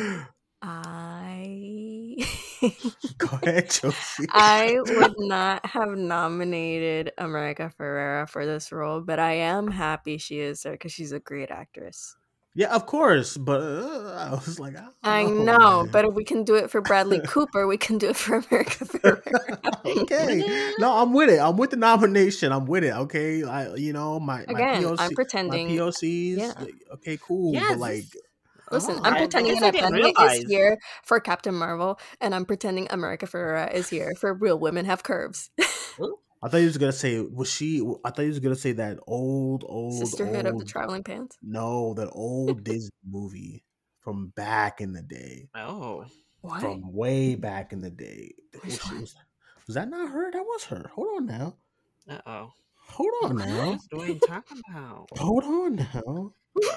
I 0.61 2.17
go 3.19 3.29
ahead 3.43 3.71
Josie 3.71 4.27
I 4.33 4.79
would 4.85 5.15
not 5.19 5.65
have 5.65 5.91
nominated 5.91 7.13
America 7.19 7.73
Ferrera 7.79 8.29
for 8.29 8.45
this 8.45 8.73
role, 8.73 9.01
but 9.01 9.21
I 9.21 9.35
am 9.35 9.69
happy 9.71 10.19
she 10.19 10.41
is 10.41 10.63
there 10.63 10.73
because 10.73 10.91
she's 10.93 11.13
a 11.13 11.21
great 11.21 11.53
actress. 11.53 12.17
Yeah 12.59 12.75
of 12.75 12.85
course 12.87 13.37
but 13.39 13.61
uh, 13.61 14.15
I 14.27 14.31
was 14.35 14.59
like 14.59 14.75
I, 14.77 14.81
don't 14.81 14.95
I 15.03 15.23
know, 15.23 15.83
man. 15.85 15.93
but 15.93 16.05
if 16.05 16.13
we 16.15 16.25
can 16.25 16.43
do 16.45 16.55
it 16.57 16.71
for 16.73 16.81
Bradley 16.83 17.21
Cooper, 17.33 17.67
we 17.67 17.77
can 17.79 17.97
do 18.03 18.09
it 18.11 18.17
for 18.17 18.37
America 18.43 18.85
Ferrera. 18.91 19.59
okay. 20.03 20.73
No, 20.79 20.89
I'm 21.01 21.13
with 21.13 21.31
it. 21.31 21.39
I'm 21.39 21.57
with 21.57 21.71
the 21.71 21.77
nomination. 21.77 22.53
I'm 22.53 22.67
with 22.67 22.85
it. 22.85 22.93
Okay. 23.07 23.45
I 23.45 23.75
you 23.77 23.93
know, 23.93 24.19
my, 24.21 24.45
my 24.49 24.53
Again, 24.55 24.83
POC, 24.83 24.97
I'm 24.99 25.15
pretending 25.15 25.69
my. 25.69 25.75
POCs. 25.75 26.37
yeah. 26.37 26.53
Okay, 26.95 27.17
cool. 27.23 27.55
Yes. 27.55 27.69
But 27.71 27.79
like 27.79 28.05
Listen, 28.71 28.97
oh, 28.99 29.03
I'm 29.05 29.15
I- 29.15 29.19
pretending 29.19 29.59
that 29.61 29.73
realize. 29.93 30.41
is 30.41 30.51
here 30.51 30.77
for 31.05 31.21
Captain 31.21 31.55
Marvel, 31.55 31.99
and 32.21 32.35
I'm 32.35 32.45
pretending 32.45 32.87
America 32.91 33.27
Ferrera 33.27 33.73
is 33.73 33.89
here 33.89 34.13
for 34.21 34.35
Real 34.35 34.59
Women 34.59 34.85
Have 34.85 35.03
Curves. 35.03 35.49
I 36.43 36.49
thought 36.49 36.59
you 36.59 36.67
was 36.67 36.79
gonna 36.79 36.93
say 36.93 37.21
was 37.21 37.51
she? 37.51 37.81
I 38.05 38.11
thought 38.11 38.23
you 38.23 38.29
was 38.29 38.39
gonna 38.39 38.55
say 38.57 38.73
that 38.73 38.99
old, 39.07 39.65
old, 39.67 39.95
Sisterhood 39.95 40.47
of 40.47 40.59
the. 40.59 40.65
Traveling 40.65 41.03
Pants. 41.03 41.37
No, 41.43 41.95
that 41.95 42.09
old 42.13 42.63
Disney 42.65 42.91
movie 43.09 43.65
from 44.01 44.29
back 44.37 44.81
in 44.81 44.93
the 44.93 45.03
day, 45.03 45.49
Oh, 45.55 46.05
What? 46.41 46.61
from 46.61 46.93
way 46.93 47.35
back 47.35 47.73
in 47.73 47.81
the 47.81 47.91
day. 47.91 48.35
Which 48.63 48.65
Was, 48.85 49.01
was, 49.01 49.15
was 49.67 49.75
that 49.75 49.89
not 49.89 50.11
her? 50.11 50.31
That 50.31 50.45
was 50.45 50.65
her. 50.65 50.91
Hold 50.95 51.09
on 51.17 51.27
now. 51.27 51.57
uh 52.09 52.21
oh. 52.27 52.53
Hold 52.89 53.11
on 53.25 53.37
now. 53.37 53.79
What 53.91 54.05
are 54.05 54.13
you 54.13 54.19
talking 54.27 54.61
about? 54.71 55.09
Hold 55.17 55.45
on 55.45 55.77
now. 55.77 56.33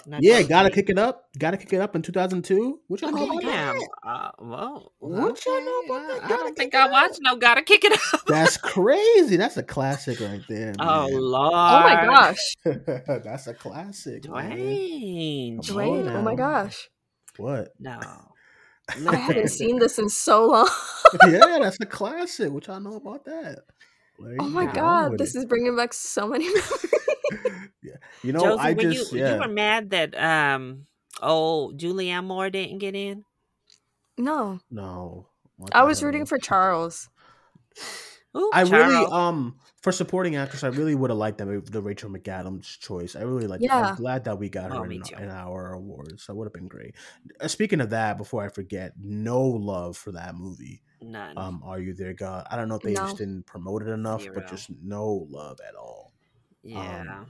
Not 0.06 0.22
Yeah, 0.22 0.44
gotta 0.44 0.70
kick 0.70 0.90
it 0.90 1.00
up. 1.00 1.30
Gotta 1.40 1.58
kick 1.58 1.74
it 1.74 1.82
up 1.82 1.96
in 1.96 2.02
2002. 2.04 2.82
What 2.88 3.02
y'all 3.02 3.12
know 3.12 3.22
Oh 3.22 3.32
about 3.40 3.42
that? 3.44 3.90
Uh, 4.06 4.32
well, 4.40 4.94
What 5.00 5.44
y'all 5.46 5.66
know 5.66 5.80
about 5.86 6.08
that? 6.08 6.22
I, 6.22 6.26
I 6.26 6.30
Gotta 6.30 6.44
don't 6.44 6.56
think 6.58 6.76
I 6.76 6.84
up. 6.86 6.92
watched 6.92 7.20
no. 7.22 7.36
Gotta 7.38 7.64
kick 7.64 7.84
it 7.84 7.94
up. 7.94 8.26
That's 8.28 8.58
crazy. 8.62 9.38
That's 9.38 9.58
a 9.58 9.64
classic 9.64 10.20
right 10.20 10.42
there. 10.48 10.74
oh 10.80 11.08
lord! 11.12 11.54
oh 11.54 11.80
my 11.80 12.06
gosh. 12.06 12.56
That's 13.24 13.48
a 13.48 13.54
classic. 13.56 14.30
man. 14.30 14.50
Duane! 14.52 15.62
Come 15.62 15.76
Duane, 15.76 16.08
oh 16.10 16.22
my 16.22 16.36
gosh. 16.36 16.90
What? 17.38 17.70
No, 17.80 18.00
I 19.08 19.16
haven't 19.16 19.48
seen 19.50 19.80
this 19.80 19.98
in 19.98 20.10
so 20.10 20.48
long. 20.48 20.70
yeah, 21.28 21.60
that's 21.62 21.78
a 21.82 21.86
classic. 21.86 22.52
What 22.52 22.68
y'all 22.68 22.80
know 22.82 22.96
about 22.98 23.24
that? 23.26 23.60
There 24.24 24.36
oh 24.40 24.50
my 24.50 24.66
go. 24.66 24.74
god, 24.74 25.18
this 25.18 25.36
it. 25.36 25.40
is 25.40 25.46
bringing 25.46 25.76
back 25.76 25.94
so 25.94 26.28
many 26.28 26.46
memories. 26.54 26.96
yeah. 27.82 27.96
You 28.24 28.34
know, 28.34 28.42
Josie, 28.42 28.60
I 28.62 28.74
were 28.74 28.82
just 28.84 29.12
you 29.14 29.20
yeah. 29.20 29.34
you 29.36 29.42
were 29.42 29.48
mad 29.48 29.92
that 29.92 30.18
um 30.18 30.86
oh 31.22 31.74
Julianne 31.76 32.26
Moore 32.26 32.50
didn't 32.50 32.80
get 32.80 32.96
in? 32.96 33.24
no, 34.18 34.60
no. 34.70 35.28
What 35.58 35.76
I 35.76 35.84
was 35.84 36.00
hell? 36.00 36.08
rooting 36.08 36.26
for 36.26 36.38
Charles. 36.38 37.10
Ooh, 38.36 38.50
I 38.54 38.62
really 38.62 39.06
um 39.12 39.56
for 39.82 39.92
supporting 39.92 40.36
actress, 40.36 40.64
I 40.64 40.68
really 40.68 40.94
would 40.94 41.10
have 41.10 41.18
liked 41.18 41.40
that 41.40 41.66
the 41.72 41.82
Rachel 41.82 42.10
McAdams 42.10 42.80
choice. 42.80 43.16
I 43.16 43.22
really 43.22 43.48
like. 43.48 43.62
Yeah. 43.62 43.80
I'm 43.80 43.96
glad 43.96 44.26
that 44.26 44.38
we 44.38 44.48
got 44.48 44.72
Oh, 44.72 44.80
her 44.84 44.88
me 44.88 45.02
in, 45.18 45.24
in 45.24 45.30
our 45.30 45.74
awards. 45.74 46.28
That 46.28 46.36
would 46.36 46.46
have 46.46 46.54
been 46.54 46.68
great. 46.68 46.96
Uh, 47.40 47.48
speaking 47.48 47.82
of 47.82 47.90
that, 47.90 48.18
before 48.18 48.44
I 48.44 48.50
forget, 48.50 48.94
no 49.00 49.42
love 49.42 49.98
for 49.98 50.12
that 50.12 50.36
movie. 50.36 50.84
None. 51.02 51.38
Um, 51.38 51.62
Are 51.66 51.80
You 51.80 51.94
There, 51.94 52.14
God? 52.14 52.48
I 52.50 52.56
don't 52.56 52.68
know 52.70 52.76
if 52.76 52.82
they 52.84 52.94
just 52.94 53.18
didn't 53.18 53.46
promote 53.46 53.82
it 53.84 53.90
enough, 53.90 54.22
Zero. 54.22 54.36
but 54.36 54.48
just 54.48 54.70
no 54.84 55.28
love 55.30 55.60
at 55.68 55.76
all. 55.76 56.12
yeah. 56.64 57.02
um, 57.02 57.28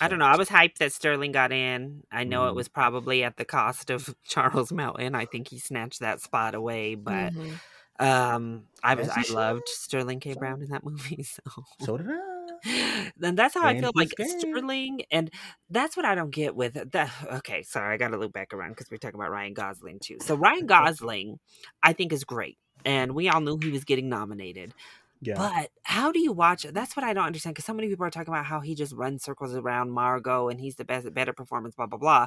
I 0.00 0.08
don't 0.08 0.18
know. 0.18 0.24
I 0.26 0.36
was 0.36 0.48
hyped 0.48 0.78
that 0.78 0.92
Sterling 0.92 1.32
got 1.32 1.52
in. 1.52 2.04
I 2.10 2.24
know 2.24 2.48
it 2.48 2.52
Mhm. 2.52 2.56
was 2.56 2.68
probably 2.68 3.22
at 3.22 3.36
the 3.36 3.44
cost 3.44 3.90
of 3.90 4.14
Charles 4.24 4.72
Melton. 4.72 5.14
I 5.14 5.26
think 5.26 5.48
he 5.48 5.58
snatched 5.58 6.00
that 6.00 6.20
spot 6.22 6.54
away, 6.54 6.94
but 6.94 7.32
Mhm. 7.34 7.58
um 7.98 8.64
I 8.82 8.94
was 8.94 9.08
I 9.10 9.24
loved 9.30 9.68
Sterling 9.68 10.20
K. 10.20 10.34
Brown 10.34 10.62
in 10.62 10.70
that 10.70 10.84
movie. 10.84 11.22
So 11.22 11.42
So 11.80 11.96
did 11.98 12.06
I. 12.10 12.16
then 13.16 13.34
that's 13.36 13.54
how 13.54 13.64
I 13.66 13.78
feel 13.78 13.90
like 13.94 14.14
game. 14.16 14.28
Sterling, 14.28 15.02
and 15.10 15.30
that's 15.70 15.96
what 15.96 16.04
I 16.06 16.14
don't 16.14 16.30
get 16.30 16.54
with 16.56 16.74
the. 16.74 17.10
Okay, 17.34 17.62
sorry, 17.62 17.94
I 17.94 17.96
got 17.98 18.08
to 18.08 18.18
loop 18.18 18.32
back 18.32 18.52
around 18.54 18.70
because 18.70 18.90
we're 18.90 18.98
talking 18.98 19.20
about 19.20 19.30
Ryan 19.30 19.54
Gosling 19.54 19.98
too. 20.00 20.18
So 20.20 20.34
Ryan 20.34 20.66
Gosling, 20.66 21.38
I 21.82 21.92
think 21.94 22.12
is 22.12 22.24
great, 22.24 22.58
and 22.84 23.14
we 23.14 23.28
all 23.28 23.40
knew 23.40 23.58
he 23.58 23.70
was 23.70 23.84
getting 23.84 24.08
nominated. 24.08 24.74
Yeah. 25.22 25.34
But 25.36 25.70
how 25.82 26.12
do 26.12 26.18
you 26.18 26.32
watch 26.32 26.64
it? 26.64 26.72
That's 26.72 26.96
what 26.96 27.04
I 27.04 27.12
don't 27.12 27.26
understand 27.26 27.54
because 27.54 27.66
so 27.66 27.74
many 27.74 27.88
people 27.88 28.06
are 28.06 28.10
talking 28.10 28.32
about 28.32 28.46
how 28.46 28.60
he 28.60 28.74
just 28.74 28.94
runs 28.94 29.22
circles 29.22 29.54
around 29.54 29.90
Margot 29.90 30.48
and 30.48 30.58
he's 30.58 30.76
the 30.76 30.84
best, 30.84 31.12
better 31.12 31.34
performance, 31.34 31.74
blah 31.74 31.86
blah 31.86 31.98
blah. 31.98 32.26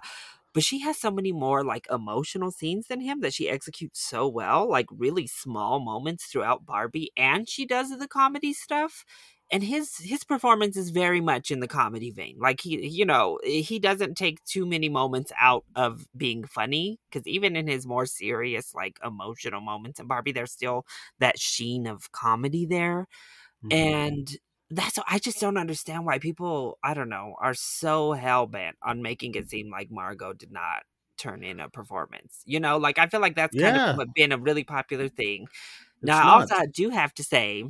But 0.53 0.63
she 0.63 0.79
has 0.81 0.97
so 0.97 1.09
many 1.09 1.31
more 1.31 1.63
like 1.63 1.87
emotional 1.89 2.51
scenes 2.51 2.87
than 2.87 3.01
him 3.01 3.21
that 3.21 3.33
she 3.33 3.49
executes 3.49 3.99
so 3.99 4.27
well, 4.27 4.69
like 4.69 4.85
really 4.91 5.25
small 5.25 5.79
moments 5.79 6.25
throughout 6.25 6.67
Barbie, 6.67 7.11
and 7.17 7.49
she 7.49 7.65
does 7.65 7.89
the 7.97 8.07
comedy 8.07 8.53
stuff. 8.53 9.05
And 9.53 9.63
his 9.63 9.97
his 9.99 10.25
performance 10.25 10.75
is 10.77 10.89
very 10.89 11.21
much 11.21 11.51
in 11.51 11.61
the 11.61 11.67
comedy 11.69 12.11
vein. 12.11 12.37
Like 12.39 12.61
he, 12.61 12.87
you 12.87 13.05
know, 13.05 13.39
he 13.45 13.79
doesn't 13.79 14.15
take 14.17 14.43
too 14.45 14.65
many 14.65 14.89
moments 14.89 15.31
out 15.39 15.63
of 15.75 16.07
being 16.17 16.43
funny 16.45 16.99
because 17.11 17.27
even 17.27 17.55
in 17.55 17.67
his 17.67 17.85
more 17.87 18.07
serious, 18.07 18.73
like 18.75 18.99
emotional 19.05 19.61
moments 19.61 19.99
in 19.99 20.07
Barbie, 20.07 20.33
there's 20.33 20.51
still 20.51 20.87
that 21.19 21.39
sheen 21.39 21.87
of 21.87 22.11
comedy 22.11 22.65
there. 22.65 23.07
Mhm. 23.61 23.93
And 23.93 24.37
that's 24.69 24.99
I 25.07 25.19
just 25.19 25.39
don't 25.39 25.57
understand 25.57 26.05
why 26.05 26.19
people, 26.19 26.79
I 26.83 26.93
don't 26.93 27.09
know, 27.09 27.35
are 27.39 27.53
so 27.53 28.13
hell 28.13 28.47
bent 28.47 28.77
on 28.83 29.01
making 29.01 29.35
it 29.35 29.49
seem 29.49 29.69
like 29.71 29.91
Margot 29.91 30.33
did 30.33 30.51
not 30.51 30.83
turn 31.17 31.43
in 31.43 31.59
a 31.59 31.69
performance. 31.69 32.41
You 32.45 32.59
know, 32.59 32.77
like 32.77 32.99
I 32.99 33.07
feel 33.07 33.21
like 33.21 33.35
that's 33.35 33.55
kind 33.55 33.77
of 33.77 33.83
been 34.15 34.31
a 34.31 34.37
really 34.39 34.63
popular 34.63 35.09
thing. 35.09 35.47
It's 36.01 36.21
now, 36.21 36.23
not. 36.23 36.49
also, 36.49 36.55
I 36.55 36.65
do 36.67 36.89
have 36.89 37.13
to 37.15 37.23
say, 37.23 37.65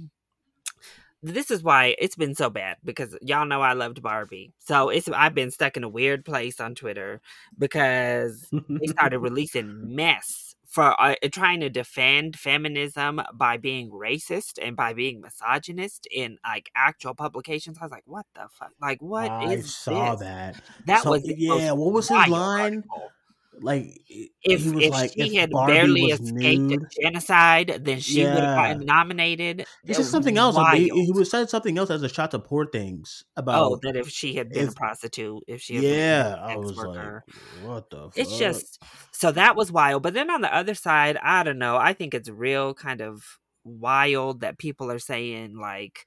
this 1.23 1.49
is 1.49 1.63
why 1.63 1.95
it's 1.97 2.15
been 2.15 2.35
so 2.35 2.49
bad 2.49 2.77
because 2.83 3.15
y'all 3.21 3.45
know 3.45 3.61
I 3.61 3.73
loved 3.73 4.01
Barbie. 4.01 4.51
So 4.59 4.89
it's 4.89 5.07
I've 5.09 5.33
been 5.33 5.51
stuck 5.51 5.77
in 5.77 5.83
a 5.83 5.89
weird 5.89 6.25
place 6.25 6.59
on 6.59 6.75
Twitter 6.75 7.21
because 7.57 8.47
they 8.51 8.87
started 8.87 9.19
releasing 9.19 9.95
mess 9.95 10.55
for 10.67 10.99
uh, 10.99 11.15
trying 11.31 11.59
to 11.61 11.69
defend 11.69 12.35
feminism 12.35 13.21
by 13.35 13.57
being 13.57 13.91
racist 13.91 14.57
and 14.61 14.75
by 14.75 14.91
being 14.93 15.21
misogynist 15.21 16.07
in 16.11 16.37
like 16.43 16.69
actual 16.75 17.13
publications. 17.13 17.77
I 17.79 17.85
was 17.85 17.91
like, 17.91 18.03
what 18.07 18.25
the 18.33 18.47
fuck? 18.51 18.71
Like, 18.81 19.01
what 19.01 19.31
is 19.51 19.65
I 19.65 19.67
saw 19.67 20.11
this? 20.15 20.21
that. 20.27 20.61
That 20.87 21.03
So- 21.03 21.11
was 21.11 21.23
yeah. 21.25 21.71
What 21.71 21.93
was 21.93 22.09
his 22.09 22.27
line? 22.27 22.83
article. 22.89 23.11
Like 23.61 24.01
If 24.43 24.65
if 24.77 24.91
like, 24.91 25.11
she 25.13 25.35
if 25.35 25.35
had 25.35 25.51
Barbie 25.51 25.67
barely 25.67 26.01
escaped 26.07 26.71
nude. 26.71 26.83
a 26.83 27.01
genocide, 27.01 27.81
then 27.85 27.99
she 27.99 28.25
would 28.25 28.43
have 28.43 28.53
Yeah. 28.53 28.55
gotten 28.55 28.85
nominated. 28.85 29.65
This 29.85 29.99
is 29.99 30.09
something 30.09 30.37
else. 30.37 30.55
Like, 30.55 30.77
he, 30.77 30.89
he 30.89 31.11
was 31.11 31.29
said 31.29 31.49
something 31.49 31.77
else 31.77 31.89
as 31.89 32.03
a 32.03 32.09
shot 32.09 32.31
to 32.31 32.39
poor 32.39 32.65
things 32.65 33.23
oh, 33.27 33.37
about 33.41 33.71
Oh, 33.73 33.75
that 33.83 33.95
if 33.95 34.09
she 34.09 34.35
had 34.35 34.49
been 34.49 34.67
a 34.69 34.71
prostitute, 34.71 35.43
if 35.47 35.61
she 35.61 35.75
had 35.75 35.83
been 35.83 35.91
yeah, 35.91 36.35
I 36.41 36.55
was 36.57 36.77
like, 36.77 36.97
what 37.61 37.89
the? 37.89 38.09
Fuck? 38.09 38.17
It's 38.17 38.37
just 38.37 38.79
so 39.11 39.31
that 39.31 39.55
was 39.55 39.71
wild. 39.71 40.03
But 40.03 40.13
then 40.13 40.29
on 40.29 40.41
the 40.41 40.53
other 40.53 40.73
side, 40.75 41.17
I 41.17 41.43
don't 41.43 41.59
know. 41.59 41.77
I 41.77 41.93
think 41.93 42.13
it's 42.13 42.29
real 42.29 42.73
kind 42.73 43.01
of 43.01 43.23
wild 43.63 44.41
that 44.41 44.57
people 44.57 44.91
are 44.91 44.99
saying 44.99 45.57
like 45.57 46.05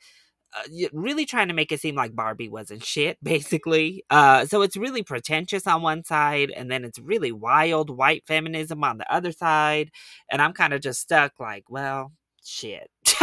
uh, 0.56 0.88
really 0.92 1.24
trying 1.26 1.48
to 1.48 1.54
make 1.54 1.72
it 1.72 1.80
seem 1.80 1.94
like 1.94 2.14
Barbie 2.14 2.48
wasn't 2.48 2.84
shit 2.84 3.18
basically. 3.22 4.04
Uh 4.10 4.46
so 4.46 4.62
it's 4.62 4.76
really 4.76 5.02
pretentious 5.02 5.66
on 5.66 5.82
one 5.82 6.04
side 6.04 6.50
and 6.50 6.70
then 6.70 6.84
it's 6.84 6.98
really 6.98 7.32
wild 7.32 7.90
white 7.90 8.24
feminism 8.26 8.84
on 8.84 8.98
the 8.98 9.12
other 9.12 9.32
side 9.32 9.90
and 10.30 10.40
I'm 10.42 10.52
kind 10.52 10.72
of 10.74 10.80
just 10.80 11.00
stuck 11.00 11.32
like, 11.40 11.64
well, 11.68 12.12
shit. 12.44 12.90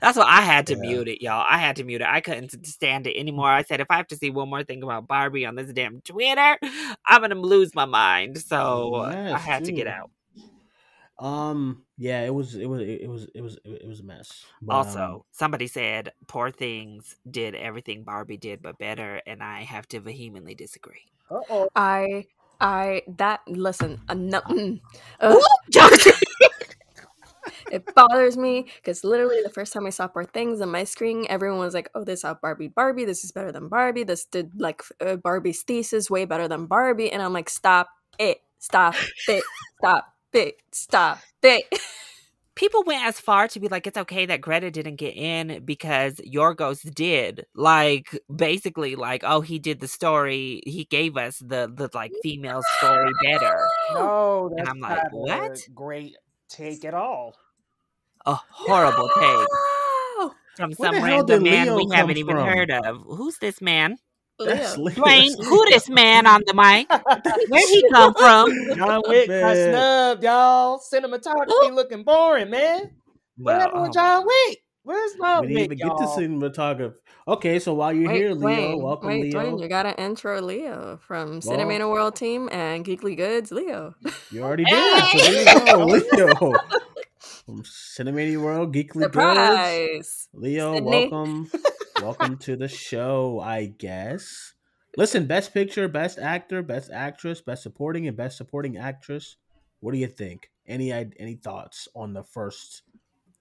That's 0.00 0.16
why 0.18 0.24
I 0.26 0.40
had 0.42 0.66
to 0.68 0.74
Yeah. 0.74 0.80
mute 0.80 1.08
it, 1.08 1.22
y'all. 1.22 1.44
I 1.48 1.58
had 1.58 1.76
to 1.76 1.84
mute 1.84 2.00
it. 2.00 2.06
I 2.08 2.20
couldn't 2.20 2.66
stand 2.66 3.06
it 3.06 3.16
anymore. 3.18 3.48
I 3.48 3.62
said, 3.62 3.80
if 3.80 3.86
I 3.90 3.96
have 3.96 4.08
to 4.08 4.16
see 4.16 4.30
one 4.30 4.48
more 4.50 4.64
thing 4.64 4.82
about 4.82 5.06
Barbie 5.06 5.46
on 5.46 5.54
this 5.54 5.72
damn 5.72 6.00
Twitter, 6.02 6.58
I'm 7.06 7.20
gonna 7.20 7.34
lose 7.36 7.74
my 7.74 7.84
mind. 7.84 8.38
So 8.38 8.94
uh, 8.96 9.14
I 9.30 9.38
had 9.38 9.64
to 9.64 9.72
get 9.72 9.86
out. 9.86 10.10
Um. 11.18 11.82
Yeah. 11.96 12.22
It 12.22 12.34
was. 12.34 12.54
It 12.56 12.66
was. 12.66 12.80
It 12.80 13.08
was. 13.08 13.28
It 13.34 13.40
was. 13.40 13.58
It 13.64 13.86
was 13.86 14.00
a 14.00 14.04
mess. 14.04 14.44
But, 14.62 14.74
also, 14.74 15.00
um, 15.00 15.20
somebody 15.32 15.66
said 15.66 16.12
Poor 16.26 16.50
Things 16.50 17.16
did 17.30 17.54
everything 17.54 18.02
Barbie 18.02 18.36
did, 18.36 18.62
but 18.62 18.78
better, 18.78 19.20
and 19.26 19.42
I 19.42 19.62
have 19.62 19.86
to 19.88 20.00
vehemently 20.00 20.54
disagree. 20.54 21.06
uh-oh. 21.30 21.68
I 21.76 22.26
I 22.60 23.02
that 23.18 23.40
listen. 23.46 24.00
Uh, 24.08 24.14
no, 24.14 24.40
mm, 24.42 24.80
Ooh, 25.24 25.42
ugh. 25.80 26.00
it 27.70 27.94
bothers 27.94 28.36
me 28.36 28.66
because 28.76 29.04
literally 29.04 29.42
the 29.42 29.50
first 29.50 29.72
time 29.72 29.86
I 29.86 29.90
saw 29.90 30.06
Poor 30.08 30.24
Things 30.24 30.60
on 30.60 30.70
my 30.70 30.84
screen, 30.84 31.26
everyone 31.28 31.60
was 31.60 31.74
like, 31.74 31.90
"Oh, 31.94 32.04
this 32.04 32.24
out 32.24 32.40
Barbie, 32.40 32.68
Barbie. 32.68 33.04
This 33.04 33.24
is 33.24 33.32
better 33.32 33.52
than 33.52 33.68
Barbie. 33.68 34.04
This 34.04 34.24
did 34.24 34.60
like 34.60 34.82
uh, 35.00 35.16
Barbie's 35.16 35.62
thesis 35.62 36.10
way 36.10 36.24
better 36.24 36.48
than 36.48 36.66
Barbie." 36.66 37.12
And 37.12 37.22
I'm 37.22 37.32
like, 37.32 37.48
"Stop 37.50 37.88
it! 38.18 38.38
Stop 38.58 38.94
it! 39.28 39.44
Stop 39.78 40.13
it! 40.34 40.56
Stop 40.72 41.18
it!" 41.42 41.64
People 42.56 42.84
went 42.84 43.04
as 43.04 43.18
far 43.18 43.48
to 43.48 43.58
be 43.58 43.66
like, 43.66 43.84
it's 43.86 43.98
okay 43.98 44.26
that 44.26 44.40
Greta 44.40 44.70
didn't 44.70 44.94
get 44.96 45.16
in 45.16 45.64
because 45.64 46.14
Yorgos 46.20 46.88
did. 46.94 47.46
Like, 47.56 48.16
basically, 48.34 48.94
like, 48.94 49.22
oh, 49.26 49.40
he 49.40 49.58
did 49.58 49.80
the 49.80 49.88
story. 49.88 50.60
He 50.64 50.84
gave 50.84 51.16
us 51.16 51.38
the 51.38 51.68
the 51.74 51.90
like 51.94 52.12
female 52.22 52.62
story 52.78 53.10
better. 53.24 53.68
No, 53.94 54.52
And 54.56 54.68
I'm 54.68 54.78
like, 54.78 55.02
what? 55.10 55.58
great 55.74 56.14
take 56.48 56.84
at 56.84 56.94
all. 56.94 57.34
A 58.26 58.34
horrible 58.50 59.10
take 59.18 59.48
No! 60.18 60.34
from 60.56 60.72
Where 60.76 60.92
some 60.92 61.02
random 61.04 61.42
man 61.42 61.74
we 61.74 61.88
haven't 61.92 62.14
come 62.14 62.18
even 62.18 62.36
heard 62.36 62.70
of. 62.70 63.02
Who's 63.06 63.38
this 63.38 63.60
man? 63.60 63.98
That's 64.38 64.76
Leo. 64.76 65.04
Leo. 65.04 65.36
Who 65.44 65.64
this 65.66 65.88
man 65.88 66.26
on 66.26 66.42
the 66.46 66.54
mic? 66.54 66.88
Where 67.50 67.68
he 67.68 67.84
come 67.90 68.14
from? 68.14 68.50
John 68.76 69.02
Wick 69.06 69.28
got 69.28 69.54
Man. 69.54 69.72
snubbed, 69.72 70.24
y'all. 70.24 70.80
Cinematography 70.80 71.72
looking 71.74 72.02
boring, 72.04 72.50
man. 72.50 72.90
What 73.36 73.52
Well, 73.52 73.60
happened 73.60 73.82
with 73.82 73.90
oh, 73.90 73.94
John 73.94 74.26
Wick? 74.26 74.58
Where's 74.82 75.12
my 75.18 75.40
We 75.40 75.46
didn't 75.48 75.56
Wick, 75.56 75.64
even 75.64 75.78
get 75.78 75.96
to 75.98 76.04
y'all? 76.04 76.18
cinematography. 76.18 76.94
Okay, 77.26 77.58
so 77.58 77.72
while 77.72 77.90
you're 77.92 78.08
Wait, 78.08 78.16
here, 78.18 78.28
Leo, 78.32 78.38
Duane, 78.40 78.82
welcome, 78.82 79.08
wait, 79.08 79.22
Leo. 79.22 79.32
Duane, 79.32 79.58
you 79.58 79.66
got 79.68 79.86
an 79.86 79.94
intro 79.94 80.42
Leo 80.42 80.98
from 81.06 81.40
Well- 81.44 81.90
World 81.90 82.16
Team 82.16 82.50
and 82.52 82.84
Geekly 82.84 83.16
Goods. 83.16 83.50
Leo. 83.50 83.94
You 84.30 84.42
already 84.42 84.64
did. 84.68 85.04
So 85.04 85.18
there 85.32 85.58
you 85.60 85.64
go, 85.64 85.84
Leo. 85.86 86.52
from 87.46 87.62
Cinemania 87.62 88.36
World 88.42 88.74
Geekly 88.74 89.10
Bros. 89.10 89.36
Surprise! 89.36 90.28
Leo, 90.34 90.74
Sydney. 90.74 91.08
welcome. 91.10 91.50
Welcome 92.04 92.36
to 92.36 92.54
the 92.54 92.68
show, 92.68 93.40
I 93.40 93.64
guess. 93.64 94.52
Listen, 94.98 95.26
best 95.26 95.54
picture, 95.54 95.88
best 95.88 96.18
actor, 96.18 96.62
best 96.62 96.90
actress, 96.92 97.40
best 97.40 97.62
supporting, 97.62 98.06
and 98.06 98.14
best 98.14 98.36
supporting 98.36 98.76
actress. 98.76 99.36
What 99.80 99.92
do 99.92 99.98
you 99.98 100.06
think? 100.06 100.50
Any 100.66 100.92
any 100.92 101.36
thoughts 101.36 101.88
on 101.96 102.12
the 102.12 102.22
first 102.22 102.82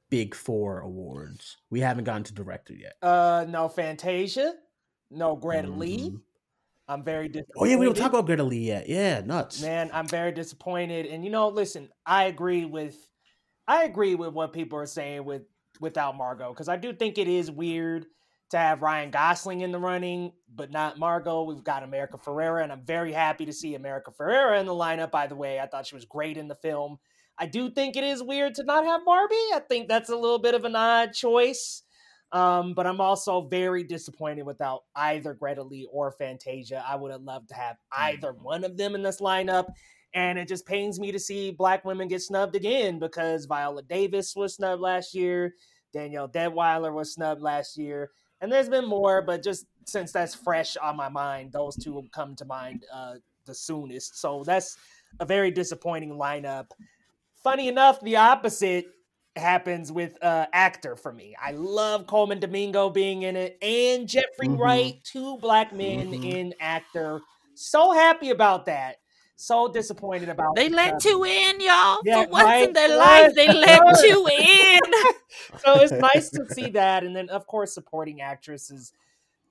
big 0.09 0.33
four 0.33 0.79
awards? 0.79 1.57
We 1.69 1.81
haven't 1.81 2.05
gotten 2.05 2.23
to 2.23 2.33
director 2.33 2.73
yet. 2.73 2.93
Uh, 3.01 3.45
no 3.49 3.67
Fantasia, 3.67 4.53
no 5.11 5.35
Greta 5.35 5.69
Lee. 5.69 6.11
Mhm. 6.11 6.21
I'm 6.87 7.03
very 7.03 7.27
disappointed. 7.27 7.57
Oh 7.57 7.65
yeah, 7.65 7.75
we 7.75 7.85
don't 7.85 7.97
talk 7.97 8.11
about 8.13 8.25
Greta 8.25 8.43
Lee 8.43 8.59
yet. 8.59 8.87
Yeah, 8.87 9.21
nuts. 9.21 9.61
Man, 9.61 9.89
I'm 9.93 10.07
very 10.07 10.31
disappointed. 10.31 11.05
And 11.05 11.25
you 11.25 11.31
know, 11.31 11.49
listen, 11.49 11.89
I 12.05 12.25
agree 12.25 12.63
with 12.63 12.95
I 13.67 13.83
agree 13.83 14.15
with 14.15 14.33
what 14.33 14.53
people 14.53 14.79
are 14.79 14.85
saying 14.85 15.25
with 15.25 15.43
without 15.81 16.15
Margot 16.15 16.49
because 16.49 16.69
I 16.69 16.77
do 16.77 16.93
think 16.93 17.17
it 17.17 17.27
is 17.27 17.51
weird 17.51 18.05
to 18.53 18.59
have 18.59 18.81
Ryan 18.81 19.11
Gosling 19.11 19.61
in 19.61 19.71
the 19.71 19.79
running, 19.79 20.31
but 20.53 20.71
not 20.71 20.99
Margot. 20.99 21.43
We've 21.43 21.63
got 21.63 21.83
America 21.83 22.17
Ferrera, 22.17 22.63
and 22.63 22.71
I'm 22.71 22.85
very 22.85 23.11
happy 23.11 23.45
to 23.45 23.53
see 23.53 23.75
America 23.75 24.11
Ferrera 24.11 24.59
in 24.59 24.67
the 24.67 24.73
lineup. 24.73 25.11
By 25.11 25.27
the 25.27 25.35
way, 25.35 25.59
I 25.59 25.65
thought 25.65 25.87
she 25.87 25.95
was 25.95 26.05
great 26.05 26.37
in 26.37 26.47
the 26.47 26.55
film. 26.55 26.97
I 27.37 27.47
do 27.47 27.71
think 27.71 27.95
it 27.95 28.03
is 28.03 28.21
weird 28.21 28.53
to 28.55 28.63
not 28.63 28.85
have 28.85 29.05
Barbie. 29.05 29.35
I 29.53 29.61
think 29.67 29.87
that's 29.87 30.09
a 30.09 30.15
little 30.15 30.37
bit 30.37 30.53
of 30.53 30.65
an 30.65 30.75
odd 30.75 31.13
choice. 31.13 31.81
Um, 32.31 32.73
but 32.73 32.85
I'm 32.85 33.01
also 33.01 33.41
very 33.41 33.83
disappointed 33.83 34.45
without 34.45 34.81
either 34.95 35.33
Greta 35.33 35.63
Lee 35.63 35.87
or 35.91 36.11
Fantasia. 36.11 36.83
I 36.87 36.95
would 36.95 37.11
have 37.11 37.21
loved 37.21 37.49
to 37.49 37.55
have 37.55 37.77
either 37.91 38.33
one 38.33 38.63
of 38.63 38.77
them 38.77 38.93
in 38.93 39.01
this 39.01 39.19
lineup. 39.19 39.65
And 40.13 40.37
it 40.37 40.47
just 40.47 40.67
pains 40.67 40.99
me 40.99 41.11
to 41.11 41.19
see 41.19 41.51
black 41.51 41.85
women 41.85 42.07
get 42.07 42.21
snubbed 42.21 42.55
again 42.55 42.99
because 42.99 43.45
Viola 43.45 43.81
Davis 43.81 44.35
was 44.35 44.55
snubbed 44.55 44.81
last 44.81 45.15
year, 45.15 45.53
Danielle 45.91 46.29
Deadwyler 46.29 46.93
was 46.93 47.13
snubbed 47.13 47.41
last 47.41 47.77
year, 47.77 48.11
and 48.43 48.51
there's 48.51 48.67
been 48.67 48.85
more, 48.85 49.21
but 49.21 49.41
just 49.41 49.65
since 49.85 50.11
that's 50.11 50.35
fresh 50.35 50.75
on 50.75 50.97
my 50.97 51.07
mind, 51.07 51.53
those 51.53 51.77
two 51.77 51.93
will 51.93 52.07
come 52.13 52.35
to 52.35 52.45
mind 52.45 52.83
uh, 52.93 53.15
the 53.45 53.55
soonest. 53.55 54.19
So 54.19 54.43
that's 54.45 54.77
a 55.21 55.25
very 55.25 55.49
disappointing 55.49 56.11
lineup. 56.11 56.67
Funny 57.41 57.69
enough, 57.69 58.01
the 58.01 58.17
opposite 58.17 58.85
happens 59.37 59.93
with 59.93 60.21
uh, 60.21 60.45
actor 60.51 60.97
for 60.97 61.13
me. 61.13 61.35
I 61.41 61.51
love 61.51 62.05
Colman 62.05 62.41
Domingo 62.41 62.89
being 62.89 63.21
in 63.23 63.37
it 63.37 63.57
and 63.61 64.09
Jeffrey 64.09 64.49
Mhm. 64.49 64.59
Wright, 64.59 64.95
two 65.05 65.37
black 65.37 65.71
men 65.71 66.11
Mhm. 66.11 66.25
in 66.25 66.53
actor. 66.59 67.21
So 67.55 67.93
happy 67.93 68.29
about 68.29 68.65
that. 68.65 68.97
So 69.35 69.67
disappointed 69.67 70.29
about 70.29 70.55
They 70.55 70.69
let 70.69 71.05
uh, 71.05 71.09
you 71.09 71.23
in, 71.25 71.59
y'all. 71.59 71.99
Yeah, 72.05 72.23
For 72.23 72.29
once 72.29 72.45
right? 72.45 72.67
in 72.67 72.73
their 72.73 72.87
Yes, 72.87 72.97
life, 72.97 73.35
they 73.35 73.47
let 73.53 73.81
yes. 73.85 74.03
you 74.03 74.27
in. 74.27 74.79
so 75.59 75.79
it's 75.79 75.91
nice 75.91 76.29
to 76.31 76.45
see 76.49 76.69
that. 76.71 77.03
And 77.03 77.15
then, 77.15 77.29
of 77.29 77.47
course, 77.47 77.73
supporting 77.73 78.21
actresses. 78.21 78.93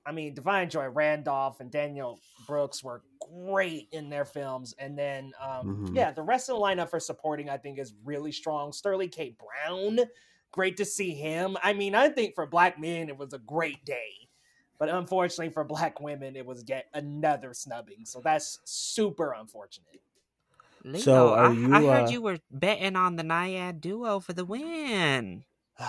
I 0.05 0.11
mean, 0.11 0.35
Da'Vine 0.35 0.69
Joy 0.69 0.87
Randolph 0.87 1.59
and 1.59 1.69
Danielle 1.71 2.19
Brooks 2.47 2.83
were 2.83 3.03
great 3.33 3.87
in 3.91 4.09
their 4.09 4.25
films. 4.25 4.73
And 4.77 4.97
then, 4.97 5.31
um, 5.39 5.85
Mhm. 5.87 5.95
yeah, 5.95 6.11
the 6.11 6.23
rest 6.23 6.49
of 6.49 6.55
the 6.57 6.61
lineup 6.61 6.89
for 6.89 6.99
supporting, 6.99 7.49
I 7.49 7.57
think, 7.57 7.77
is 7.79 7.93
really 8.03 8.31
strong. 8.31 8.73
Sterling 8.73 9.09
K. 9.09 9.35
Brown, 9.37 9.99
great 10.51 10.77
to 10.77 10.85
see 10.85 11.11
him. 11.13 11.57
I 11.61 11.73
mean, 11.73 11.95
I 11.95 12.09
think 12.09 12.35
for 12.35 12.45
black 12.45 12.79
men, 12.79 13.09
it 13.09 13.17
was 13.17 13.33
a 13.33 13.39
great 13.39 13.83
day. 13.85 14.22
But 14.79 14.89
unfortunately 14.89 15.53
for 15.53 15.63
black 15.63 16.01
women, 16.01 16.35
it 16.35 16.45
was 16.45 16.63
yet 16.67 16.87
another 16.93 17.53
snubbing. 17.53 18.05
So 18.05 18.21
that's 18.23 18.59
super 18.65 19.33
unfortunate. 19.33 20.01
Leo, 20.83 20.99
So, 20.99 21.33
are 21.33 21.45
I, 21.45 21.49
I 21.49 21.81
heard 21.81 22.07
uh, 22.07 22.11
you 22.11 22.21
were 22.21 22.39
betting 22.51 22.95
on 22.95 23.15
the 23.15 23.23
Nyad 23.23 23.79
duo 23.79 24.19
for 24.19 24.33
the 24.33 24.45
win. 24.45 25.45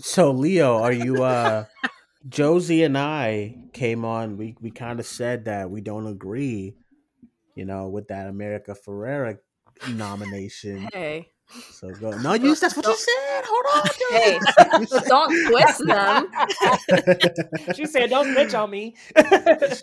So 0.00 0.30
Leo, 0.30 0.76
are 0.76 0.92
you 0.92 1.24
uh 1.24 1.64
Josie 2.28 2.84
and 2.84 2.96
I 2.96 3.56
came 3.72 4.04
on, 4.04 4.36
we 4.36 4.56
we 4.60 4.70
kind 4.70 5.00
of 5.00 5.06
said 5.06 5.46
that 5.46 5.70
we 5.70 5.80
don't 5.80 6.06
agree, 6.06 6.76
you 7.56 7.64
know, 7.64 7.88
with 7.88 8.06
that 8.06 8.28
America 8.28 8.76
Ferrera 8.76 9.38
nomination. 9.88 10.88
Hey, 10.92 11.32
So 11.50 11.90
go 11.90 12.10
no, 12.10 12.34
you 12.34 12.54
that's 12.54 12.76
what 12.76 12.86
you 12.86 12.96
said. 12.96 13.44
Hold 13.46 13.66
on. 13.74 13.88
Hey, 14.10 14.38
don't 15.06 15.48
twist 15.48 15.86
them. 15.86 16.26
she 17.74 17.86
said, 17.86 18.10
"Don't 18.10 18.32
snitch 18.32 18.54
on 18.54 18.70
me." 18.70 18.96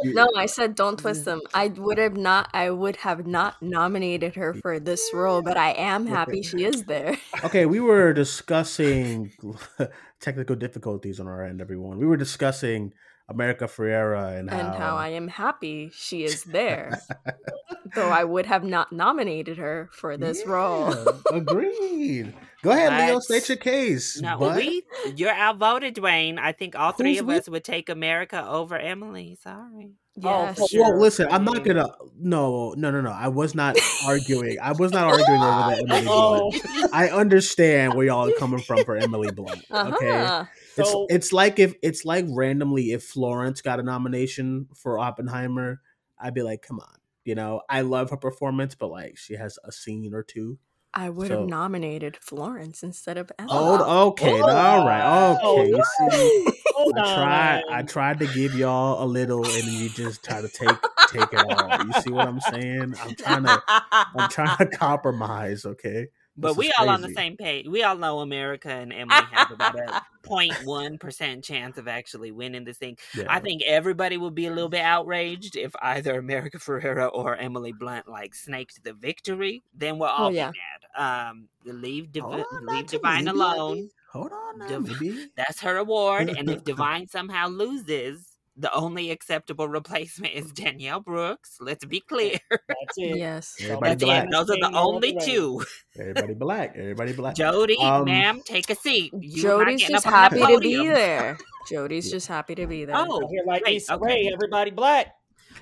No, 0.04 0.28
I 0.36 0.46
said 0.46 0.76
don't 0.76 0.98
twist 0.98 1.26
them. 1.26 1.42
I 1.54 1.68
would 1.68 1.98
have 1.98 2.18
not. 2.18 2.50
I 2.54 2.70
would 2.70 2.98
have 2.98 3.26
not 3.26 3.62
nominated 3.62 4.36
her 4.36 4.54
for 4.54 4.80
this 4.80 5.10
role, 5.14 5.42
but 5.42 5.58
I 5.58 5.72
am 5.72 6.06
happy 6.06 6.42
she 6.44 6.64
is 6.64 6.84
there. 6.84 7.18
okay, 7.44 7.66
we 7.66 7.80
were 7.80 8.14
discussing 8.14 9.32
technical 10.20 10.56
difficulties 10.56 11.20
on 11.20 11.28
our 11.28 11.44
end, 11.44 11.62
everyone. 11.62 11.98
We 11.98 12.06
were 12.06 12.18
discussing 12.18 12.94
America 13.28 13.66
Ferrera 13.66 14.38
and 14.38 14.50
how, 14.50 14.60
and 14.60 14.76
how 14.76 14.96
I 14.98 15.10
am 15.10 15.28
happy 15.28 15.90
she 15.94 16.24
is 16.24 16.44
there. 16.44 17.02
Though 17.96 18.10
I 18.10 18.24
would 18.24 18.46
have 18.46 18.64
not 18.64 18.92
nominated 18.92 19.58
her 19.58 19.90
for 19.94 20.16
this 20.18 20.46
role. 20.46 20.94
Agreed. 21.32 22.34
Go 22.62 22.72
ahead, 22.72 22.94
Leo. 23.08 23.20
State 23.20 23.48
your 23.50 23.58
case. 23.58 24.20
No, 24.22 24.38
What? 24.38 24.58
we 24.58 24.84
you're 25.16 25.32
outvoted, 25.32 25.94
Duane. 25.96 26.38
I 26.40 26.52
think 26.52 26.76
all 26.78 26.92
three 26.92 27.14
Who's 27.14 27.22
of 27.22 27.28
we? 27.28 27.36
us 27.38 27.50
would 27.50 27.64
take 27.64 27.90
America 27.90 28.46
over 28.48 28.76
Emily. 28.78 29.38
Sorry. 29.42 29.92
Yes. 30.18 30.58
for 30.58 30.68
Well, 30.74 31.00
listen, 31.00 31.28
I'm 31.30 31.44
not 31.44 31.64
gonna. 31.64 31.90
No, 32.18 32.74
no, 32.78 32.90
no, 32.90 33.02
no. 33.02 33.12
I 33.12 33.28
was 33.28 33.54
not 33.54 33.78
arguing. 34.06 34.58
I 34.62 34.72
was 34.72 34.92
not 34.92 35.04
arguing 35.06 35.42
over 35.42 35.76
the 35.76 35.78
Emily 35.90 36.08
Oh, 36.10 36.52
Blunt. 36.52 36.94
I 36.94 37.10
understand 37.10 37.94
where 37.96 38.06
y'all 38.08 38.30
are 38.30 38.34
coming 38.40 38.62
from 38.62 38.84
for 38.86 38.96
Emily 38.96 39.32
Blunt. 39.32 39.64
Okay, 39.72 40.10
Uh-huh. 40.12 40.46
It's 40.78 40.92
So- 40.92 41.08
it's 41.10 41.34
like 41.34 41.60
if 41.60 41.74
it's 41.82 42.06
like 42.06 42.26
randomly 42.30 42.92
if 42.92 43.04
Florence 43.04 43.62
got 43.62 43.80
a 43.80 43.84
nomination 43.84 44.68
for 44.76 45.00
Oppenheimer, 45.00 45.82
I'd 46.20 46.34
be 46.34 46.42
like, 46.42 46.62
come 46.62 46.80
on, 46.80 46.96
you 47.24 47.36
know, 47.36 47.62
I 47.70 47.82
love 47.82 48.10
her 48.12 48.18
performance, 48.18 48.76
but 48.76 48.90
like 48.90 49.18
she 49.18 49.36
has 49.36 49.58
a 49.64 49.72
scene 49.72 50.14
or 50.14 50.24
two. 50.24 50.58
I 50.98 51.10
would 51.10 51.28
So- 51.28 51.42
have 51.42 51.50
nominated 51.50 52.16
Florence 52.16 52.82
instead 52.82 53.18
of 53.18 53.30
Emma. 53.38 53.50
Oh, 53.52 54.08
okay, 54.10 54.42
Oh, 54.42 54.48
all 54.48 54.86
right, 54.88 55.36
okay. 55.44 55.68
You 55.70 55.84
see, 56.10 56.46
I 56.78 56.92
tried. 56.94 57.64
I 57.70 57.82
tried 57.84 58.20
to 58.20 58.28
give 58.28 58.56
y'all 58.56 59.04
a 59.04 59.08
little, 59.08 59.46
and 59.46 59.64
you 59.66 59.90
just 59.90 60.24
try 60.24 60.40
to 60.42 60.48
take 60.48 60.78
take 61.10 61.34
it 61.34 61.40
all. 61.52 61.86
You 61.86 61.94
see 62.02 62.12
what 62.12 62.28
I'm 62.28 62.40
saying? 62.40 62.94
I'm 63.02 63.16
trying 63.16 63.44
to. 63.44 63.62
I'm 63.68 64.30
trying 64.30 64.56
to 64.58 64.68
compromise. 64.68 65.66
Okay. 65.66 66.08
But 66.38 66.50
This 66.50 66.58
we 66.58 66.74
all 66.78 66.90
on 66.90 67.02
the 67.02 67.10
same 67.14 67.38
page. 67.38 67.66
We 67.68 67.84
all 67.84 67.96
know 67.96 68.20
America 68.20 68.70
and 68.70 68.92
Emily 68.92 69.22
have 69.32 69.52
about 69.52 69.76
a 69.80 70.02
0.1 70.28 71.00
percent 71.00 71.44
chance 71.44 71.78
of 71.78 71.88
actually 71.88 72.32
winning 72.32 72.66
this 72.66 72.78
thing. 72.78 72.98
Yeah. 73.16 73.26
I 73.30 73.40
think 73.40 73.62
everybody 73.66 74.18
would 74.18 74.36
be 74.36 74.48
a 74.48 74.52
little 74.52 74.68
bit 74.70 74.82
outraged 74.82 75.56
if 75.56 75.74
either 75.82 76.18
America 76.20 76.58
Ferrera 76.58 77.10
or 77.14 77.36
Emily 77.38 77.72
Blunt 77.72 78.08
like 78.10 78.36
snaked 78.36 78.84
the 78.84 78.92
victory. 78.94 79.64
Then 79.74 79.98
we're 79.98 80.08
all 80.10 80.28
Oh, 80.28 80.30
yeah. 80.32 80.52
mad. 80.98 81.30
Um, 81.30 81.48
leave 81.64 82.12
Div- 82.12 82.26
leave 82.26 82.86
Da'Vine 82.88 83.30
alone. 83.30 83.90
Hold 84.12 84.32
on, 84.32 84.60
now, 84.60 84.68
Div-. 84.80 85.28
That's 85.38 85.62
her 85.62 85.78
award. 85.78 86.30
and 86.30 86.50
if 86.50 86.64
Da'Vine 86.66 87.10
somehow 87.10 87.48
loses, 87.48 88.35
the 88.58 88.74
only 88.74 89.12
acceptable 89.12 89.68
replacement 89.68 90.34
is 90.34 90.52
Danielle 90.52 91.00
Brooks. 91.02 91.58
Let's 91.60 91.84
be 91.86 92.00
clear. 92.00 92.40
That's 92.50 92.98
it. 92.98 93.18
yes. 93.18 93.56
Everybody 93.62 93.90
That's 93.90 94.04
black. 94.04 94.24
it. 94.26 94.32
Those 94.32 94.50
are 94.50 94.60
the 94.60 94.72
only 94.78 95.18
two. 95.22 95.64
Everybody 96.00 96.34
black. 96.34 96.76
Everybody 96.76 97.14
black. 97.22 97.36
Jodie, 97.36 97.80
Um, 97.80 98.06
ma'am, 98.06 98.42
take 98.46 98.70
a 98.70 98.76
seat. 98.76 99.14
You 99.20 99.52
are 99.52 99.66
Jodie's 99.66 99.82
just 99.88 100.08
up 100.08 100.14
happy 100.14 100.40
to 100.40 100.60
be 100.60 100.88
there. 100.88 101.38
Jodie's 101.70 102.10
just 102.10 102.28
happy 102.28 102.56
to 102.56 102.68
be 102.68 102.86
there. 102.86 102.96
Oh, 102.98 103.26
I 103.26 103.30
hear 103.30 103.44
like 103.46 103.64
great, 103.64 103.84
okay. 103.90 104.06
Rae, 104.06 104.30
everybody 104.34 104.72
black. 104.72 105.14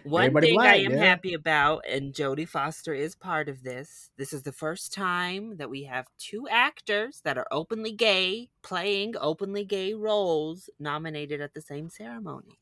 One 0.04 0.24
Everybody 0.26 0.48
thing 0.48 0.60
I 0.60 0.76
am 0.78 0.91
yeah. 0.91 1.04
happy 1.04 1.34
about, 1.34 1.86
and 1.89 2.14
Jodie 2.14 2.48
Foster 2.48 2.94
is 2.94 3.16
part 3.16 3.48
of 3.48 3.64
this. 3.64 4.10
This 4.18 4.34
is 4.34 4.44
the 4.44 4.52
first 4.52 4.91
time 4.94 5.56
that 5.58 5.70
we 5.70 5.84
have 5.84 6.08
two 6.18 6.46
actors 6.50 7.22
that 7.24 7.38
are 7.38 7.48
openly 7.52 7.94
gay 7.94 8.50
playing 8.64 9.14
openly 9.22 9.64
gay 9.64 9.94
roles 9.94 10.70
nominated 10.78 11.39
at 11.39 11.54
the 11.54 11.62
same 11.62 11.89
ceremony. 11.89 12.60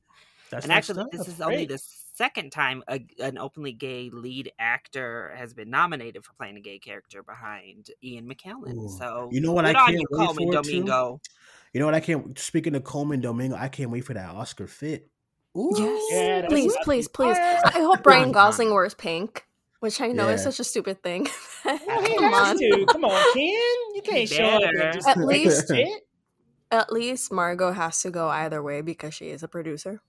That's 0.52 0.66
and 0.66 0.70
not 0.70 0.78
actually, 0.78 1.06
this 1.12 1.22
stuff. 1.22 1.34
is 1.36 1.42
only 1.42 1.66
the 1.66 1.78
second 2.14 2.52
time 2.52 2.84
a, 2.88 3.00
an 3.20 3.38
openly 3.38 3.72
gay 3.72 4.10
lead 4.12 4.52
actor 4.60 5.34
has 5.38 5.54
been 5.54 5.70
nominated 5.70 6.24
for 6.26 6.34
playing 6.34 6.58
a 6.58 6.60
gay 6.60 6.78
character 6.78 7.24
behind 7.24 7.90
Ian 8.04 8.28
McKellen. 8.30 8.76
Ooh. 8.76 8.90
So 9.00 9.30
You 9.32 9.42
know 9.42 9.54
what 9.54 9.66
I 9.66 9.74
can't 9.74 9.94
you, 9.94 10.04
wait 10.12 10.26
Colman 10.28 10.52
for, 10.52 10.62
too? 10.64 10.72
Domingo. 10.72 11.22
You 11.74 11.80
know 11.80 11.86
what? 11.86 11.96
I 11.96 12.02
can't. 12.02 12.38
Speaking 12.38 12.76
of 12.76 12.84
Colman 12.84 13.22
Domingo, 13.22 13.56
I 13.56 13.70
can't 13.70 13.90
wait 13.92 14.02
for 14.02 14.14
that 14.14 14.30
Oscar 14.30 14.68
fit. 14.68 15.08
Ooh. 15.58 15.72
Yes. 15.76 16.04
Yeah, 16.12 16.42
that's 16.42 16.54
please, 16.54 16.76
please, 16.84 17.08
please. 17.14 17.38
I 17.40 17.72
hope 17.80 18.04
Brian 18.04 18.32
Gosling 18.32 18.74
wears 18.74 18.94
pink, 18.94 19.46
which 19.80 20.02
I 20.02 20.08
know 20.08 20.28
is 20.30 20.44
such 20.44 20.60
a 20.60 20.64
stupid 20.64 21.02
thing. 21.02 21.28
Well, 21.64 21.78
Come 22.18 22.34
on. 22.34 22.58
to. 22.58 22.86
Come 22.92 23.06
on, 23.06 23.34
Ken. 23.34 23.44
You 23.94 24.02
can't 24.04 24.28
show 24.28 24.44
up 24.44 24.94
just 24.94 25.08
At 25.08 25.18
least- 25.20 25.70
it. 25.70 26.04
At 26.72 26.92
least 26.92 27.32
Margot 27.32 27.72
has 27.72 28.02
to 28.02 28.10
go 28.10 28.30
either 28.30 28.64
way 28.64 28.82
because 28.82 29.14
she 29.14 29.28
is 29.30 29.44
a 29.44 29.48
producer. 29.48 30.02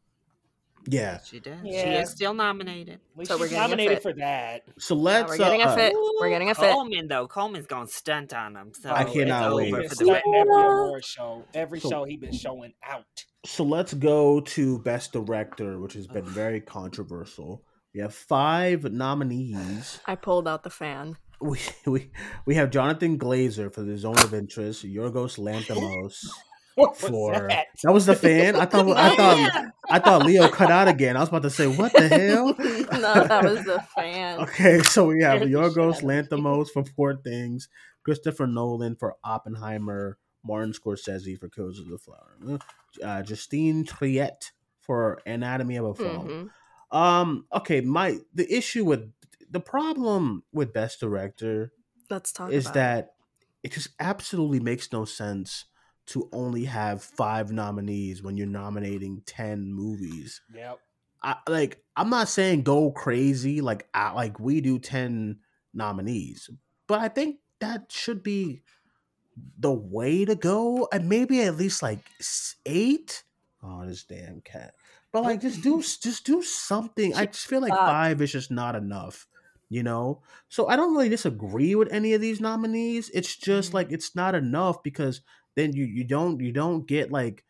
Yeah. 0.86 1.20
She 1.24 1.40
did. 1.40 1.58
She 1.64 1.70
is 1.70 2.10
still 2.10 2.34
nominated. 2.34 2.94
At 2.94 3.00
least 3.18 3.30
So 3.30 3.36
we're 3.38 3.48
getting 3.48 3.58
nominated 3.60 3.94
fit. 3.98 4.02
for 4.02 4.12
that. 4.14 4.62
So 4.78 4.94
let's. 4.94 5.28
we're 5.30 5.38
getting 5.38 5.62
uh, 5.62 5.72
a 5.72 5.76
fit. 5.76 5.94
We're 6.20 6.30
getting 6.30 6.50
a 6.50 6.54
fit. 6.54 6.72
Colman 6.72 7.08
though, 7.08 7.26
Colman's 7.28 7.66
gonna 7.66 7.86
stunt 7.88 8.32
on 8.34 8.56
him. 8.56 8.72
So 8.74 8.90
I 8.90 9.04
cannot 9.04 9.52
over 9.52 9.56
wait. 9.56 9.72
For 9.72 9.82
the 9.88 9.94
stunting 9.94 10.34
every 10.34 10.52
award 10.52 11.04
show. 11.04 11.44
Every 11.54 11.80
So- 11.80 11.88
show 11.90 12.04
he 12.04 12.16
been 12.16 12.32
showing 12.32 12.74
out. 12.84 13.04
So 13.44 13.64
let's 13.64 13.92
go 13.94 14.40
to 14.40 14.78
Best 14.80 15.12
Director, 15.12 15.78
which 15.80 15.94
has 15.94 16.06
been 16.06 16.24
very 16.24 16.60
controversial. 16.60 17.62
We 17.94 18.00
have 18.00 18.14
five 18.14 18.84
nominees. 18.84 20.00
I 20.06 20.14
pulled 20.14 20.46
out 20.48 20.62
the 20.62 20.70
fan. 20.70 21.16
We 21.40 21.58
we, 21.86 22.10
we 22.46 22.54
have 22.54 22.70
Jonathan 22.70 23.18
Glazer 23.18 23.72
for 23.74 23.82
The 23.82 23.96
Zone 23.98 24.18
of 24.20 24.32
Interest, 24.32 24.84
Yorgos 24.86 25.38
Lanthimos 25.40 26.24
What 26.74 26.90
was 27.02 27.32
that? 27.32 27.66
that 27.82 27.92
was 27.92 28.06
the 28.06 28.16
fan. 28.16 28.56
I 28.56 28.64
thought 28.64 28.88
I 28.96 29.16
thought 29.16 29.72
I 29.90 29.98
thought 29.98 30.24
Leo 30.24 30.48
cut 30.48 30.70
out 30.70 30.88
again. 30.88 31.16
I 31.16 31.20
was 31.20 31.28
about 31.28 31.42
to 31.42 31.50
say 31.50 31.66
what 31.66 31.92
the 31.92 32.08
hell. 32.08 32.54
no, 32.58 33.26
that 33.26 33.44
was 33.44 33.64
the 33.64 33.84
fan. 33.94 34.40
Okay, 34.40 34.80
so 34.80 35.06
we 35.06 35.22
have 35.22 35.38
Scared 35.42 35.52
the 35.52 35.68
shit 35.70 35.76
Yorgos. 35.76 36.02
Lanthimos 36.02 36.68
for 36.68 36.82
Poor 36.82 37.16
Things, 37.16 37.68
Christopher 38.04 38.46
Nolan 38.46 38.96
for 38.96 39.16
Oppenheimer, 39.22 40.18
Martin 40.44 40.72
Scorsese 40.72 41.38
for 41.38 41.48
Killers 41.48 41.78
of 41.78 41.88
the 41.88 41.98
Flower, 41.98 42.58
uh, 43.04 43.22
Justine 43.22 43.84
Triet 43.84 44.50
for 44.80 45.20
Anatomy 45.26 45.76
of 45.76 45.84
a 45.84 45.94
Fall. 45.94 46.24
Mhm. 46.24 46.50
Um, 46.90 47.46
okay, 47.52 47.80
my 47.80 48.18
the 48.34 48.50
issue 48.52 48.84
with 48.84 49.10
the 49.50 49.60
problem 49.60 50.44
with 50.52 50.72
Best 50.72 51.00
Director 51.00 51.72
Let's 52.10 52.32
talk 52.32 52.50
is 52.50 52.70
that 52.72 53.14
it 53.62 53.72
just 53.72 53.90
absolutely 54.00 54.60
makes 54.60 54.92
no 54.92 55.04
sense 55.04 55.66
to 56.06 56.28
only 56.32 56.64
have 56.64 57.02
five 57.02 57.52
nominees 57.52 58.22
when 58.22 58.36
you're 58.36 58.46
nominating 58.46 59.22
ten 59.26 59.72
movies. 59.72 60.40
Yep. 60.54 60.80
I 61.22 61.36
like 61.48 61.84
I'm 61.96 62.10
not 62.10 62.28
saying 62.28 62.62
go 62.62 62.90
crazy 62.90 63.60
like 63.60 63.88
I, 63.94 64.10
like 64.12 64.40
we 64.40 64.60
do 64.60 64.78
10 64.78 65.38
nominees, 65.72 66.50
but 66.88 66.98
I 67.00 67.08
think 67.08 67.38
that 67.60 67.92
should 67.92 68.22
be 68.22 68.62
the 69.58 69.72
way 69.72 70.24
to 70.24 70.34
go 70.34 70.88
and 70.92 71.08
maybe 71.08 71.42
at 71.42 71.56
least 71.56 71.82
like 71.82 72.00
s- 72.20 72.56
8. 72.66 73.24
Oh, 73.62 73.86
this 73.86 74.04
damn 74.04 74.40
cat. 74.40 74.74
But 75.12 75.22
like 75.24 75.40
just 75.40 75.62
do 75.62 75.80
just 75.82 76.24
do 76.26 76.42
something. 76.42 77.14
I 77.14 77.26
just 77.26 77.46
feel 77.46 77.60
like 77.60 77.72
5 77.74 78.20
is 78.22 78.32
just 78.32 78.50
not 78.50 78.74
enough, 78.74 79.26
you 79.68 79.82
know? 79.82 80.22
So 80.48 80.68
I 80.68 80.76
don't 80.76 80.94
really 80.94 81.08
disagree 81.08 81.74
with 81.74 81.92
any 81.92 82.14
of 82.14 82.20
these 82.20 82.40
nominees. 82.40 83.10
It's 83.10 83.36
just 83.36 83.70
Mhm. 83.70 83.74
like 83.74 83.92
it's 83.92 84.14
not 84.16 84.34
enough 84.34 84.82
because 84.82 85.20
then 85.56 85.72
you 85.72 85.84
you 85.84 86.04
don't 86.04 86.40
you 86.40 86.52
don't 86.52 86.86
get 86.86 87.10
like 87.10 87.44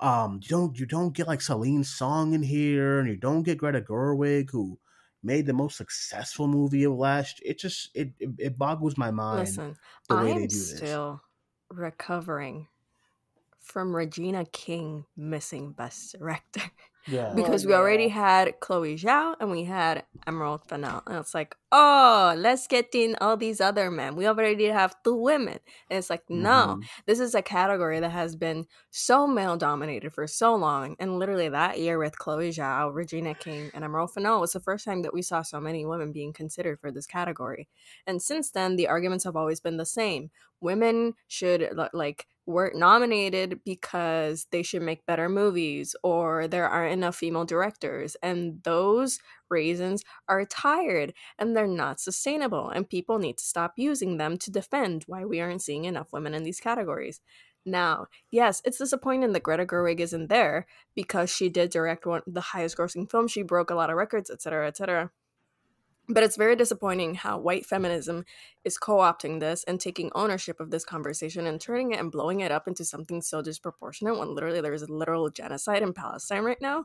um 0.00 0.40
you 0.42 0.48
don't 0.48 0.78
you 0.78 0.86
don't 0.86 1.14
get 1.14 1.28
like 1.28 1.40
Celine 1.40 1.84
Song 1.84 2.32
in 2.32 2.42
here 2.42 2.98
and 3.00 3.08
you 3.08 3.16
don't 3.16 3.42
get 3.42 3.58
Greta 3.58 3.80
Gerwig 3.80 4.50
who 4.50 4.78
made 5.22 5.46
the 5.46 5.52
most 5.52 5.76
successful 5.76 6.48
movie 6.48 6.84
of 6.84 6.94
last 6.94 7.40
it 7.44 7.58
just 7.58 7.90
it 7.94 8.12
it, 8.18 8.30
it 8.38 8.58
boggles 8.58 8.96
my 8.96 9.10
mind 9.10 9.40
Listen, 9.40 9.76
I 10.08 10.28
am 10.30 10.48
still 10.48 11.20
recovering 11.70 12.68
from 13.70 13.94
Regina 13.94 14.44
King 14.46 15.04
missing 15.16 15.72
Best 15.72 16.16
Director 16.18 16.62
yeah 17.06 17.30
because 17.34 17.64
Oh, 17.64 17.68
we 17.68 17.74
already 17.74 18.08
had 18.08 18.60
Chloe 18.60 18.96
Zhao 18.96 19.34
and 19.40 19.50
we 19.50 19.64
had 19.64 20.04
Emerald 20.26 20.66
Fennell, 20.68 21.02
and 21.06 21.16
it's 21.16 21.34
like, 21.34 21.56
oh, 21.72 22.34
let's 22.36 22.66
get 22.66 22.88
in 22.94 23.16
all 23.20 23.36
these 23.36 23.60
other 23.60 23.90
men. 23.90 24.16
We 24.16 24.26
already 24.26 24.66
have 24.66 24.94
two 25.02 25.16
women, 25.16 25.58
and 25.88 25.98
it's 25.98 26.10
like, 26.10 26.24
no, 26.28 26.76
Mhm. 26.76 26.90
this 27.06 27.20
is 27.20 27.34
a 27.34 27.42
category 27.42 28.00
that 28.00 28.10
has 28.10 28.36
been 28.36 28.66
so 28.90 29.26
male 29.26 29.56
dominated 29.56 30.12
for 30.12 30.26
so 30.26 30.54
long. 30.54 30.96
And 30.98 31.18
literally 31.18 31.48
that 31.48 31.78
year 31.80 31.98
with 31.98 32.18
Chloe 32.18 32.50
Zhao, 32.50 32.94
Regina 32.94 33.34
King, 33.34 33.70
and 33.74 33.82
Emerald 33.84 34.12
Fennell 34.12 34.40
was 34.40 34.52
the 34.52 34.60
first 34.60 34.84
time 34.84 35.02
that 35.02 35.14
we 35.14 35.22
saw 35.22 35.42
so 35.42 35.60
many 35.60 35.86
women 35.86 36.12
being 36.12 36.32
considered 36.32 36.80
for 36.80 36.90
this 36.92 37.06
category. 37.06 37.68
And 38.06 38.20
since 38.22 38.50
then, 38.50 38.76
the 38.76 38.88
arguments 38.88 39.24
have 39.24 39.36
always 39.36 39.60
been 39.60 39.76
the 39.78 39.86
same. 39.86 40.30
Women 40.60 41.14
should 41.28 41.70
like 41.92 42.26
weren't 42.50 42.76
nominated 42.76 43.60
because 43.64 44.46
they 44.50 44.62
should 44.62 44.82
make 44.82 45.06
better 45.06 45.28
movies 45.28 45.94
or 46.02 46.48
there 46.48 46.68
aren't 46.68 46.92
enough 46.92 47.16
female 47.16 47.44
directors 47.44 48.16
and 48.22 48.62
those 48.64 49.20
reasons 49.48 50.02
are 50.28 50.44
tired 50.44 51.12
and 51.38 51.56
they're 51.56 51.66
not 51.66 52.00
sustainable 52.00 52.68
and 52.70 52.88
people 52.88 53.18
need 53.18 53.38
to 53.38 53.44
stop 53.44 53.74
using 53.76 54.16
them 54.16 54.36
to 54.36 54.50
defend 54.50 55.04
why 55.06 55.24
we 55.24 55.40
aren't 55.40 55.62
seeing 55.62 55.84
enough 55.84 56.12
women 56.12 56.34
in 56.34 56.42
these 56.42 56.60
categories. 56.60 57.20
Now 57.64 58.06
yes 58.30 58.62
it's 58.64 58.78
disappointing 58.78 59.32
that 59.32 59.42
greta 59.42 59.64
gerwig 59.64 60.00
isn't 60.00 60.28
there 60.28 60.66
because 60.94 61.30
she 61.30 61.48
did 61.48 61.70
direct 61.70 62.06
one 62.06 62.22
the 62.26 62.40
highest 62.40 62.76
grossing 62.76 63.10
film. 63.10 63.28
She 63.28 63.42
broke 63.42 63.70
a 63.70 63.74
lot 63.74 63.90
of 63.90 63.96
records 63.96 64.30
etc 64.30 64.66
etc 64.66 65.10
but 66.10 66.22
it's 66.22 66.36
very 66.36 66.56
disappointing 66.56 67.14
how 67.14 67.38
white 67.38 67.66
feminism 67.66 68.24
is 68.64 68.78
co-opting 68.78 69.40
this 69.40 69.64
and 69.64 69.80
taking 69.80 70.10
ownership 70.14 70.60
of 70.60 70.70
this 70.70 70.84
conversation 70.84 71.46
and 71.46 71.60
turning 71.60 71.92
it 71.92 72.00
and 72.00 72.12
blowing 72.12 72.40
it 72.40 72.50
up 72.50 72.68
into 72.68 72.84
something 72.84 73.22
so 73.22 73.42
disproportionate 73.42 74.18
when 74.18 74.34
literally 74.34 74.60
there's 74.60 74.82
a 74.82 74.92
literal 74.92 75.30
genocide 75.30 75.82
in 75.82 75.92
palestine 75.92 76.42
right 76.42 76.60
now. 76.60 76.84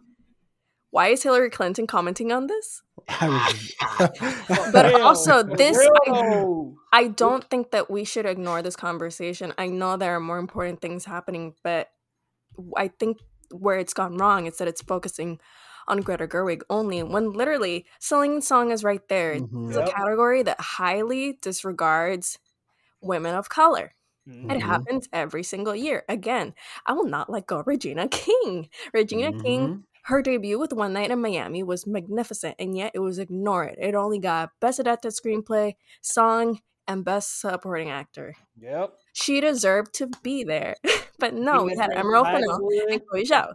Why 0.91 1.09
is 1.09 1.23
hillary 1.23 1.49
clinton 1.49 1.87
commenting 1.87 2.31
on 2.31 2.47
this? 2.47 2.81
But 4.71 5.01
also 5.01 5.43
this 5.43 5.77
I, 6.07 6.45
I 6.93 7.07
don't 7.07 7.43
think 7.49 7.71
that 7.71 7.89
we 7.89 8.05
should 8.05 8.25
ignore 8.25 8.61
this 8.61 8.75
conversation. 8.75 9.53
I 9.57 9.67
know 9.67 9.97
there 9.97 10.15
are 10.15 10.19
more 10.19 10.37
important 10.39 10.81
things 10.81 11.05
happening, 11.05 11.55
but 11.63 11.89
I 12.77 12.87
think 12.87 13.17
where 13.51 13.77
it's 13.77 13.93
gone 13.93 14.17
wrong 14.17 14.45
is 14.45 14.57
that 14.57 14.67
it's 14.67 14.81
focusing 14.81 15.39
on 15.87 16.01
Greta 16.01 16.27
Gerwig 16.27 16.61
only 16.69 17.03
when 17.03 17.31
literally 17.31 17.85
Celine 17.99 18.41
Song 18.41 18.71
is 18.71 18.83
right 18.83 19.05
there. 19.07 19.35
Mhm. 19.35 19.67
It's 19.69 19.77
a 19.77 19.85
category 19.85 20.43
that 20.43 20.59
highly 20.59 21.37
disregards 21.41 22.39
women 23.01 23.35
of 23.35 23.49
color. 23.49 23.93
Mhm. 24.27 24.51
It 24.51 24.61
happens 24.61 25.07
every 25.13 25.43
single 25.43 25.75
year. 25.75 26.03
Again, 26.09 26.55
I 26.85 26.93
will 26.93 27.05
not 27.05 27.29
let 27.29 27.45
go 27.47 27.59
of 27.59 27.67
Regina 27.67 28.07
King. 28.09 28.69
Regina 28.93 29.31
King 29.41 29.67
Mhm. 29.67 29.83
her 30.03 30.21
debut 30.21 30.57
with 30.59 30.73
One 30.73 30.93
Night 30.93 31.11
in 31.11 31.21
Miami 31.21 31.63
was 31.63 31.85
magnificent, 31.87 32.55
and 32.59 32.75
yet 32.75 32.91
it 32.95 32.99
was 32.99 33.19
ignored. 33.19 33.75
It 33.79 33.93
only 33.95 34.19
got 34.19 34.51
Best 34.59 34.79
Adapted 34.79 35.11
Screenplay, 35.13 35.75
Song, 36.01 36.61
and 36.87 37.03
Best 37.05 37.39
Supporting 37.39 37.89
Actor. 37.89 38.35
Yep. 38.59 38.93
She 39.13 39.41
deserved 39.41 39.93
to 39.95 40.07
be 40.23 40.43
there, 40.43 40.75
but 41.19 41.33
no, 41.33 41.63
we 41.63 41.75
had 41.75 41.91
though 41.91 41.95
Emerald 41.99 42.27
Liza 42.27 42.37
Fennell 42.39 42.69
and 42.91 43.05
Chloe 43.07 43.23
Zhao. 43.25 43.53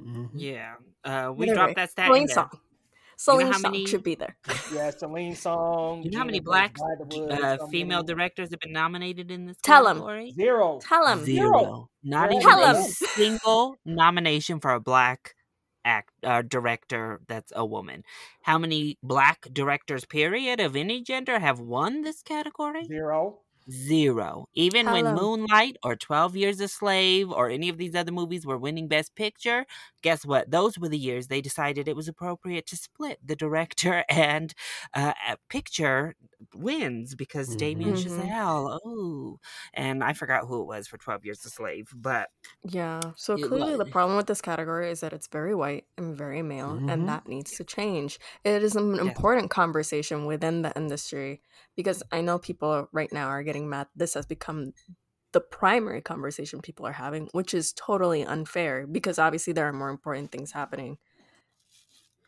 Completely- 0.00 0.22
Mhm. 0.22 0.30
Yeah. 0.34 0.74
Uh, 1.04 1.32
we 1.32 1.46
But 1.46 1.54
dropped 1.54 1.76
that 1.76 1.90
stat 1.90 2.06
in 2.06 2.12
Celine 2.12 2.26
there. 2.26 2.34
Song. 2.34 2.50
Celine 3.16 3.46
how 3.48 3.58
Song 3.58 3.72
many- 3.72 3.86
should 3.86 4.02
be 4.02 4.14
there. 4.14 4.36
Yeah, 4.74 4.90
Celine 4.90 5.34
Song. 5.36 6.02
You 6.02 6.10
know 6.10 6.18
how 6.18 6.24
many 6.24 6.40
black 6.40 6.76
Liza 6.78 7.60
uh, 7.62 7.66
female 7.68 8.02
directors 8.02 8.50
have 8.50 8.60
been 8.60 8.72
nominated 8.72 9.30
in 9.30 9.46
this 9.46 9.58
Tell 9.62 9.86
'em. 9.88 9.96
category? 9.96 10.32
Zero. 10.32 10.78
Tell 10.82 11.04
them. 11.06 11.24
Zero. 11.24 11.90
Not 12.02 12.30
Yeah. 12.30 12.36
even 12.38 12.48
Tell 12.48 12.62
a 12.62 12.76
'em. 12.78 12.82
single 12.82 13.76
nomination 13.84 14.58
for 14.60 14.72
a 14.72 14.80
black 14.80 15.34
act 15.84 16.10
uh, 16.22 16.42
director 16.42 17.20
that's 17.26 17.52
a 17.56 17.64
woman. 17.64 18.04
How 18.42 18.58
many 18.58 18.98
black 19.02 19.48
directors, 19.52 20.04
period, 20.06 20.60
of 20.60 20.76
any 20.76 21.02
gender 21.02 21.38
have 21.40 21.58
won 21.60 22.02
this 22.02 22.22
category? 22.22 22.84
Zero. 22.84 23.40
Zero. 23.70 24.46
Even 24.54 24.90
when 24.90 25.12
Moonlight 25.12 25.76
or 25.84 25.94
12 25.96 26.36
Years 26.36 26.60
a 26.60 26.68
Slave 26.68 27.30
or 27.30 27.48
any 27.50 27.68
of 27.68 27.78
these 27.78 27.94
other 27.94 28.12
movies 28.12 28.46
were 28.46 28.58
winning 28.58 28.88
Best 28.88 29.14
Picture, 29.14 29.64
guess 30.02 30.24
what? 30.24 30.50
Those 30.50 30.78
were 30.78 30.88
the 30.88 30.98
years 30.98 31.28
they 31.28 31.40
decided 31.40 31.86
it 31.88 31.96
was 31.96 32.08
appropriate 32.08 32.66
to 32.68 32.76
split 32.76 33.18
the 33.24 33.36
director 33.36 34.04
and 34.10 34.54
uh, 34.94 35.12
picture 35.48 36.14
wins 36.54 37.14
because 37.14 37.54
Damien 37.56 37.94
Mhm. 37.94 38.32
Chazelle, 38.34 38.78
oh, 38.84 39.38
and 39.74 40.02
I 40.02 40.14
forgot 40.14 40.46
who 40.46 40.62
it 40.62 40.66
was 40.66 40.88
for 40.88 40.98
12 40.98 41.24
Years 41.24 41.44
a 41.44 41.50
Slave, 41.50 41.88
but 41.94 42.30
Yeah. 42.62 43.12
So 43.16 43.38
clearly, 43.38 43.76
the 43.76 43.86
problem 43.86 44.16
with 44.16 44.26
this 44.26 44.42
category 44.42 44.90
is 44.90 45.00
that 45.00 45.12
it's 45.14 45.26
very 45.28 45.54
white 45.54 45.86
and 45.96 46.16
very 46.16 46.42
male, 46.42 46.80
Mhm. 46.80 46.88
and 46.88 47.08
that 47.08 47.26
needs 47.26 47.54
to 47.56 47.64
change. 47.64 48.18
It 48.44 48.62
is 48.62 48.76
an 48.76 48.98
Yes. 48.98 49.16
important 49.20 49.50
conversation 49.50 50.26
within 50.26 50.62
the 50.62 50.72
industry 50.76 51.42
because 51.80 52.02
I 52.12 52.20
know 52.20 52.38
people 52.38 52.88
right 52.92 53.12
now 53.12 53.28
are 53.28 53.42
getting 53.42 53.68
mad. 53.68 53.88
This 53.96 54.14
has 54.14 54.26
become 54.26 54.72
the 55.32 55.40
primary 55.40 56.02
conversation 56.02 56.60
people 56.60 56.86
are 56.86 56.92
having, 56.92 57.28
which 57.32 57.54
is 57.54 57.72
totally 57.72 58.24
unfair 58.24 58.86
because 58.86 59.18
obviously 59.18 59.52
there 59.52 59.66
are 59.66 59.72
more 59.72 59.88
important 59.90 60.30
things 60.30 60.52
happening. 60.52 60.98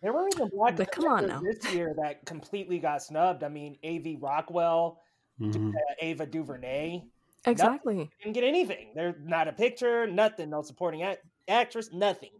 There 0.02 0.12
were 0.12 0.28
even 0.34 0.48
black 0.48 0.76
But 0.76 0.90
come 0.90 1.06
on 1.06 1.26
directors 1.26 1.62
this 1.62 1.74
year 1.74 1.94
that 2.02 2.24
completely 2.26 2.78
got 2.78 3.02
snubbed. 3.02 3.44
I 3.44 3.48
mean, 3.48 3.78
A.V. 3.82 4.18
Rockwell, 4.20 5.00
Mhm. 5.40 5.74
uh, 5.74 5.94
Ava 6.00 6.26
DuVernay 6.26 7.02
Exactly. 7.46 8.10
didn't 8.20 8.34
get 8.34 8.44
anything. 8.44 8.92
They're 8.94 9.16
not 9.18 9.48
a 9.48 9.52
picture, 9.52 10.06
nothing, 10.06 10.50
no 10.50 10.62
supporting 10.62 11.02
act- 11.02 11.24
actress, 11.48 11.92
nothing. 11.92 12.30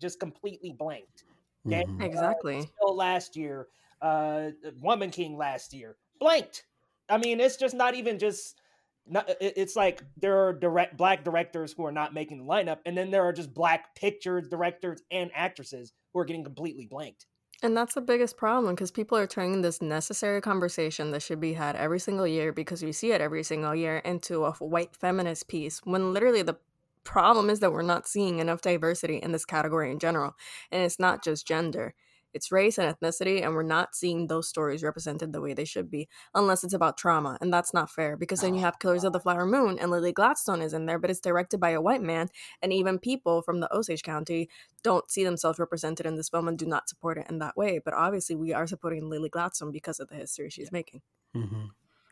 Just 0.00 0.20
completely 0.20 0.72
blanked. 0.72 1.24
Okay? 1.66 1.84
Mhm. 1.84 2.02
Exactly. 2.04 2.62
Still 2.62 2.94
last 2.94 3.36
year, 3.36 3.68
uh, 4.00 4.50
Woman 4.80 5.10
King 5.10 5.36
last 5.36 5.72
year, 5.72 5.96
blanked. 6.18 6.64
I 7.08 7.18
mean, 7.18 7.40
it's 7.40 7.56
just 7.56 7.74
not 7.74 7.94
even 7.94 8.18
just 8.18 8.60
not, 9.06 9.30
it's 9.40 9.76
like 9.76 10.02
there 10.16 10.46
are 10.46 10.52
direct 10.52 10.96
black 10.96 11.24
directors 11.24 11.72
who 11.72 11.86
are 11.86 11.92
not 11.92 12.12
making 12.12 12.38
the 12.38 12.44
lineup, 12.44 12.78
and 12.84 12.96
then 12.96 13.10
there 13.10 13.24
are 13.24 13.32
just 13.32 13.54
black 13.54 13.94
picture 13.94 14.40
directors 14.40 15.02
and 15.10 15.30
actresses 15.34 15.92
who 16.12 16.20
are 16.20 16.24
getting 16.24 16.44
completely 16.44 16.86
blanked. 16.86 17.26
And 17.62 17.76
that's 17.76 17.94
the 17.94 18.00
biggest 18.00 18.36
problem 18.36 18.74
because 18.74 18.92
people 18.92 19.18
are 19.18 19.26
turning 19.26 19.62
this 19.62 19.82
necessary 19.82 20.40
conversation 20.40 21.10
that 21.10 21.22
should 21.22 21.40
be 21.40 21.54
had 21.54 21.74
every 21.74 21.98
single 21.98 22.26
year 22.26 22.52
because 22.52 22.84
we 22.84 22.92
see 22.92 23.10
it 23.10 23.20
every 23.20 23.42
single 23.42 23.74
year 23.74 23.98
into 23.98 24.44
a 24.44 24.52
white 24.52 24.94
feminist 24.94 25.48
piece 25.48 25.80
when 25.82 26.12
literally 26.12 26.42
the 26.42 26.58
problem 27.02 27.50
is 27.50 27.58
that 27.60 27.72
we're 27.72 27.82
not 27.82 28.06
seeing 28.06 28.38
enough 28.38 28.60
diversity 28.60 29.16
in 29.16 29.32
this 29.32 29.44
category 29.44 29.90
in 29.90 29.98
general. 29.98 30.36
And 30.70 30.82
it's 30.82 31.00
not 31.00 31.24
just 31.24 31.48
gender, 31.48 31.94
it's 32.34 32.52
race 32.52 32.78
and 32.78 32.94
ethnicity, 32.94 33.42
and 33.44 33.54
we're 33.54 33.62
not 33.62 33.94
seeing 33.94 34.26
those 34.26 34.48
stories 34.48 34.82
represented 34.82 35.32
the 35.32 35.40
way 35.40 35.54
they 35.54 35.64
should 35.64 35.90
be 35.90 36.08
unless 36.34 36.64
it's 36.64 36.74
about 36.74 36.96
trauma. 36.96 37.38
And 37.40 37.52
that's 37.52 37.72
not 37.74 37.90
fair 37.90 38.16
because 38.16 38.40
then 38.40 38.54
you 38.54 38.60
have 38.60 38.78
Killers 38.78 39.04
of 39.04 39.12
the 39.12 39.20
Flower 39.20 39.46
Moon 39.46 39.78
and 39.78 39.90
Lily 39.90 40.12
Gladstone 40.12 40.62
is 40.62 40.72
in 40.74 40.86
there, 40.86 40.98
but 40.98 41.10
it's 41.10 41.20
directed 41.20 41.60
by 41.60 41.70
a 41.70 41.80
white 41.80 42.02
man. 42.02 42.28
And 42.62 42.72
even 42.72 42.98
people 42.98 43.42
from 43.42 43.60
the 43.60 43.74
Osage 43.74 44.02
County 44.02 44.48
don't 44.82 45.10
see 45.10 45.24
themselves 45.24 45.58
represented 45.58 46.06
in 46.06 46.16
this 46.16 46.28
film 46.28 46.48
and 46.48 46.58
do 46.58 46.66
not 46.66 46.88
support 46.88 47.18
it 47.18 47.26
in 47.28 47.38
that 47.40 47.56
way. 47.56 47.78
But 47.84 47.94
obviously, 47.94 48.36
we 48.36 48.52
are 48.52 48.66
supporting 48.66 49.08
Lily 49.08 49.28
Gladstone 49.28 49.72
because 49.72 50.00
of 50.00 50.08
the 50.08 50.16
history 50.16 50.50
she's 50.50 50.72
making. 50.72 51.02
Mhm. 51.34 51.70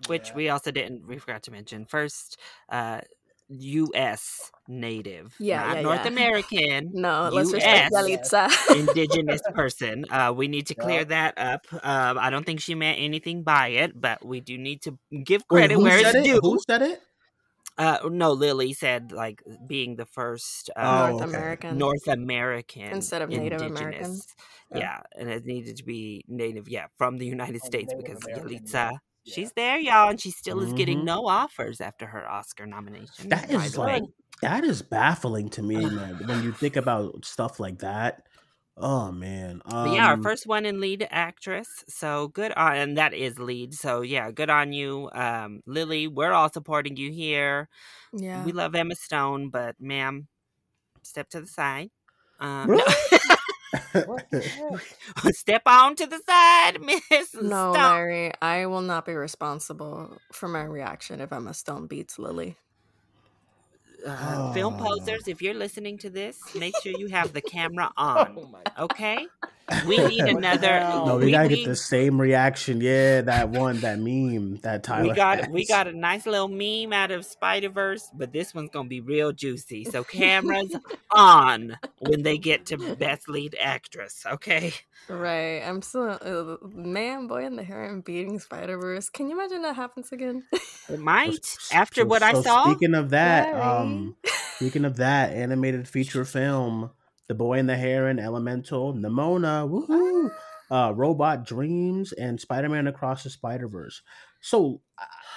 which 0.09 0.31
Yeah. 0.31 0.35
we 0.35 0.49
also 0.51 0.71
didn't 0.71 1.07
we 1.07 1.19
forgot 1.19 1.43
to 1.43 1.51
mention 1.51 1.87
first 1.87 2.39
uh 2.69 3.01
us 3.49 4.51
native 4.69 5.35
Yeah, 5.39 5.63
not 5.67 5.77
yeah, 5.77 5.83
north 5.83 6.01
yeah. 6.05 6.09
american 6.13 6.91
No, 6.93 7.29
let's 7.33 7.53
respect 7.53 7.93
US 7.93 8.33
Yalitza. 8.33 8.77
indigenous 8.77 9.41
person 9.55 10.05
uh 10.11 10.33
we 10.37 10.49
need 10.49 10.67
to 10.69 10.75
clear 10.75 11.05
that 11.05 11.39
up 11.39 11.67
um 11.85 12.19
i 12.19 12.31
don't 12.31 12.45
think 12.45 12.61
she 12.61 12.75
meant 12.75 12.99
anything 13.01 13.43
by 13.45 13.69
it 13.69 13.99
but 14.01 14.25
we 14.25 14.41
do 14.41 14.59
need 14.59 14.83
to 14.83 14.99
give 15.25 15.47
credit 15.47 15.75
who 15.75 15.83
where 15.85 15.99
it's 15.99 16.15
it? 16.15 16.25
due 16.25 16.41
Who 16.43 16.59
said 16.69 16.83
it? 16.83 17.01
uh 17.79 17.99
no 18.11 18.33
lily 18.33 18.73
said 18.73 19.13
like 19.13 19.43
being 19.67 19.97
the 19.97 20.07
first 20.07 20.71
uh, 20.77 21.09
North 21.11 21.23
okay. 21.23 21.25
American. 21.25 21.79
North 21.79 22.09
American 22.09 22.89
Instead 22.89 23.23
of 23.23 23.29
Native 23.31 23.61
indigenous. 23.63 23.81
American. 23.81 24.17
Yeah. 24.73 24.79
Yeah. 24.79 25.01
and 25.17 25.29
it 25.31 25.45
needed 25.45 25.77
to 25.77 25.85
be 25.85 26.25
native, 26.27 26.69
yeah, 26.69 26.87
from 26.97 27.19
the 27.19 27.27
United 27.27 27.61
From 27.61 27.67
States 27.67 27.93
Native 27.93 28.05
because 28.05 28.25
American, 28.25 28.49
Yalitza, 28.65 28.91
yeah. 29.27 29.35
she's 29.35 29.53
there, 29.53 29.79
y'all, 29.79 30.09
and 30.09 30.21
she 30.21 30.31
still 30.31 30.61
is 30.61 30.73
getting 30.73 31.01
Mhm. 31.01 31.05
no 31.05 31.27
offers 31.27 31.81
after 31.81 32.07
her 32.07 32.29
Oscar 32.29 32.65
nomination. 32.67 33.29
That 33.29 33.49
by 33.49 33.57
way. 33.57 33.69
like 33.77 34.03
that 34.43 34.65
is 34.65 34.83
baffling 34.83 35.49
to 35.51 35.63
me, 35.63 35.77
man. 35.77 36.17
when 36.27 36.43
you 36.43 36.53
think 36.53 36.77
about 36.77 37.25
stuff 37.25 37.59
like 37.61 37.79
that. 37.81 38.23
Oh 38.79 39.11
man. 39.11 39.63
But 39.65 39.93
yeah, 39.95 40.07
our 40.09 40.13
Um, 40.15 40.23
first 40.23 40.47
one 40.47 40.67
in 40.67 40.81
lead 40.81 41.07
actress. 41.11 41.67
So 41.89 42.29
good 42.29 42.53
on, 42.53 42.77
and 42.77 42.99
that 42.99 43.15
is 43.15 43.39
lead. 43.39 43.73
So 43.75 44.03
yeah, 44.03 44.31
good 44.31 44.51
on 44.51 44.73
you, 44.75 45.09
um, 45.15 45.61
Lily. 45.67 46.09
We're 46.09 46.33
all 46.33 46.51
supporting 46.53 46.97
you 46.99 47.11
here. 47.11 47.69
Yeah. 48.13 48.45
We 48.45 48.53
love 48.53 48.75
Emma 48.75 48.95
Stone, 48.95 49.49
but 49.49 49.77
ma'am, 49.81 50.29
step 51.03 51.31
to 51.31 51.41
the 51.41 51.47
side. 51.47 51.91
Uh, 52.39 52.65
Really? 52.69 52.83
No. 53.31 53.36
step 55.33 55.63
on 55.67 55.97
to 55.97 56.07
the 56.07 56.21
side, 56.27 56.81
Miss. 57.11 57.31
No, 57.41 57.73
Stone. 57.73 57.75
Larry, 57.77 58.33
I 58.43 58.67
will 58.67 58.81
not 58.83 59.05
be 59.07 59.15
responsible 59.15 60.23
for 60.33 60.49
my 60.49 60.63
reaction 60.65 61.21
if 61.21 61.33
Emma 61.33 61.55
Stone 61.55 61.87
beats 61.87 62.19
Lily. 62.19 62.57
uh, 64.07 64.39
film 64.53 64.75
Oh. 64.75 64.77
posers, 64.77 65.27
if 65.29 65.43
you're 65.43 65.55
listening 65.55 65.99
to 65.99 66.11
this, 66.11 66.55
make 66.55 66.77
sure 66.77 66.93
you 66.93 67.09
have 67.09 67.33
the 67.33 67.41
camera 67.43 67.91
Oh 68.15 68.27
on. 68.27 68.47
my 68.51 68.65
Okay, 68.79 69.31
we 69.87 69.97
need 70.09 70.21
another. 70.21 70.81
no, 70.81 71.17
we, 71.19 71.27
we, 71.27 71.31
gotta 71.33 71.49
we- 71.49 71.57
get 71.57 71.67
the 71.67 71.77
same 71.77 72.21
reaction. 72.21 72.81
Yeah, 72.81 73.23
that 73.23 73.49
one, 73.51 73.81
that 73.81 73.99
meme, 73.99 74.57
that 74.63 74.83
Tyler. 74.85 75.09
we 75.09 75.15
got 75.15 75.51
we 75.51 75.67
got 75.67 75.87
a 75.89 75.93
nice 75.93 76.27
little 76.27 76.49
meme 76.49 76.93
out 76.93 77.11
of 77.11 77.25
Spider 77.25 77.69
Verse, 77.69 78.09
but 78.15 78.33
this 78.33 78.55
one's 78.55 78.71
gonna 78.71 78.89
be 78.89 79.01
real 79.01 79.33
juicy. 79.33 79.85
So 79.85 80.05
cameras 80.05 80.75
on 81.11 81.77
when 81.99 82.23
they 82.23 82.39
get 82.39 82.67
to 82.67 82.95
best 82.97 83.29
lead 83.29 83.57
actress. 83.61 84.25
Okay, 84.27 84.73
Right. 85.09 85.61
I'm 85.63 85.83
still 85.83 86.19
uh, 86.21 86.57
man, 86.69 87.27
boy 87.27 87.45
in 87.47 87.57
the 87.57 87.63
hair 87.65 87.85
and 87.85 88.05
beating 88.05 88.39
Spider 88.39 88.79
Verse. 88.79 89.09
Can 89.09 89.29
you 89.29 89.37
imagine 89.39 89.63
that 89.63 89.77
happens 89.77 90.13
again? 90.13 90.45
it 90.89 90.99
might 91.01 91.45
after 91.73 92.03
so- 92.03 92.07
what 92.07 92.23
I 92.23 92.41
saw. 92.41 92.71
Speaking 92.71 92.95
of 92.95 93.11
that, 93.11 93.53
Larry. 93.53 93.61
um, 93.63 94.17
speaking 94.57 94.85
of 94.85 94.97
that 94.97 95.33
animated 95.33 95.89
feature 95.89 96.25
film, 96.25 96.91
The 97.29 97.35
Boy 97.35 97.59
in 97.59 97.67
the 97.67 97.77
Heron, 97.77 98.19
Elemental, 98.19 98.95
Nimona, 98.95 99.69
woohoo, 99.69 100.31
uh, 100.71 100.93
Robot 100.95 101.45
Dreams, 101.45 102.13
and 102.13 102.41
Spider 102.41 102.69
Man 102.69 102.87
Across 102.87 103.25
the 103.25 103.31
Spider 103.31 103.69
Verse. 103.69 104.03
So 104.41 104.81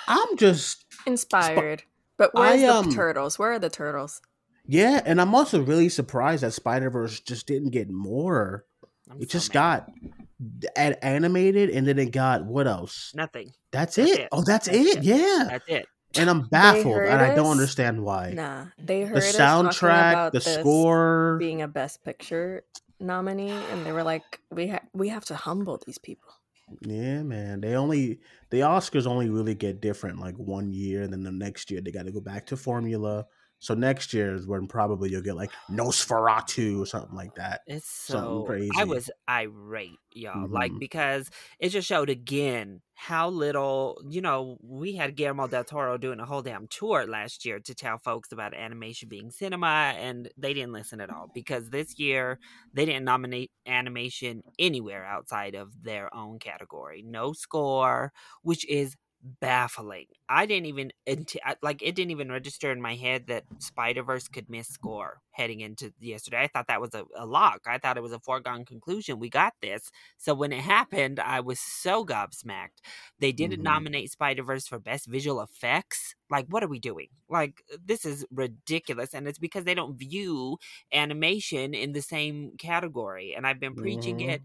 I'm 0.07 0.37
just 0.37 0.85
Inspired. 1.05 1.83
But 2.17 2.31
where's 2.33 2.61
I, 2.61 2.67
the 2.67 2.73
um, 2.73 2.91
turtles? 2.91 3.39
Where 3.39 3.53
are 3.53 3.59
the 3.59 3.69
turtles? 3.69 4.21
yeah, 4.65 5.01
and 5.05 5.19
I'm 5.19 5.33
also 5.33 5.61
really 5.63 5.89
surprised 5.89 6.43
that 6.43 6.51
Spider 6.53 6.89
Verse 6.91 7.19
just 7.21 7.47
didn't 7.47 7.71
get 7.71 7.89
more. 7.89 8.65
I'm 9.09 9.17
It 9.21 9.31
so 9.31 9.39
just 9.39 9.53
mad. 9.55 9.85
got 10.75 10.97
animated, 11.01 11.69
and 11.71 11.87
then 11.87 11.97
it 11.97 12.11
got 12.11 12.45
what 12.45 12.67
else? 12.67 13.11
nothing. 13.15 13.51
That's, 13.71 13.95
That's 13.95 14.11
it. 14.11 14.19
it. 14.19 14.29
Oh, 14.31 14.43
that's, 14.43 14.67
That's 14.67 14.77
it. 14.77 14.97
it. 14.97 15.03
Yeah, 15.03 15.45
That's 15.49 15.67
it. 15.67 15.85
And 16.17 16.29
I'm 16.29 16.47
baffled, 16.47 16.97
and 16.97 17.21
I 17.21 17.35
don't 17.35 17.47
us? 17.47 17.51
understand 17.51 18.03
why. 18.03 18.31
Nah. 18.31 18.65
They 18.77 19.01
heard 19.01 19.17
the 19.17 19.21
soundtrack, 19.21 20.31
the 20.31 20.41
score. 20.41 21.37
being 21.39 21.61
a 21.61 21.67
best 21.67 22.03
picture 22.03 22.63
nominee 22.99 23.51
and 23.71 23.85
they 23.85 23.91
were 23.91 24.03
like 24.03 24.41
we 24.51 24.67
ha- 24.67 24.81
we 24.93 25.09
have 25.09 25.25
to 25.25 25.35
humble 25.35 25.79
these 25.85 25.97
people. 25.97 26.33
Yeah, 26.81 27.23
man. 27.23 27.61
They 27.61 27.75
only 27.75 28.19
the 28.49 28.61
Oscars 28.61 29.07
only 29.07 29.29
really 29.29 29.55
get 29.55 29.81
different 29.81 30.19
like 30.19 30.35
one 30.35 30.71
year, 30.71 31.01
and 31.01 31.11
then 31.11 31.23
the 31.23 31.31
next 31.31 31.71
year 31.71 31.81
they 31.81 31.91
got 31.91 32.05
to 32.05 32.11
go 32.11 32.21
back 32.21 32.45
to 32.47 32.57
formula. 32.57 33.25
So 33.59 33.73
next 33.73 34.13
year 34.13 34.33
is 34.33 34.47
when 34.47 34.67
probably 34.67 35.09
you'll 35.11 35.21
get 35.21 35.35
like 35.35 35.51
Nosferatu 35.69 36.79
or 36.81 36.85
something 36.85 37.15
like 37.15 37.35
that. 37.35 37.61
It's 37.67 37.87
so 37.87 38.43
crazy. 38.43 38.69
I 38.75 38.85
was 38.85 39.11
irate, 39.29 39.99
y'all. 40.11 40.47
Like 40.49 40.71
Mhm. 40.71 40.79
because 40.79 41.29
it 41.59 41.69
just 41.69 41.87
showed 41.87 42.09
again 42.09 42.81
how 42.95 43.29
little, 43.29 44.01
you 44.09 44.21
know, 44.21 44.57
we 44.61 44.95
had 44.95 45.15
Guillermo 45.15 45.47
del 45.47 45.63
Toro 45.63 45.97
doing 45.97 46.19
a 46.19 46.25
whole 46.25 46.41
damn 46.41 46.67
tour 46.67 47.05
last 47.05 47.45
year 47.45 47.59
to 47.59 47.75
tell 47.75 47.97
folks 47.97 48.31
about 48.31 48.53
animation 48.53 49.07
being 49.07 49.29
cinema 49.31 49.93
and 49.97 50.29
they 50.37 50.53
didn't 50.53 50.73
listen 50.73 50.99
at 50.99 51.09
all 51.09 51.29
because 51.33 51.69
this 51.69 51.99
year 51.99 52.39
they 52.73 52.85
didn't 52.85 53.05
nominate 53.05 53.51
animation 53.65 54.41
anywhere 54.57 55.05
outside 55.05 55.55
of 55.55 55.83
their 55.83 56.13
own 56.13 56.39
category. 56.39 57.01
No 57.03 57.33
score, 57.33 58.11
which 58.41 58.65
is 58.67 58.95
baffling. 59.21 60.05
I 60.29 60.45
didn't 60.45 60.67
even 60.67 60.91
like 61.61 61.81
it 61.81 61.95
didn't 61.95 62.11
even 62.11 62.31
register 62.31 62.71
in 62.71 62.81
my 62.81 62.95
head 62.95 63.27
that 63.27 63.43
Spider 63.59 64.03
Verse 64.03 64.27
could 64.27 64.49
miss 64.49 64.69
score 64.69 65.21
heading 65.31 65.59
into 65.61 65.93
yesterday. 65.99 66.39
I 66.41 66.47
thought 66.47 66.67
that 66.67 66.81
was 66.81 66.93
a, 66.93 67.03
a 67.17 67.25
lock. 67.25 67.61
I 67.67 67.77
thought 67.77 67.97
it 67.97 68.03
was 68.03 68.13
a 68.13 68.19
foregone 68.19 68.65
conclusion. 68.65 69.19
We 69.19 69.29
got 69.29 69.53
this. 69.61 69.91
So 70.17 70.33
when 70.33 70.53
it 70.53 70.61
happened, 70.61 71.19
I 71.19 71.41
was 71.41 71.59
so 71.59 72.05
gobsmacked. 72.05 72.79
They 73.19 73.31
didn't 73.31 73.61
Mhm. 73.61 73.63
nominate 73.63 74.11
Spider 74.11 74.43
Verse 74.43 74.67
for 74.67 74.79
best 74.79 75.07
visual 75.07 75.41
effects. 75.41 76.15
Like, 76.29 76.45
what 76.49 76.63
are 76.63 76.67
we 76.69 76.79
doing? 76.79 77.07
Like, 77.29 77.63
this 77.83 78.05
is 78.05 78.25
ridiculous, 78.31 79.13
and 79.13 79.27
it's 79.27 79.39
because 79.39 79.63
they 79.65 79.73
don't 79.75 79.97
view 79.97 80.57
animation 80.93 81.73
in 81.73 81.91
the 81.93 82.01
same 82.01 82.51
category. 82.57 83.33
And 83.35 83.45
I've 83.47 83.59
been 83.59 83.75
preaching 83.75 84.19
Mhm. 84.19 84.29
it 84.29 84.41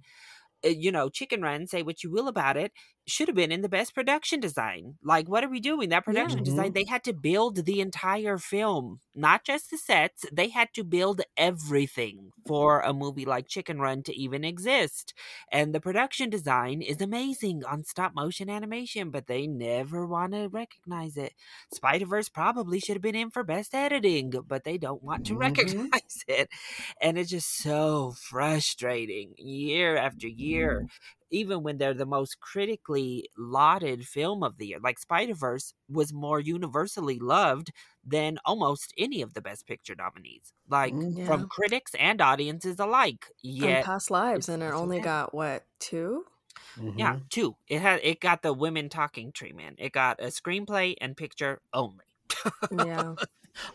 uh, 0.65 0.69
you 0.69 0.91
know, 0.93 1.09
Chicken 1.09 1.43
Run, 1.43 1.67
say 1.67 1.83
what 1.83 2.03
you 2.03 2.11
will 2.11 2.29
about 2.29 2.57
it, 2.57 2.73
should 3.07 3.29
have 3.29 3.37
been 3.37 3.53
in 3.53 3.63
the 3.63 3.69
best 3.69 3.95
production 3.95 4.41
design. 4.41 4.97
Like, 5.03 5.29
what 5.29 5.45
are 5.45 5.49
we 5.49 5.61
doing? 5.61 5.89
That 5.91 6.05
production 6.05 6.43
design, 6.43 6.73
they 6.73 6.85
had 6.89 7.05
to 7.05 7.13
build 7.13 7.65
the 7.65 7.81
entire 7.81 8.39
film, 8.39 9.01
not 9.15 9.45
just 9.45 9.71
the 9.71 9.79
sets. 9.79 10.25
They 10.33 10.49
had 10.49 10.73
to 10.75 10.85
build 10.85 11.21
everything 11.37 12.33
for 12.47 12.81
a 12.81 12.93
movie 12.95 13.25
like 13.25 13.49
Chicken 13.49 13.79
Run 13.81 14.03
to 14.05 14.15
even 14.15 14.45
exist. 14.45 15.15
And 15.51 15.75
the 15.75 15.81
production 15.81 16.31
design 16.31 16.83
is 16.83 17.01
amazing 17.01 17.65
on 17.65 17.85
stop 17.85 18.15
motion 18.15 18.49
animation, 18.51 19.11
but 19.11 19.27
they 19.27 19.47
never 19.47 20.07
want 20.07 20.33
to 20.33 20.49
recognize 20.49 21.17
it. 21.17 21.35
Spider 21.73 22.07
Verse 22.07 22.29
probably 22.29 22.81
should 22.81 22.97
have 22.97 23.03
been 23.03 23.15
in 23.15 23.31
for 23.31 23.45
best 23.45 23.75
editing, 23.75 24.31
but 24.47 24.65
they 24.65 24.79
don't 24.79 25.03
want 25.03 25.25
to 25.25 25.35
Mhm. 25.37 25.37
recognize 25.37 26.25
it. 26.29 26.49
And 27.01 27.19
it's 27.19 27.31
just 27.31 27.57
so 27.59 28.13
frustrating 28.19 29.35
year 29.39 29.97
after 29.97 30.29
year, 30.29 30.85
even 31.35 31.63
when 31.63 31.79
they're 31.79 31.95
the 31.95 32.07
most 32.07 32.41
critically 32.41 33.29
lauded 33.39 34.07
film 34.09 34.43
of 34.43 34.59
the 34.59 34.69
year. 34.69 34.81
Like 34.81 34.99
Spider 34.99 35.35
Verse 35.35 35.75
was 35.89 36.13
more 36.13 36.41
universally 36.41 37.19
loved 37.19 37.71
than 38.05 38.39
almost 38.45 38.95
any 38.99 39.23
of 39.23 39.35
the 39.35 39.43
Best 39.43 39.67
Picture 39.67 39.95
nominees, 39.97 40.53
like 40.69 40.95
Mm. 40.95 41.17
Yeah. 41.19 41.27
from 41.27 41.47
critics 41.49 41.95
and 41.97 42.21
audiences 42.21 42.79
alike. 42.79 43.27
and 43.61 43.81
Yet, 43.81 43.81
past 43.81 44.11
lives 44.11 44.49
and 44.49 44.63
it 44.63 44.73
only 44.73 45.01
okay. 45.01 45.01
got 45.01 45.35
what, 45.35 45.67
two? 45.79 46.27
yeah, 46.97 47.17
Mhm. 47.17 47.29
two. 47.31 47.57
It 47.69 47.81
had 47.81 48.01
it 48.03 48.21
got 48.21 48.43
the 48.43 48.53
women 48.53 48.89
talking 48.89 49.33
treatment. 49.33 49.77
It 49.81 49.93
got 49.93 50.21
a 50.21 50.27
screenplay 50.27 50.95
and 51.01 51.17
picture 51.17 51.61
only. 51.73 52.05
Yeah. 52.71 53.17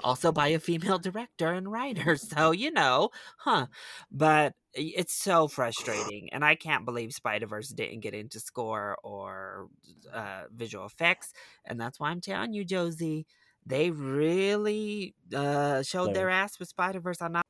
Also 0.04 0.32
by 0.32 0.50
a 0.50 0.60
female 0.60 1.00
director 1.00 1.52
and 1.54 1.72
writer. 1.72 2.18
So, 2.30 2.52
you 2.52 2.72
know, 2.72 3.10
huh. 3.38 3.68
But 4.12 4.54
it's 4.74 5.14
so 5.14 5.48
frustrating. 5.48 6.30
And 6.32 6.46
I 6.46 6.56
can't 6.56 6.86
believe 6.86 7.14
Spider 7.14 7.48
Verse 7.48 7.70
didn't 7.70 8.02
get 8.02 8.14
into 8.14 8.40
score 8.40 8.98
or 9.04 9.68
uh, 10.14 10.44
visual 10.54 10.86
effects. 10.86 11.34
And 11.66 11.80
that's 11.80 12.00
why 12.00 12.10
I'm 12.10 12.22
telling 12.22 12.54
you, 12.54 12.64
Josie, 12.66 13.26
they 13.66 13.90
really 13.92 15.16
uh, 15.36 15.82
showed 15.84 16.14
their 16.14 16.30
ass 16.30 16.60
with 16.60 16.70
Spider 16.70 17.00
Verse. 17.00 17.22
I'm 17.22 17.32
not. 17.32 17.46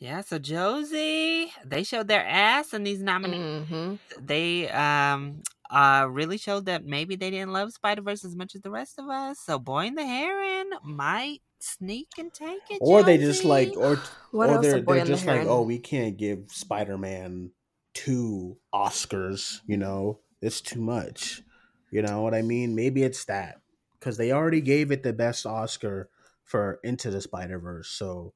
Yeah, 0.00 0.22
so 0.22 0.38
Josie, 0.38 1.52
they 1.64 1.84
showed 1.84 2.08
their 2.08 2.24
ass 2.26 2.72
in 2.72 2.84
these 2.84 3.00
nominations 3.00 3.68
hmm 3.68 3.94
they 4.20 4.68
um 4.70 5.42
uh 5.70 6.06
really 6.10 6.36
showed 6.38 6.66
that 6.66 6.84
maybe 6.84 7.16
they 7.16 7.30
didn't 7.30 7.52
love 7.52 7.72
Spider 7.72 8.02
Verse 8.02 8.24
as 8.24 8.34
much 8.34 8.54
as 8.54 8.62
the 8.62 8.70
rest 8.70 8.98
of 8.98 9.08
us. 9.08 9.38
So 9.38 9.58
Boy 9.58 9.86
and 9.86 9.96
the 9.96 10.04
Heron 10.04 10.70
might 10.82 11.42
sneak 11.60 12.08
and 12.18 12.32
take 12.32 12.62
it. 12.70 12.78
or 12.80 13.02
they 13.02 13.18
just 13.18 13.44
like 13.44 13.76
or 13.76 13.96
What 14.30 14.48
or 14.48 14.54
else 14.54 14.66
they're, 14.66 14.80
they're 14.80 14.96
and 14.98 15.06
the 15.08 15.12
just 15.14 15.26
like 15.26 15.36
Heron- 15.36 15.48
oh 15.48 15.62
we 15.62 15.78
can't 15.78 16.16
give 16.16 16.44
spider-man 16.48 17.50
two 17.92 18.56
oscars 18.74 19.60
you 19.66 19.76
know 19.76 20.20
it's 20.40 20.60
too 20.60 20.80
much 20.80 21.42
you 21.90 22.00
know 22.02 22.22
what 22.22 22.34
i 22.34 22.40
mean 22.40 22.74
maybe 22.74 23.02
it's 23.02 23.24
that 23.26 23.60
because 23.98 24.16
they 24.16 24.32
already 24.32 24.60
gave 24.60 24.90
it 24.90 25.02
the 25.02 25.12
best 25.12 25.44
oscar 25.44 26.08
for 26.44 26.78
into 26.84 27.10
the 27.10 27.20
spider-verse 27.20 27.88
so 27.88 28.32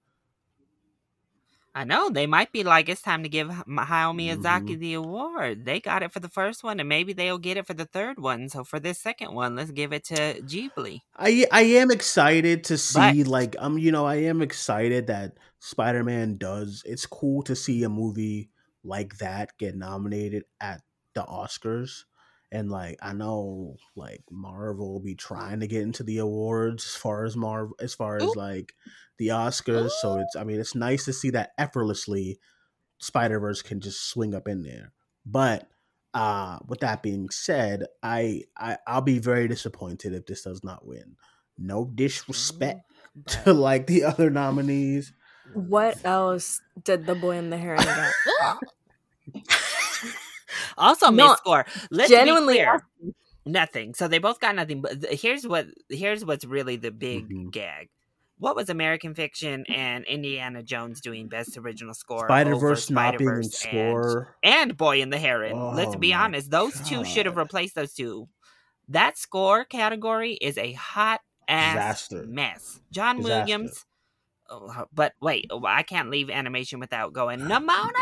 I 1.75 1.85
know 1.85 2.09
they 2.09 2.27
might 2.27 2.53
be 2.53 2.62
like 2.62 2.89
it's 2.89 3.03
time 3.03 3.22
to 3.25 3.29
give 3.29 3.49
Hayao 3.49 3.66
Mm-hmm. 3.66 4.20
Miyazaki 4.20 4.79
the 4.79 4.95
award. 4.95 5.64
They 5.64 5.81
got 5.81 6.03
it 6.03 6.12
for 6.12 6.20
the 6.20 6.29
first 6.29 6.62
one, 6.62 6.79
and 6.79 6.89
maybe 6.89 7.12
they'll 7.12 7.39
get 7.39 7.57
it 7.57 7.66
for 7.66 7.75
the 7.75 7.85
third 7.85 8.18
one. 8.20 8.49
So 8.49 8.62
for 8.62 8.79
this 8.79 9.01
second 9.01 9.35
one, 9.35 9.57
let's 9.57 9.72
give 9.72 9.93
it 9.93 10.05
to 10.05 10.41
Ghibli. 10.43 11.01
I 11.16 11.47
I 11.51 11.62
am 11.62 11.91
excited 11.91 12.64
to 12.64 12.79
see 12.79 13.25
like 13.25 13.57
um 13.59 13.79
you 13.79 13.91
know 13.91 14.07
I 14.07 14.16
am 14.16 14.41
excited 14.43 15.09
that 15.09 15.39
Spider 15.59 16.05
Man 16.05 16.37
does. 16.37 16.83
It's 16.87 17.07
cool 17.07 17.43
to 17.43 17.57
see 17.57 17.83
a 17.83 17.89
movie 17.89 18.51
like 18.85 19.18
that 19.18 19.57
get 19.59 19.75
nominated 19.77 20.45
at 20.61 20.83
the 21.14 21.22
Oscars, 21.22 22.05
and 22.55 22.71
like 22.71 22.97
I 23.03 23.13
know 23.13 23.77
like 23.97 24.23
Marvel 24.31 24.93
will 24.93 25.01
be 25.01 25.17
trying 25.17 25.61
to 25.61 25.67
get 25.67 25.83
into 25.83 26.05
the 26.05 26.19
awards 26.19 26.85
as 26.85 26.95
far 26.95 27.25
as 27.25 27.37
Marvel 27.37 27.77
as 27.81 27.95
far 27.95 28.17
as 28.17 28.23
Ooh. 28.23 28.33
like 28.37 28.73
the 29.19 29.29
Oscars. 29.29 29.91
So 30.01 30.19
it's 30.21 30.37
I 30.37 30.45
mean 30.45 30.61
it's 30.61 30.75
nice 30.75 31.05
to 31.07 31.13
see 31.13 31.31
that 31.31 31.51
effortlessly 31.59 32.39
Spider 32.99 33.41
Verse 33.41 33.61
can 33.61 33.81
just 33.81 34.09
swing 34.09 34.35
up 34.35 34.49
in 34.49 34.63
there, 34.63 34.93
but. 35.27 35.69
Uh, 36.17 36.61
with 36.69 36.79
that 36.79 37.03
being 37.03 37.29
said, 37.29 37.87
I, 38.01 38.43
I 38.57 38.79
I'll 38.87 39.01
be 39.01 39.19
very 39.19 39.49
disappointed 39.49 40.15
if 40.15 40.27
this 40.27 40.43
does 40.43 40.63
not 40.63 40.87
win. 40.87 41.17
No 41.59 41.91
disrespect 41.93 42.83
But- 43.17 43.43
to 43.43 43.53
like 43.53 43.89
the 43.89 44.05
other 44.05 44.31
nominees. 44.31 45.13
What 45.55 45.99
else 46.05 46.61
did 46.85 47.07
the 47.07 47.17
boy 47.17 47.37
in 47.37 47.51
the 47.51 47.59
Heron 47.59 47.83
get? 47.83 49.43
also, 50.79 51.11
No, 51.11 51.29
Miss 51.31 51.39
Score. 51.39 51.67
Let's 51.91 52.11
genuinely 52.11 52.55
be 52.55 52.59
clear. 52.65 52.83
Nothing. 53.47 53.95
So 53.95 54.09
they 54.09 54.19
both 54.19 54.41
got 54.41 54.55
nothing. 54.57 54.81
But 54.81 55.05
here's 55.11 55.47
what 55.47 55.67
here's 55.91 56.25
what's 56.25 56.45
really 56.45 56.77
the 56.77 56.91
big 56.91 57.29
Mhm. 57.29 57.51
gag. 57.51 57.89
What 58.39 58.57
was 58.57 58.69
American 58.69 59.15
Fiction 59.15 59.65
and 59.69 60.05
Indiana 60.07 60.62
Jones 60.62 61.01
doing 61.01 61.29
best 61.29 61.57
original 61.57 61.95
score? 61.95 62.27
Spider 62.27 62.57
Verse 62.57 62.91
not 62.91 63.17
being 63.19 63.31
in 63.31 63.43
Spider-Verse 63.45 63.65
and- 63.67 63.71
score. 64.03 64.37
and 64.43 64.77
Boy 64.77 65.01
in 65.03 65.11
the 65.11 65.19
Heron. 65.19 65.75
Let's 65.75 65.95
Oh 65.95 65.99
be 65.99 66.12
honest; 66.15 66.51
those 66.51 66.81
two 66.89 67.05
should 67.05 67.27
have 67.27 67.37
replaced 67.37 67.75
those 67.75 67.93
two. 67.95 68.29
That 68.89 69.17
score 69.19 69.65
category 69.65 70.35
is 70.35 70.59
a 70.59 70.73
hot 70.73 71.21
ass 71.47 72.09
Disaster. 72.09 72.27
mess. 72.27 72.81
John 72.91 73.19
Disaster. 73.19 73.41
Williams. 73.41 73.87
oh, 74.51 74.87
But 74.93 75.12
wait, 75.21 75.47
oh, 75.51 75.65
I 75.67 75.83
can't 75.83 76.11
leave 76.11 76.29
animation 76.31 76.81
without 76.81 77.12
going. 77.12 77.41
Nimona, 77.41 77.93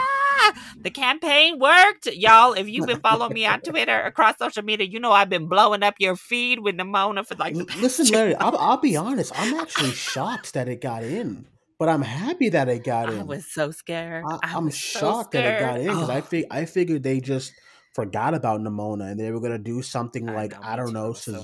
the 0.81 0.91
campaign 0.91 1.59
worked, 1.59 2.07
y'all. 2.07 2.53
If 2.53 2.69
you've 2.69 2.87
been 2.87 3.01
following 3.01 3.33
me 3.35 3.47
on 3.47 3.61
Twitter 3.65 4.01
across 4.01 4.39
social 4.39 4.63
media, 4.63 4.87
you 4.87 5.01
know 5.01 5.13
I've 5.13 5.29
been 5.29 5.47
blowing 5.49 5.83
up 5.83 5.95
your 5.99 6.17
feed 6.17 6.59
with 6.61 6.77
Nimona 6.77 7.27
for 7.27 7.35
like. 7.37 7.55
the 7.55 7.61
L- 7.61 7.67
past 7.67 7.81
Listen, 7.83 8.07
Larry, 8.09 8.35
I'll. 8.37 8.57
I'll 8.57 8.77
be 8.77 8.97
honest. 8.97 9.33
I'm 9.35 9.55
actually 9.61 9.91
shocked 9.93 10.55
that 10.55 10.69
it 10.69 10.81
got 10.81 11.03
in, 11.05 11.47
but 11.79 11.89
I'm 11.89 12.03
happy 12.03 12.49
that 12.51 12.69
it 12.69 12.85
got 12.85 13.13
in. 13.13 13.21
I 13.21 13.23
was 13.25 13.47
so 13.47 13.71
scared. 13.71 14.25
I, 14.29 14.35
I 14.43 14.57
I'm 14.57 14.67
was 14.67 14.79
so 14.79 15.01
shocked 15.01 15.33
that 15.33 15.45
it 15.45 15.61
got 15.61 15.81
in 15.81 15.87
because 15.89 16.11
I 16.11 16.19
Oh. 16.19 16.23
fig- 16.23 16.47
I 16.51 16.65
figured 16.65 17.03
they 17.03 17.21
just 17.21 17.53
forgot 17.95 18.33
about 18.35 18.61
Nimona 18.61 19.11
and 19.11 19.21
they 19.21 19.31
were 19.31 19.41
gonna 19.41 19.59
do 19.59 19.83
something 19.83 20.29
I 20.29 20.33
like 20.35 20.53
know, 20.53 20.61
I 20.63 20.77
don't 20.77 20.95
know 20.95 21.09
was 21.09 21.23
so 21.23 21.43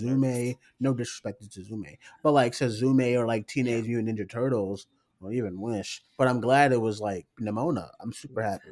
no 0.81 0.95
disrespect 0.95 1.43
to 1.43 1.61
Suzume, 1.61 1.99
but 2.23 2.33
like 2.33 2.53
Suzume 2.55 3.19
or 3.19 3.27
like 3.27 3.47
Teenage 3.47 3.87
Mutant 3.87 4.19
Ninja 4.19 4.29
Turtles 4.29 4.87
or 5.21 5.33
even 5.33 5.61
Wish. 5.61 6.03
But 6.17 6.29
I'm 6.29 6.41
glad 6.41 6.73
it 6.73 6.81
was 6.81 7.01
like 7.01 7.27
Nimona. 7.41 7.91
I'm 8.01 8.13
super 8.13 8.41
happy. 8.41 8.71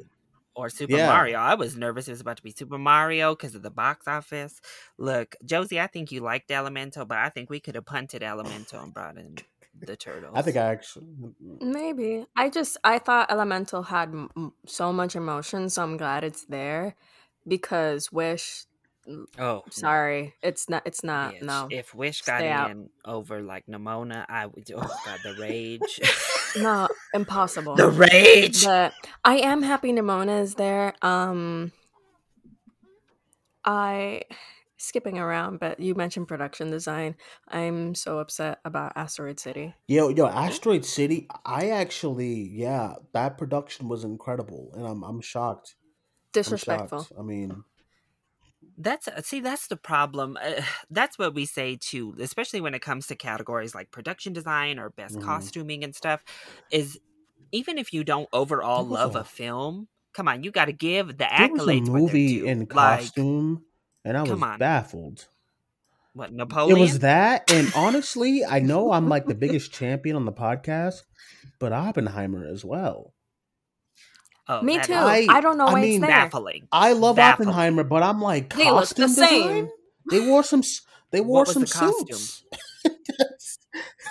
Or 0.57 0.69
Super 0.69 0.97
Yeah. 0.97 1.07
Mario. 1.07 1.37
I 1.37 1.53
was 1.53 1.77
nervous 1.77 2.07
it 2.07 2.11
was 2.11 2.21
about 2.21 2.37
to 2.37 2.43
be 2.43 2.51
Super 2.51 2.77
Mario 2.79 3.35
because 3.35 3.55
of 3.55 3.61
the 3.61 3.69
box 3.71 4.07
office. 4.07 4.59
Look, 4.97 5.35
Josie, 5.45 5.79
I 5.79 5.87
think 5.87 6.11
you 6.11 6.19
liked 6.21 6.49
Elemental, 6.51 7.05
but 7.05 7.19
I 7.19 7.29
think 7.29 7.49
we 7.49 7.59
could 7.59 7.75
have 7.75 7.85
punted 7.85 8.23
Elemental 8.23 8.81
and 8.81 8.93
brought 8.93 9.17
in 9.17 9.35
the 9.79 9.95
turtles. 9.95 10.33
I 10.35 10.41
think 10.41 10.57
I 10.57 10.65
actually. 10.71 11.05
Mm, 11.05 11.33
mm. 11.43 11.61
Maybe. 11.61 12.25
I 12.35 12.49
just 12.49 12.77
I 12.83 12.97
thought 12.97 13.31
Elemental 13.31 13.83
had 13.83 14.09
m- 14.09 14.29
m- 14.35 14.53
so 14.65 14.91
much 14.91 15.15
emotion, 15.15 15.69
so 15.69 15.83
I'm 15.83 15.95
glad 15.97 16.23
it's 16.23 16.45
there. 16.45 16.95
Because 17.47 18.11
Wish, 18.11 18.65
Oh, 19.39 19.63
sorry, 19.69 20.33
it's 20.41 20.69
not. 20.69 20.83
It's 20.85 21.03
not. 21.03 21.35
Bitch. 21.35 21.41
No, 21.43 21.67
If 21.71 21.95
Wish 21.95 22.21
got 22.23 22.39
Stay 22.39 22.49
out. 22.49 22.71
in 22.71 22.89
over 23.05 23.41
like 23.41 23.65
Nimona, 23.67 24.25
I 24.27 24.45
would. 24.47 24.69
Oh 24.75 24.79
God, 24.81 25.19
the 25.23 25.35
rage. 25.39 25.99
no, 26.57 26.87
impossible. 27.13 27.75
the 27.75 27.89
rage. 27.89 28.63
But 28.65 28.93
I 29.23 29.37
am 29.37 29.61
happy 29.63 29.93
Nimona 29.93 30.41
is 30.41 30.55
there. 30.55 30.93
Um, 31.01 31.71
I 33.65 34.21
skipping 34.79 35.17
around, 35.17 35.59
but 35.59 35.79
you 35.79 35.95
mentioned 35.95 36.27
production 36.27 36.69
design. 36.69 37.15
I'm 37.47 37.95
so 37.95 38.19
upset 38.19 38.59
about 38.63 38.93
Asteroid 38.95 39.39
City. 39.39 39.73
Yo, 39.87 40.09
yo, 40.09 40.27
Asteroid 40.27 40.85
City. 40.85 41.27
I 41.45 41.69
actually, 41.69 42.49
yeah, 42.53 42.93
that 43.13 43.37
production 43.37 43.87
was 43.89 44.03
incredible, 44.03 44.71
and 44.75 44.85
I'm 44.85 45.03
I'm 45.03 45.21
shocked. 45.21 45.75
I'm 45.79 46.31
Disrespectful. 46.33 47.03
shocked. 47.03 47.13
I 47.17 47.23
mean, 47.23 47.63
That's 48.77 49.07
uh, 49.07 49.21
see, 49.21 49.39
that's 49.39 49.67
the 49.67 49.77
problem. 49.77 50.37
Uh, 50.41 50.61
that's 50.89 51.17
what 51.17 51.33
we 51.33 51.45
say 51.45 51.77
too, 51.79 52.15
especially 52.19 52.61
when 52.61 52.73
it 52.73 52.81
comes 52.81 53.07
to 53.07 53.15
categories 53.15 53.73
like 53.75 53.91
production 53.91 54.33
design 54.33 54.79
or 54.79 54.91
best 54.91 55.15
Mhm. 55.15 55.23
costuming 55.23 55.83
and 55.83 55.95
stuff. 55.95 56.23
Is 56.71 56.99
even 57.51 57.77
if 57.77 57.93
you 57.93 58.03
don't 58.03 58.29
overall 58.33 58.83
love 58.85 59.15
a- 59.15 59.19
a, 59.19 59.23
film, 59.23 59.87
come 60.13 60.27
on, 60.27 60.43
you 60.43 60.51
got 60.51 60.65
to 60.65 60.73
give 60.73 61.17
the 61.17 61.25
there 61.37 61.47
was 61.47 61.67
a 61.67 61.73
accolades. 61.73 61.89
movie 61.91 62.45
in 62.45 62.67
Like, 62.71 63.01
costume, 63.01 63.63
and 64.05 64.17
I 64.17 64.23
was 64.23 64.43
baffled. 64.59 65.27
what 66.13 66.33
Napoleon? 66.33 66.77
It 66.77 66.81
was 66.81 66.99
that, 66.99 67.49
and 67.51 67.71
honestly, 67.75 68.43
I 68.45 68.59
know 68.59 68.91
I'm 68.91 69.07
like 69.09 69.27
the 69.27 69.35
biggest 69.35 69.71
champion 69.73 70.15
on 70.15 70.25
the 70.25 70.33
podcast, 70.33 71.03
but 71.59 71.71
Oppenheimer 71.73 72.45
as 72.45 72.65
well. 72.65 73.13
Oh, 74.49 74.61
Me 74.61 74.79
too. 74.79 74.93
I, 74.93 75.25
I- 75.29 75.41
don't 75.41 75.57
know 75.57 75.67
I 75.67 75.75
mean, 75.81 75.95
it's 75.95 75.99
there. 76.01 76.09
baffling. 76.09 76.67
I 76.71 76.93
love 76.93 77.17
Baffling. 77.17 77.49
Oppenheimer, 77.49 77.83
but 77.83 78.01
I'm 78.03 78.21
like 78.21 78.53
They 78.55 78.65
look 78.65 78.87
the 78.89 79.05
costume 79.05 79.07
same. 79.09 79.41
design. 79.41 79.69
They 80.09 80.19
wore 80.27 80.43
some. 80.43 80.63
They 81.11 81.19
wore 81.21 81.39
What 81.39 81.47
was 81.47 81.53
some 81.53 81.63
the 81.63 81.69
costume? 81.69 82.17
suits. 82.17 82.43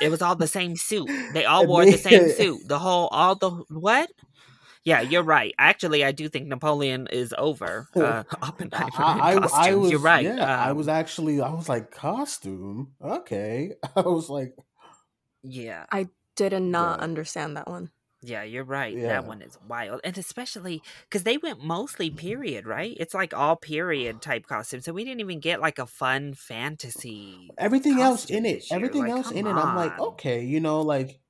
It 0.03 0.11
was 0.11 0.21
all 0.23 0.37
the 0.37 0.47
same 0.47 0.77
suit. 0.77 1.09
They 1.33 1.45
all 1.47 1.67
wore 1.67 1.85
the 1.85 1.97
same 1.97 2.29
suit. 2.31 2.69
The 2.69 2.79
whole, 2.79 3.09
all 3.09 3.35
the 3.35 3.51
what? 3.71 4.11
Yeah, 4.85 5.01
you're 5.01 5.23
right. 5.23 5.55
Actually, 5.59 6.05
I 6.05 6.13
do 6.13 6.29
think 6.29 6.47
Napoleon 6.49 7.09
is 7.11 7.35
over 7.37 7.89
uh, 7.97 8.23
Oppenheimer. 8.43 8.91
I, 8.99 9.13
in 9.15 9.21
I, 9.21 9.33
I 9.33 9.41
costumes. 9.41 9.77
was 9.81 9.91
you're 9.91 10.01
right. 10.01 10.25
Yeah, 10.25 10.45
I 10.65 10.71
Um, 10.71 10.77
was 10.77 10.87
actually. 10.89 11.41
I 11.41 11.49
was 11.53 11.69
like 11.69 11.91
costume. 11.91 12.93
Okay, 13.03 13.73
I 13.97 14.03
was 14.03 14.29
like, 14.29 14.55
Yeah, 15.43 15.87
I 15.91 16.09
Did 16.37 16.53
not 16.63 16.99
Yeah. 16.99 17.05
understand 17.05 17.57
that 17.57 17.67
one. 17.69 17.91
Yeah, 18.29 18.43
you're 18.43 18.65
right. 18.65 18.97
Yeah. 18.97 19.09
That 19.09 19.27
one 19.27 19.43
is 19.43 19.59
wild, 19.69 20.01
and 20.05 20.17
especially 20.19 20.83
because 21.09 21.23
they 21.23 21.37
went 21.39 21.63
mostly 21.63 22.11
period, 22.11 22.67
right? 22.67 22.97
It's 22.99 23.15
like 23.15 23.33
all 23.35 23.57
period 23.57 24.21
type 24.21 24.47
costumes, 24.47 24.85
so 24.85 24.93
we 24.93 25.05
didn't 25.05 25.21
even 25.21 25.41
get 25.41 25.61
like 25.61 25.79
a 25.79 25.87
fun 25.87 26.35
fantasy. 26.35 27.51
everything 27.59 28.01
else 28.01 28.27
in 28.27 28.45
it. 28.45 28.71
year. 28.71 28.77
Everything 28.77 29.03
Like, 29.03 29.11
else 29.13 29.31
in 29.31 29.47
it. 29.47 29.51
I'm 29.51 29.77
like, 29.77 29.99
okay, 29.99 30.45
you 30.45 30.61
know, 30.61 30.83
like 30.83 31.21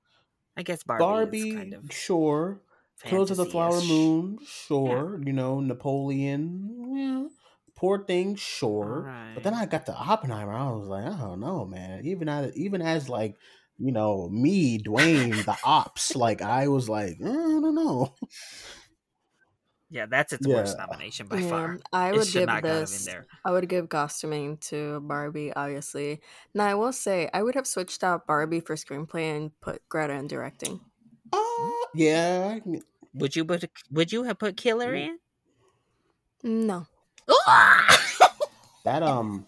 I 0.57 0.63
guess 0.63 0.83
Barbie, 0.83 1.05
Barbie, 1.05 1.53
kind 1.53 1.75
of 1.75 1.93
sure. 1.93 2.61
Killers 3.05 3.31
of 3.31 3.37
the 3.37 3.45
Flower. 3.47 3.81
Moon, 3.83 4.39
sure. 4.47 5.21
You 5.25 5.33
know, 5.33 5.61
Napoleon, 5.61 6.95
yeah. 6.97 7.29
Poor 7.77 8.03
thing, 8.03 8.37
sure. 8.37 9.13
But 9.35 9.43
then 9.43 9.53
I 9.53 9.67
got 9.67 9.85
to 9.87 9.95
Oppenheimer. 9.95 10.53
I 10.55 10.71
was 10.71 10.87
like, 10.89 11.05
I 11.05 11.19
don't 11.19 11.41
know, 11.41 11.67
man. 11.67 12.01
Even 12.05 12.27
as 12.29 12.57
even 12.57 12.81
as 12.81 13.11
like, 13.11 13.37
you 13.79 13.93
know, 13.93 14.29
me, 14.29 14.79
Duane, 14.79 15.45
the 15.45 15.57
ops, 15.65 16.17
like 16.17 16.43
I 16.43 16.69
was 16.69 16.89
like, 16.89 17.19
eh, 17.21 17.29
I 17.29 17.61
don't 17.61 17.75
know. 17.75 18.15
Yeah, 19.89 20.07
that's 20.07 20.33
its 20.33 20.47
Yeah. 20.47 20.49
worst 20.49 20.79
nomination 20.79 21.29
by 21.29 21.39
Yeah, 21.39 21.41
far. 21.41 21.81
I 21.93 22.13
would 22.13 22.27
should 22.27 22.33
give 22.33 22.47
not 22.47 22.65
got 22.65 22.91
in 22.91 22.91
this. 22.91 23.05
there. 23.05 23.27
I 23.45 23.53
would 23.53 23.69
give 23.69 23.89
costuming 23.89 24.59
to 24.69 25.01
Barbie, 25.01 25.53
obviously. 25.53 26.21
Now 26.55 26.67
I 26.67 26.75
will 26.75 26.93
say 26.93 27.31
I 27.33 27.43
would 27.43 27.55
have 27.55 27.67
switched 27.67 28.03
out 28.03 28.27
Barbie 28.27 28.61
for 28.61 28.75
screenplay 28.77 29.37
and 29.37 29.61
put 29.61 29.89
Greta 29.89 30.15
in 30.15 30.27
directing. 30.29 30.81
Oh, 31.33 31.87
yeah. 31.95 32.59
Would 33.15 33.37
you 33.37 33.45
put 33.45 33.65
would 33.91 34.13
you 34.13 34.25
have 34.25 34.39
put 34.39 34.57
Killer 34.57 34.93
Mm. 34.93 35.07
in? 35.07 35.19
No, 36.43 36.87
That 38.85 39.03
um 39.03 39.47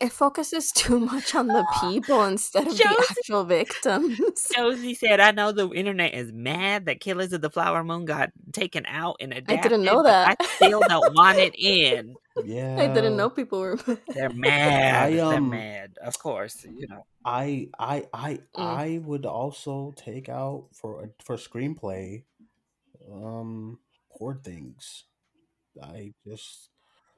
it 0.00 0.12
focuses 0.12 0.72
too 0.82 0.98
much 1.00 1.34
on 1.34 1.46
the 1.46 1.64
people 1.80 2.24
instead 2.24 2.66
of 2.66 2.72
Josie- 2.76 2.84
the 2.84 3.06
actual 3.18 3.44
victims. 3.44 4.18
Josie 4.56 4.94
said, 4.94 5.20
"I 5.20 5.30
know 5.32 5.52
the 5.52 5.68
internet 5.70 6.14
is 6.14 6.32
mad 6.32 6.86
that 6.86 7.00
Killers 7.00 7.32
of 7.32 7.40
the 7.42 7.50
Flower 7.50 7.84
Moon 7.84 8.04
got 8.06 8.30
taken 8.52 8.84
out 8.86 9.16
and 9.20 9.32
adapted. 9.32 9.70
didn't 9.70 9.84
know 9.84 10.02
that. 10.02 10.36
I 10.40 10.44
still 10.56 10.80
don't 10.88 11.14
want 11.14 11.38
it 11.38 11.54
in. 11.58 12.14
yeah. 12.44 12.76
I 12.80 12.86
didn't 12.92 13.16
know 13.16 13.28
people 13.30 13.60
were. 13.60 13.78
They're 14.14 14.30
mad. 14.30 15.12
They're 15.12 15.24
um, 15.24 15.50
mad. 15.50 15.98
Of 16.02 16.18
course, 16.18 16.64
you 16.64 16.86
know. 16.88 17.04
I 17.24 17.68
I 17.78 18.06
I 18.14 18.38
Mm. 18.56 18.64
I 18.64 18.98
would 19.04 19.26
also 19.26 19.92
take 19.96 20.28
out 20.28 20.68
for 20.72 21.10
for 21.22 21.36
screenplay 21.36 22.24
um 23.12 23.78
poor 24.16 24.34
things. 24.42 25.04
I 25.82 26.12
just 26.26 26.70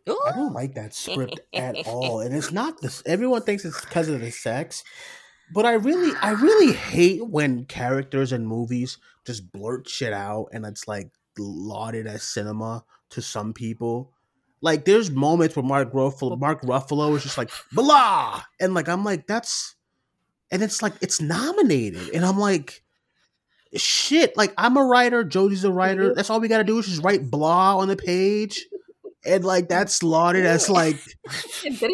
I 0.06 0.32
don't 0.34 0.52
like 0.52 0.74
that 0.74 0.94
script 0.94 1.40
at 1.54 1.76
all. 1.86 2.20
And 2.20 2.34
it's 2.34 2.52
not 2.52 2.80
this 2.80 3.02
everyone 3.06 3.42
thinks 3.42 3.64
it's 3.64 3.80
because 3.80 4.08
of 4.08 4.20
the 4.20 4.30
sex. 4.30 4.84
But 5.52 5.66
I 5.66 5.74
really 5.74 6.16
I 6.20 6.30
really 6.30 6.72
hate 6.72 7.26
when 7.26 7.66
characters 7.66 8.32
in 8.32 8.46
movies 8.46 8.98
just 9.24 9.52
blurt 9.52 9.88
shit 9.88 10.12
out 10.12 10.48
and 10.52 10.64
it's 10.64 10.88
like 10.88 11.10
lauded 11.38 12.06
as 12.06 12.22
cinema 12.22 12.84
to 13.10 13.22
some 13.22 13.52
people. 13.52 14.12
Like 14.60 14.84
there's 14.84 15.10
moments 15.10 15.56
where 15.56 15.64
Mark 15.64 15.92
Ruffalo 15.92 16.38
Mark 16.38 16.62
Ruffalo 16.62 17.14
is 17.16 17.22
just 17.22 17.38
like 17.38 17.50
blah 17.72 18.42
and 18.60 18.74
like 18.74 18.88
I'm 18.88 19.04
like 19.04 19.26
that's 19.26 19.74
and 20.50 20.62
it's 20.62 20.82
like 20.82 20.94
it's 21.00 21.20
nominated 21.20 22.10
and 22.14 22.24
I'm 22.24 22.38
like 22.38 22.82
shit 23.74 24.36
like 24.36 24.52
I'm 24.56 24.76
a 24.76 24.84
writer 24.84 25.24
Jodie's 25.24 25.64
a 25.64 25.72
writer 25.72 26.14
that's 26.14 26.30
all 26.30 26.40
we 26.40 26.48
got 26.48 26.58
to 26.58 26.64
do 26.64 26.78
is 26.78 26.86
just 26.86 27.02
write 27.02 27.30
blah 27.30 27.78
on 27.78 27.88
the 27.88 27.96
page 27.96 28.66
and 29.24 29.44
like 29.44 29.68
that's 29.68 30.02
lauded 30.02 30.44
as 30.44 30.68
like 30.70 30.96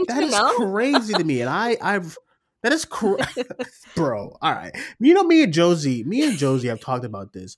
that 0.07 0.23
is 0.23 0.33
know? 0.33 0.55
crazy 0.57 1.15
to 1.15 1.25
me 1.25 1.41
and 1.41 1.51
I 1.51 1.77
I've 1.81 2.17
that 2.63 2.73
is 2.73 2.85
cra- 2.85 3.29
bro 3.97 4.37
all 4.41 4.53
right. 4.53 4.75
You 4.99 5.15
know 5.15 5.25
me 5.25 5.43
and 5.43 5.53
Josie 5.53 6.05
me 6.05 6.27
and 6.27 6.39
Josie 6.39 6.69
have 6.69 6.81
talked 6.81 7.05
about 7.05 7.33
this. 7.33 7.57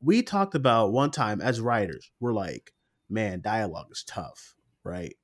We 0.00 0.22
talked 0.22 0.54
about 0.54 0.92
one 0.92 1.10
time 1.10 1.40
as 1.40 1.60
writers 1.60 2.10
we're 2.20 2.34
like 2.34 2.72
man 3.08 3.40
dialogue 3.40 3.86
is 3.90 4.04
tough 4.06 4.54
right 4.82 5.14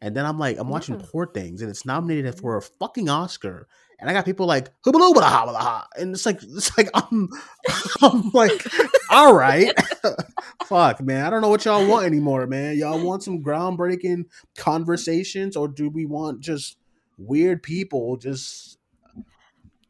and 0.00 0.14
then 0.16 0.24
I'm 0.24 0.38
like 0.38 0.58
I'm 0.58 0.68
watching 0.68 0.98
Yeah. 0.98 1.06
Poor 1.10 1.26
Things 1.26 1.62
and 1.62 1.70
it's 1.70 1.84
nominated 1.84 2.32
mm-hmm. 2.32 2.40
for 2.40 2.56
a 2.56 2.62
fucking 2.62 3.08
Oscar 3.08 3.68
and 4.00 4.08
I 4.08 4.12
got 4.12 4.24
people 4.24 4.46
like 4.46 4.70
"Hubba-lubba-da-ha-ba-da-ha," 4.84 5.88
and 5.98 6.14
it's 6.14 6.24
like 6.24 6.40
it's 6.42 6.76
like 6.78 6.88
I'm 6.94 7.28
I'm 8.02 8.30
like 8.32 8.66
all 9.10 9.34
right. 9.34 9.72
Fuck 10.66 11.00
man 11.00 11.24
I 11.24 11.30
don't 11.30 11.42
know 11.42 11.48
what 11.48 11.64
y'all 11.64 11.86
want 11.86 12.06
anymore 12.06 12.46
man. 12.46 12.76
Y'all 12.76 13.00
want 13.00 13.22
some 13.22 13.42
groundbreaking 13.42 14.24
conversations 14.56 15.56
or 15.56 15.68
do 15.68 15.88
we 15.88 16.06
want 16.06 16.40
just 16.40 16.76
weird 17.16 17.62
people 17.62 18.16
just 18.16 18.78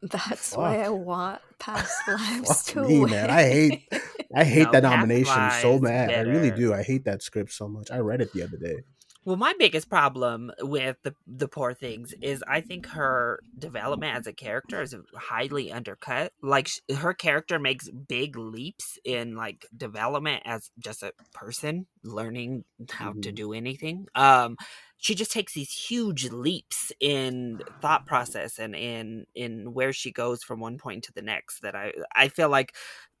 That's 0.01 0.55
why 0.55 0.79
I 0.81 0.89
want 0.89 1.41
past 1.59 1.93
lives 2.07 2.47
fuck 2.47 2.73
to 2.73 2.87
me 2.87 2.99
win. 3.01 3.11
man. 3.11 3.29
I 3.29 3.43
hate 3.43 3.93
I 4.33 4.43
hate 4.43 4.63
No, 4.63 4.71
that 4.71 4.83
nomination 4.83 5.51
so 5.61 5.75
Lives 5.75 5.83
bad. 5.83 6.11
I 6.11 6.21
really 6.21 6.51
do. 6.51 6.73
I 6.73 6.83
hate 6.83 7.05
that 7.05 7.21
script 7.21 7.51
so 7.51 7.67
much. 7.67 7.91
I 7.91 7.97
read 7.97 8.21
it 8.21 8.31
the 8.33 8.43
other 8.43 8.57
day 8.57 8.77
Well, 9.25 9.35
my 9.35 9.53
biggest 9.59 9.89
problem 9.89 10.51
with 10.59 10.97
the 11.03 11.13
the 11.27 11.47
poor 11.47 11.73
things 11.73 12.13
is 12.21 12.43
I 12.47 12.61
think 12.61 12.87
her 12.87 13.43
development 13.57 14.15
as 14.17 14.25
a 14.27 14.33
character 14.33 14.81
is 14.81 14.95
highly 15.15 15.71
undercut. 15.71 16.33
Like 16.41 16.69
sh- 16.69 16.79
her 16.97 17.13
character 17.13 17.59
makes 17.59 17.89
big 17.89 18.37
leaps 18.37 18.97
in 19.03 19.35
like 19.35 19.67
development 19.75 20.43
as 20.45 20.71
just 20.79 21.03
a 21.03 21.13
person 21.33 21.85
learning 22.03 22.63
how 22.89 23.15
to 23.21 23.31
Mhm. 23.31 23.33
do 23.33 23.53
anything. 23.53 24.07
Um, 24.15 24.55
she 24.97 25.15
just 25.15 25.31
takes 25.31 25.53
these 25.53 25.71
huge 25.71 26.29
leaps 26.31 26.91
in 26.99 27.61
thought 27.81 28.05
process 28.07 28.57
and 28.57 28.73
in 28.75 29.25
in 29.35 29.73
where 29.73 29.93
she 29.93 30.11
goes 30.11 30.43
from 30.43 30.59
one 30.61 30.77
point 30.77 31.03
to 31.05 31.11
the 31.13 31.21
next. 31.21 31.59
That 31.61 31.75
I 31.75 31.93
I 32.15 32.29
feel 32.29 32.49
like. 32.49 32.73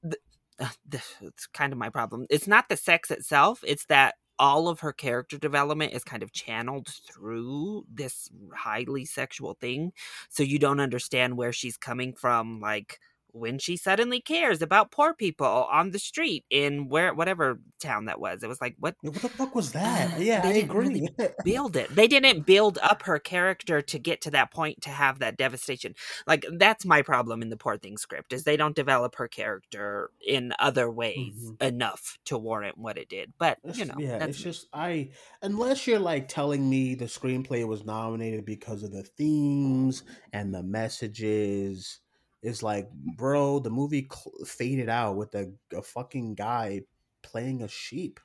th- 0.03 0.15
uh, 0.59 0.69
th- 0.91 1.03
it's 1.21 1.47
kind 1.47 1.73
of 1.73 1.79
my 1.79 1.89
problem. 1.89 2.25
It's 2.29 2.47
not 2.47 2.69
the 2.69 2.77
sex 2.77 3.11
itself; 3.11 3.63
it's 3.65 3.85
that 3.85 4.15
all 4.39 4.69
of 4.69 4.79
her 4.79 4.93
character 4.93 5.37
development 5.37 5.93
is 5.93 6.03
kind 6.03 6.23
of 6.23 6.31
channeled 6.31 6.87
through 6.87 7.85
this 7.93 8.29
highly 8.55 9.05
sexual 9.05 9.55
thing. 9.55 9.91
So 10.29 10.43
you 10.43 10.59
don't 10.59 10.79
understand 10.79 11.37
where 11.37 11.53
she's 11.53 11.77
coming 11.77 12.13
from, 12.13 12.59
like 12.61 12.99
when 13.31 13.59
she 13.59 13.77
suddenly 13.77 14.19
cares 14.21 14.61
about 14.61 14.91
poor 14.91 15.13
people 15.13 15.45
on 15.71 15.91
the 15.91 15.99
street 15.99 16.45
in 16.49 16.89
where 16.89 17.13
whatever 17.13 17.59
town 17.79 18.05
that 18.05 18.19
was. 18.19 18.43
It 18.43 18.47
was 18.47 18.61
like 18.61 18.75
what 18.79 18.95
what 19.01 19.15
the 19.15 19.29
fuck 19.29 19.55
was 19.55 19.71
that 19.73 20.13
Uh, 20.15 20.17
yeah 20.19 20.41
they 20.41 20.49
I 20.49 20.53
didn't 20.53 20.69
agree 20.71 20.87
really 20.87 21.09
build 21.43 21.75
it. 21.75 21.93
They 21.95 22.07
didn't 22.07 22.45
build 22.45 22.79
up 22.81 23.03
her 23.03 23.19
character 23.19 23.81
to 23.81 23.99
get 23.99 24.21
to 24.21 24.31
that 24.31 24.51
point 24.51 24.81
to 24.81 24.89
have 24.89 25.19
that 25.19 25.37
devastation. 25.37 25.95
Like 26.27 26.45
that's 26.57 26.85
my 26.85 27.01
problem 27.01 27.41
in 27.41 27.49
the 27.49 27.57
poor 27.57 27.77
thing 27.77 27.97
script 27.97 28.33
is 28.33 28.43
they 28.43 28.57
don't 28.57 28.75
develop 28.75 29.15
her 29.15 29.27
character 29.27 30.11
in 30.25 30.53
other 30.59 30.89
ways 30.91 31.51
enough 31.61 32.17
to 32.25 32.37
warrant 32.37 32.77
what 32.77 32.97
it 32.97 33.09
did. 33.09 33.33
But 33.37 33.57
It's- 33.63 33.77
you 33.77 33.85
know, 33.85 33.95
yeah, 33.97 34.23
it's 34.25 34.41
just 34.41 34.67
I 34.73 35.11
unless 35.41 35.87
you're 35.87 35.99
like 35.99 36.27
telling 36.27 36.69
me 36.69 36.95
the 36.95 37.05
screenplay 37.05 37.65
was 37.65 37.85
nominated 37.85 38.45
because 38.45 38.83
of 38.83 38.91
the 38.91 39.03
themes 39.03 40.03
and 40.33 40.53
the 40.53 40.63
messages. 40.63 41.99
It's 42.41 42.63
like, 42.63 42.89
bro, 42.91 43.59
the 43.59 43.69
movie 43.69 44.07
cl- 44.11 44.45
faded 44.45 44.87
out 44.89 45.17
with 45.17 45.35
a, 45.35 45.51
a 45.75 45.81
fucking 45.81 46.35
guy 46.35 46.81
playing 47.21 47.61
a 47.61 47.67
sheep, 47.67 48.19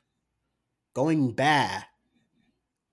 going 0.94 1.32
bad. 1.32 1.84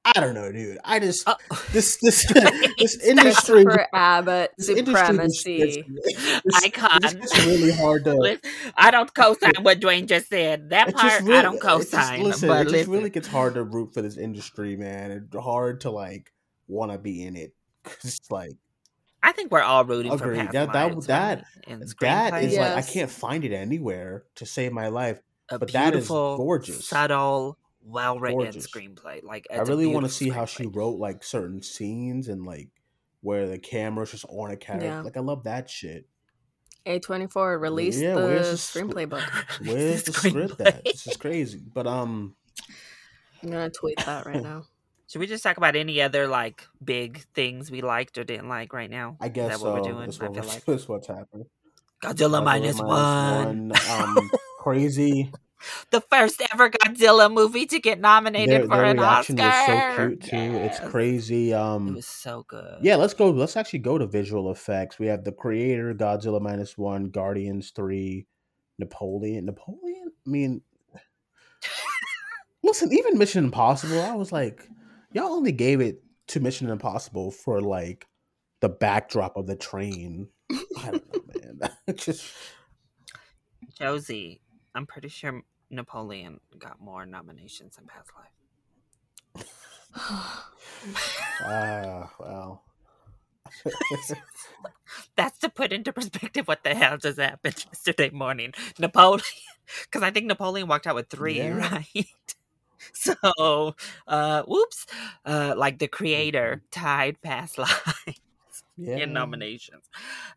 I 0.03 0.19
don't 0.19 0.33
know, 0.33 0.51
dude. 0.51 0.79
I 0.83 0.97
just 0.97 1.23
Oh. 1.27 1.35
this 1.73 1.97
this 2.01 2.25
this 2.79 2.99
industry. 3.05 3.63
Christopher 3.65 3.87
Abbott 3.93 4.49
this 4.57 4.69
industry 4.69 4.93
just 4.93 5.05
supremacy. 5.43 5.85
this- 6.03 6.41
Icon. 6.63 6.99
Gets 7.01 7.45
really 7.45 7.71
hard 7.71 8.03
to. 8.05 8.39
I 8.75 8.89
don't 8.89 9.13
co-sign 9.13 9.53
what 9.61 9.79
Duane 9.79 10.07
just 10.07 10.27
said. 10.27 10.71
That 10.71 10.95
part 10.95 11.21
really, 11.21 11.37
I 11.37 11.43
don't 11.43 11.57
it 11.57 11.61
just- 11.61 11.91
co-sign. 11.91 12.23
listen, 12.23 12.49
but 12.49 12.61
it 12.61 12.63
just 12.63 12.73
listen, 12.73 12.93
really 12.93 13.09
gets 13.11 13.27
hard 13.27 13.53
to 13.53 13.63
root 13.63 13.93
for 13.93 14.01
this 14.01 14.17
industry, 14.17 14.75
man. 14.75 15.11
It's 15.11 15.35
hard 15.35 15.81
to 15.81 15.91
like 15.91 16.33
want 16.67 16.91
to 16.91 16.97
be 16.97 17.21
in 17.23 17.35
it. 17.35 17.53
It's 18.03 18.31
like 18.31 18.53
I 19.23 19.31
think 19.33 19.51
we're 19.51 19.61
all 19.61 19.85
rooting 19.85 20.17
for 20.17 20.23
Agreed. 20.25 20.39
past 20.39 20.53
That- 20.53 20.73
that- 20.73 20.93
lives, 20.93 21.07
that- 21.07 21.37
right? 21.39 21.67
In 21.67 21.79
that 21.79 21.87
screenplays. 21.89 22.43
is 22.43 22.57
like 22.57 22.75
I 22.77 22.81
can't 22.81 23.11
find 23.11 23.43
it 23.45 23.53
anywhere 23.53 24.23
to 24.35 24.45
save 24.45 24.71
my 24.73 24.87
life. 24.87 25.21
a 25.49 25.59
but 25.59 25.71
that 25.73 25.87
is 25.87 25.91
beautiful, 25.91 26.37
gorgeous. 26.37 26.87
subtle, 26.87 27.57
well-written 27.83 28.53
screenplay. 28.61 29.21
Like 29.23 29.47
I 29.51 29.57
really 29.57 29.85
want 29.85 30.05
to 30.05 30.07
beautiful 30.07 30.09
see 30.09 30.29
how 30.29 30.45
she 30.45 30.65
wrote 30.67 30.97
like 30.97 31.23
certain 31.23 31.61
scenes 31.61 32.29
and 32.29 32.45
like 32.45 32.69
where 33.21 33.47
the 33.47 33.59
camera's 33.59 34.11
just 34.11 34.25
on 34.29 34.49
a 34.51 34.55
character. 34.57 34.87
Yeah. 34.87 35.01
Like 35.01 35.17
I 35.17 35.19
love 35.19 35.43
that 35.43 35.69
shit. 35.69 36.07
A24 36.87 37.59
released 37.61 37.99
Yeah, 37.99 38.15
the 38.15 38.21
where's 38.21 38.49
the 38.73 38.79
screenplay 38.79 39.07
book. 39.07 39.21
Where's 39.63 40.03
the 40.03 40.13
script 40.13 40.57
That 40.57 40.67
at? 40.77 40.83
This 40.85 41.05
is 41.05 41.17
crazy. 41.17 41.59
But 41.73 41.85
um, 41.85 42.35
I'm 43.43 43.49
gonna 43.49 43.69
tweet 43.69 43.97
that 44.05 44.25
right 44.25 44.41
now. 44.41 44.63
Should 45.11 45.19
we 45.19 45.27
just 45.27 45.43
talk 45.43 45.57
about 45.57 45.75
any 45.75 46.01
other 46.01 46.25
like 46.25 46.65
big 46.81 47.25
things 47.33 47.69
we 47.69 47.81
liked 47.81 48.17
or 48.17 48.23
didn't 48.23 48.47
like 48.47 48.71
right 48.71 48.89
now? 48.89 49.17
I 49.19 49.25
Is 49.25 49.31
guess 49.33 49.49
that 49.49 49.59
so. 49.59 49.65
what 49.73 49.81
we're 49.83 49.91
doing? 49.91 50.05
That's 50.05 50.21
I 50.21 50.23
what 50.27 50.33
feel 50.35 50.43
we're- 50.43 50.53
like 50.53 50.65
that's 50.65 50.87
what's 50.87 51.07
happening. 51.07 51.47
Godzilla 52.01 52.13
Godzilla 52.41 52.43
minus 52.45 52.79
one. 52.79 53.69
one, 53.69 53.71
Um, 54.17 54.31
crazy. 54.59 55.31
the 55.91 55.99
first 55.99 56.41
ever 56.53 56.69
Godzilla 56.69 57.31
movie 57.31 57.65
to 57.65 57.79
get 57.81 57.99
nominated 57.99 58.49
Their, 58.49 58.61
for 58.69 58.77
their 58.77 58.85
an 58.85 58.97
reaction 58.99 59.39
Oscar. 59.39 59.73
was 59.75 59.95
so 59.97 60.07
cute 60.07 60.21
too. 60.21 60.57
It's 60.59 60.79
Yes. 60.79 60.89
crazy. 60.89 61.51
It 61.51 61.55
Um, 61.55 61.93
was 61.95 62.07
so 62.07 62.45
good. 62.47 62.77
Yeah, 62.81 62.95
let's 62.95 63.13
go. 63.13 63.31
Let's 63.31 63.57
actually 63.57 63.79
go 63.79 63.97
to 63.97 64.07
visual 64.07 64.49
effects. 64.49 64.97
We 64.97 65.07
have 65.07 65.25
the 65.25 65.33
creator, 65.33 65.93
Godzilla 65.93 66.39
minus 66.41 66.77
one, 66.77 67.09
Guardians 67.09 67.71
three, 67.75 68.27
Napoleon. 68.79 69.45
Napoleon. 69.45 70.11
I 70.25 70.29
mean, 70.29 70.61
listen, 72.63 72.91
even 72.93 73.17
Mission 73.17 73.43
Impossible. 73.45 74.01
I 74.01 74.15
was 74.15 74.31
like, 74.31 74.67
y'all 75.13 75.33
only 75.33 75.51
gave 75.51 75.81
it 75.81 76.01
to 76.27 76.39
Mission 76.39 76.69
Impossible 76.69 77.31
for 77.31 77.61
like 77.61 78.07
the 78.61 78.69
backdrop 78.69 79.37
of 79.37 79.47
the 79.47 79.55
train. 79.55 80.27
I 80.51 80.91
don't 80.91 81.13
know, 81.13 81.59
man. 81.61 81.71
Just 81.95 82.31
Josie, 83.77 84.41
I'm 84.75 84.85
pretty 84.85 85.07
sure 85.09 85.41
Napoleon 85.69 86.39
got 86.59 86.79
more 86.81 87.05
nominations 87.05 87.77
in 87.79 87.87
Past 87.87 88.09
Life. 88.17 89.47
ah 91.43 92.11
well. 92.19 92.63
That's 93.65 94.13
that's 95.15 95.39
to 95.39 95.49
put 95.49 95.73
into 95.73 95.91
perspective 95.91 96.47
what 96.47 96.63
the 96.63 96.73
hell 96.75 96.97
just 96.97 97.19
happened 97.19 97.65
yesterday 97.73 98.09
morning. 98.09 98.53
Napoleon, 98.79 99.23
because 99.83 100.03
I 100.03 100.11
think 100.11 100.27
Napoleon 100.27 100.67
walked 100.67 100.87
out 100.87 100.95
with 100.95 101.09
three, 101.09 101.37
Yeah. 101.37 101.57
right? 101.71 102.05
So, 103.23 103.75
uh, 104.07 104.43
whoops, 104.43 104.85
uh, 105.25 105.53
like 105.57 105.79
the 105.79 105.87
creator 105.87 106.63
tied 106.71 107.21
past 107.21 107.57
lives 107.57 108.21
Yeah. 108.77 108.97
in 108.97 109.13
nominations. 109.13 109.89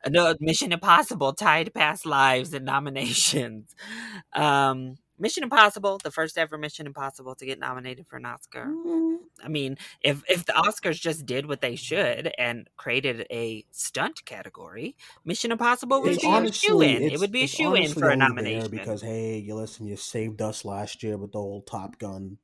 Uh, 0.05 0.11
No, 0.11 0.35
Mission 0.41 0.73
Impossible 0.73 1.33
tied 1.33 1.73
past 1.75 2.07
lives 2.07 2.55
in 2.55 2.65
nominations. 2.65 3.75
Um, 4.35 4.97
Mission 5.19 5.45
Impossible, 5.45 5.99
the 6.03 6.11
first 6.11 6.37
ever 6.39 6.59
Mission 6.59 6.87
Impossible 6.87 7.35
to 7.37 7.47
get 7.47 7.59
nominated 7.61 8.07
for 8.09 8.17
an 8.17 8.27
Oscar. 8.27 8.67
Mm, 8.67 9.19
I 9.45 9.49
mean, 9.49 9.77
if 10.01 10.23
if 10.29 10.45
the 10.45 10.53
Oscars 10.55 11.01
just 11.01 11.25
did 11.25 11.47
what 11.47 11.61
they 11.61 11.77
should 11.77 12.33
and 12.39 12.69
created 12.77 13.27
a 13.31 13.65
stunt 13.71 14.25
category, 14.25 14.97
Mission 15.25 15.53
Impossible 15.53 16.03
would 16.03 16.15
It's 16.15 16.23
be 16.23 16.35
a 16.35 16.53
shoe 16.53 16.81
in. 16.83 17.09
It 17.09 17.19
would 17.19 17.33
be 17.33 17.45
a 17.45 17.47
shoe 17.47 17.75
in 17.75 17.95
for 17.95 18.11
a 18.11 18.17
nomination. 18.17 18.71
because 18.71 19.03
hey, 19.03 19.39
you 19.39 19.55
listen, 19.55 19.87
you 19.87 19.97
saved 19.97 20.43
us 20.43 20.65
last 20.65 21.03
year 21.03 21.17
with 21.17 21.33
the 21.33 21.39
whole 21.39 21.63
Top 21.63 21.99
Gun, 21.99 22.39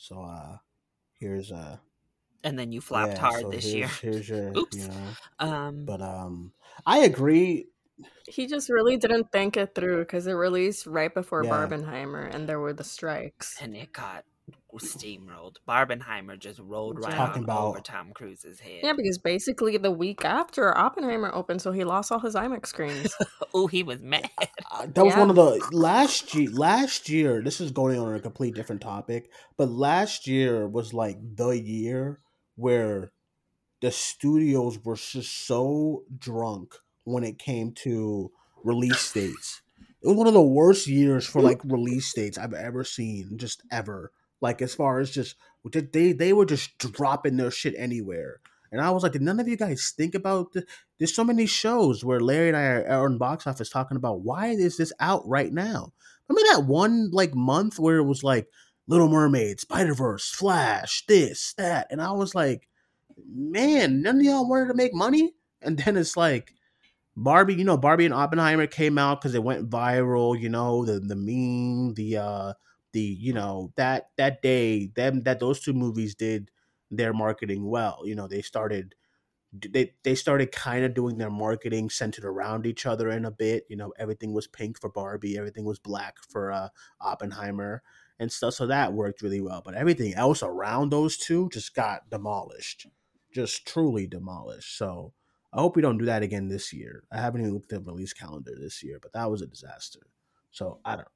so 0.00 0.22
uh, 0.22 0.56
here's 1.18 1.52
uh, 1.52 1.76
and 2.42 2.58
then 2.58 2.72
you 2.72 2.80
flopped 2.80 3.14
yeah, 3.14 3.20
hard 3.20 3.42
so 3.42 3.50
this 3.50 3.64
here's, 3.64 3.74
year. 3.74 3.90
Here's 4.00 4.28
your, 4.30 4.56
Oops. 4.56 4.76
you 4.76 4.88
know, 4.88 5.06
Um, 5.38 5.84
but 5.84 6.00
um, 6.00 6.52
I 6.86 7.00
agree. 7.00 7.66
He 8.26 8.46
just 8.46 8.70
really 8.70 8.96
didn't 8.96 9.30
think 9.30 9.58
it 9.58 9.74
through 9.74 9.98
because 9.98 10.26
it 10.26 10.32
released 10.32 10.86
right 10.86 11.12
before 11.12 11.44
Yeah. 11.44 11.50
Barbenheimer 11.50 12.34
and 12.34 12.48
there 12.48 12.58
were 12.58 12.72
the 12.72 12.84
strikes. 12.84 13.60
and 13.60 13.76
it 13.76 13.92
got 13.92 14.24
steamrolled. 14.76 15.56
Barbenheimer 15.68 16.38
just 16.38 16.58
rolled 16.60 17.02
right 17.02 17.12
Talking 17.14 17.42
on 17.42 17.44
about- 17.44 17.68
over 17.68 17.80
Tom 17.80 18.12
Cruise's 18.14 18.60
head. 18.60 18.80
Yeah, 18.82 18.92
because 18.92 19.18
basically 19.18 19.76
the 19.76 19.90
week 19.90 20.24
after 20.24 20.76
Oppenheimer 20.76 21.30
opened, 21.34 21.62
so 21.62 21.72
he 21.72 21.84
lost 21.84 22.10
all 22.12 22.20
his 22.20 22.34
IMAX 22.34 22.66
screens. 22.66 23.14
oh, 23.54 23.66
he 23.66 23.82
was 23.82 24.00
mad. 24.02 24.30
Uh, 24.72 24.86
that 24.86 25.04
was 25.04 25.14
Yeah. 25.14 25.18
one 25.20 25.30
of 25.30 25.36
the 25.36 25.60
last 25.72 26.32
year. 26.32 26.48
Last 26.50 27.08
year, 27.08 27.42
this 27.42 27.60
is 27.60 27.72
going 27.72 27.98
on 27.98 28.14
a 28.14 28.20
complete 28.20 28.54
different 28.54 28.80
topic, 28.80 29.28
but 29.56 29.68
last 29.68 30.28
year 30.28 30.68
was 30.68 30.94
like 30.94 31.16
the 31.34 31.50
year 31.50 32.20
where 32.54 33.10
the 33.80 33.90
studios 33.90 34.78
were 34.84 34.94
just 34.94 35.46
so 35.46 36.04
drunk 36.16 36.74
when 37.02 37.24
it 37.24 37.36
came 37.38 37.72
to 37.72 38.30
release 38.62 39.12
dates. 39.12 39.60
It 40.02 40.06
was 40.06 40.16
one 40.16 40.28
of 40.28 40.34
the 40.34 40.40
worst 40.40 40.86
years 40.86 41.26
for 41.26 41.42
like 41.42 41.60
release 41.64 42.12
dates 42.14 42.38
I've 42.38 42.54
ever 42.54 42.84
seen, 42.84 43.36
just 43.36 43.62
ever. 43.72 44.12
Like 44.40 44.62
as 44.62 44.74
far 44.74 45.00
as 45.00 45.10
just 45.10 45.36
they 45.72 46.12
they 46.12 46.32
were 46.32 46.46
just 46.46 46.78
dropping 46.78 47.36
their 47.36 47.50
shit 47.50 47.74
anywhere. 47.76 48.40
And 48.72 48.80
I 48.80 48.90
was 48.90 49.02
like, 49.02 49.12
did 49.12 49.22
none 49.22 49.40
of 49.40 49.48
you 49.48 49.56
guys 49.56 49.92
think 49.96 50.14
about 50.14 50.52
the, 50.52 50.64
there's 50.98 51.14
so 51.14 51.24
many 51.24 51.46
shows 51.46 52.04
where 52.04 52.20
Larry 52.20 52.48
and 52.48 52.56
I 52.56 52.62
are, 52.62 53.06
in 53.06 53.18
box 53.18 53.46
office 53.46 53.68
talking 53.68 53.96
about 53.96 54.20
why 54.20 54.48
is 54.48 54.76
this 54.76 54.92
out 55.00 55.26
right 55.26 55.52
now? 55.52 55.92
Remember 56.28 56.48
that 56.52 56.66
one 56.66 57.10
like 57.10 57.34
month 57.34 57.80
where 57.80 57.96
it 57.96 58.04
was 58.04 58.22
like 58.22 58.46
Little 58.86 59.08
Mermaid, 59.08 59.58
Spider 59.60 59.94
Verse, 59.94 60.30
Flash, 60.30 61.04
this, 61.06 61.54
that, 61.54 61.88
and 61.90 62.00
I 62.00 62.12
was 62.12 62.34
like, 62.34 62.68
man, 63.28 64.02
none 64.02 64.18
of 64.18 64.22
y'all 64.22 64.48
wanted 64.48 64.68
to 64.68 64.74
make 64.74 64.94
money. 64.94 65.32
And 65.62 65.76
then 65.78 65.96
it's 65.96 66.16
like 66.16 66.54
Barbie, 67.16 67.54
you 67.54 67.64
know, 67.64 67.76
Barbie 67.76 68.04
and 68.04 68.14
Oppenheimer 68.14 68.66
came 68.66 68.98
out 68.98 69.20
because 69.20 69.34
it 69.34 69.42
went 69.42 69.68
viral. 69.68 70.38
You 70.38 70.48
know, 70.48 70.84
the 70.84 71.00
the 71.00 71.16
meme, 71.16 71.94
the 71.94 72.16
uh, 72.16 72.52
the 72.92 73.00
you 73.00 73.32
know 73.32 73.72
that 73.76 74.10
that 74.16 74.42
day, 74.42 74.86
them 74.94 75.22
that 75.22 75.40
those 75.40 75.60
two 75.60 75.72
movies 75.72 76.14
did 76.14 76.50
their 76.90 77.12
marketing 77.12 77.68
well. 77.68 78.02
You 78.04 78.14
know, 78.14 78.26
they 78.26 78.42
started 78.42 78.94
they 79.52 79.94
they 80.04 80.14
started 80.14 80.52
kind 80.52 80.84
of 80.84 80.94
doing 80.94 81.18
their 81.18 81.30
marketing 81.30 81.90
centered 81.90 82.24
around 82.24 82.66
each 82.66 82.86
other 82.86 83.10
in 83.10 83.24
a 83.24 83.30
bit. 83.30 83.64
You 83.68 83.76
know, 83.76 83.92
everything 83.98 84.32
was 84.32 84.46
pink 84.46 84.80
for 84.80 84.90
Barbie, 84.90 85.38
everything 85.38 85.64
was 85.64 85.78
black 85.78 86.16
for 86.28 86.52
uh, 86.52 86.68
Oppenheimer 87.00 87.82
and 88.18 88.30
stuff. 88.30 88.54
So 88.54 88.66
that 88.66 88.92
worked 88.92 89.22
really 89.22 89.40
well. 89.40 89.62
But 89.64 89.74
everything 89.74 90.14
else 90.14 90.42
around 90.42 90.90
those 90.90 91.16
two 91.16 91.48
just 91.52 91.74
got 91.74 92.10
demolished, 92.10 92.86
just 93.32 93.66
truly 93.66 94.06
demolished. 94.06 94.76
So 94.76 95.14
I 95.52 95.60
hope 95.60 95.74
we 95.74 95.82
don't 95.82 95.98
do 95.98 96.04
that 96.04 96.22
again 96.22 96.48
this 96.48 96.72
year. 96.72 97.02
I 97.10 97.18
haven't 97.20 97.40
even 97.40 97.54
looked 97.54 97.72
at 97.72 97.84
the 97.84 97.90
release 97.92 98.12
calendar 98.12 98.52
this 98.56 98.84
year, 98.84 98.98
but 99.02 99.12
that 99.14 99.30
was 99.30 99.42
a 99.42 99.46
disaster. 99.46 100.00
So 100.52 100.78
I 100.84 100.96
don't. 100.96 101.08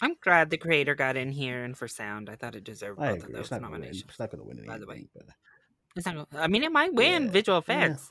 I'm 0.00 0.14
glad 0.20 0.50
the 0.50 0.56
creator 0.58 0.94
got 0.94 1.16
in 1.16 1.30
here, 1.30 1.62
and 1.64 1.76
for 1.76 1.86
sound, 1.86 2.28
I 2.30 2.36
thought 2.36 2.54
it 2.56 2.64
deserved 2.64 3.00
I 3.00 3.12
both 3.12 3.24
agree. 3.24 3.34
of 3.34 3.40
It's 3.40 3.48
those 3.48 3.50
not 3.52 3.60
gonna 3.62 3.72
nominations. 3.72 4.04
It's 4.08 4.18
not 4.18 4.30
gonna 4.30 4.42
win 4.44 4.58
anything. 4.58 4.68
by 4.68 4.78
the 4.78 4.86
way. 4.86 5.08
but- 5.14 5.26
It's 5.94 6.06
not 6.06 6.14
gonna- 6.30 6.42
I 6.44 6.48
mean, 6.48 6.62
it 6.62 6.72
might 6.72 6.94
win 6.94 7.24
Yeah. 7.26 7.30
visual 7.30 7.56
Yeah. 7.68 7.84
effects, 7.84 8.10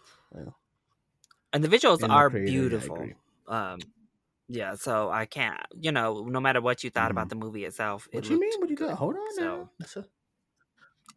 and 1.53 1.63
the 1.63 1.67
visuals 1.67 2.01
and 2.01 2.11
the 2.11 2.15
are 2.15 2.29
creator, 2.29 2.51
beautiful. 2.51 3.09
um, 3.47 3.79
yeah, 4.47 4.75
so 4.75 5.09
I 5.09 5.25
can't, 5.25 5.59
you 5.79 5.91
know, 5.91 6.23
no 6.25 6.39
matter 6.39 6.61
what 6.61 6.83
you 6.83 6.89
thought 6.91 7.07
Mhm. 7.09 7.11
about 7.11 7.29
the 7.29 7.35
movie 7.35 7.65
itself, 7.65 8.07
What 8.11 8.25
it 8.25 8.29
you 8.31 8.39
mean? 8.39 8.59
What 8.59 8.69
you 8.69 8.75
got? 8.75 8.97
Hold 8.97 9.15
on 9.15 9.33
So 9.33 9.69
now. 9.95 10.05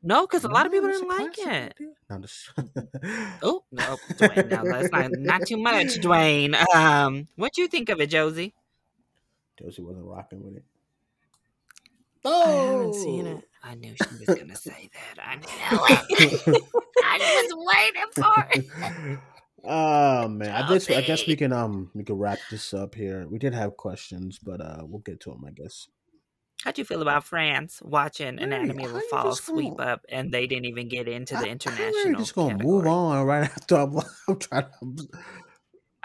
No, 0.02 0.26
because 0.26 0.44
a 0.44 0.48
lot 0.48 0.66
of 0.66 0.72
people 0.72 0.88
didn't 0.90 1.08
like 1.08 1.38
it. 1.38 1.78
No, 2.10 2.18
just. 2.18 2.50
Oh 3.42 3.64
no, 3.70 3.96
Duane, 4.18 4.48
now 4.48 4.62
that's 4.64 4.90
not 4.90 5.10
not 5.12 5.46
too 5.46 5.56
much, 5.56 5.94
Duane. 6.00 6.54
Um, 6.74 7.28
what 7.36 7.52
do 7.54 7.62
you 7.62 7.68
think 7.68 7.88
of 7.88 8.00
it, 8.00 8.08
Josie? 8.10 8.54
Josie 9.58 9.82
wasn't 9.82 10.04
rocking 10.06 10.42
with 10.42 10.56
it. 10.56 10.64
Oh! 12.24 12.42
I 12.42 12.72
haven't 12.72 12.94
seen 12.94 13.26
it. 13.26 13.44
I 13.62 13.74
knew 13.74 13.94
she 13.94 14.26
was 14.26 14.38
gonna 14.38 14.56
say 14.56 14.90
that. 15.16 15.22
I 15.26 15.36
knew. 15.36 16.58
I 17.04 17.44
was 17.48 17.66
waiting 17.74 18.10
for 18.14 18.48
it. 18.54 19.18
oh 19.64 20.28
man, 20.28 20.50
I 20.50 20.68
guess 20.68 20.90
I 20.90 21.02
guess 21.02 21.26
we 21.26 21.36
can 21.36 21.52
um 21.52 21.90
we 21.94 22.02
can 22.04 22.16
wrap 22.16 22.38
this 22.50 22.72
up 22.74 22.94
here. 22.94 23.26
We 23.28 23.38
did 23.38 23.54
have 23.54 23.76
questions, 23.76 24.38
but 24.38 24.60
uh 24.60 24.82
we'll 24.82 25.00
get 25.00 25.20
to 25.20 25.30
them. 25.30 25.44
I 25.46 25.50
guess. 25.50 25.88
How'd 26.62 26.78
you 26.78 26.84
feel 26.84 27.02
about 27.02 27.24
France 27.24 27.80
watching 27.84 28.38
Hey, 28.38 28.44
Anatomy 28.44 28.84
of 28.84 28.94
a 28.94 29.00
Fall 29.10 29.34
sweep 29.34 29.76
gonna- 29.76 29.90
up, 29.92 30.06
and 30.08 30.32
they 30.32 30.46
didn't 30.46 30.64
even 30.64 30.88
get 30.88 31.08
into 31.08 31.34
the 31.34 31.46
I, 31.46 31.50
international? 31.50 31.86
I 31.88 32.02
really 32.04 32.14
just 32.16 32.34
gonna 32.34 32.56
move 32.62 32.86
on 32.86 33.26
right 33.26 33.42
after 33.56 33.76
I'm, 33.76 33.98
I'm 34.28 34.38
trying 34.38 34.64
to. 34.80 35.08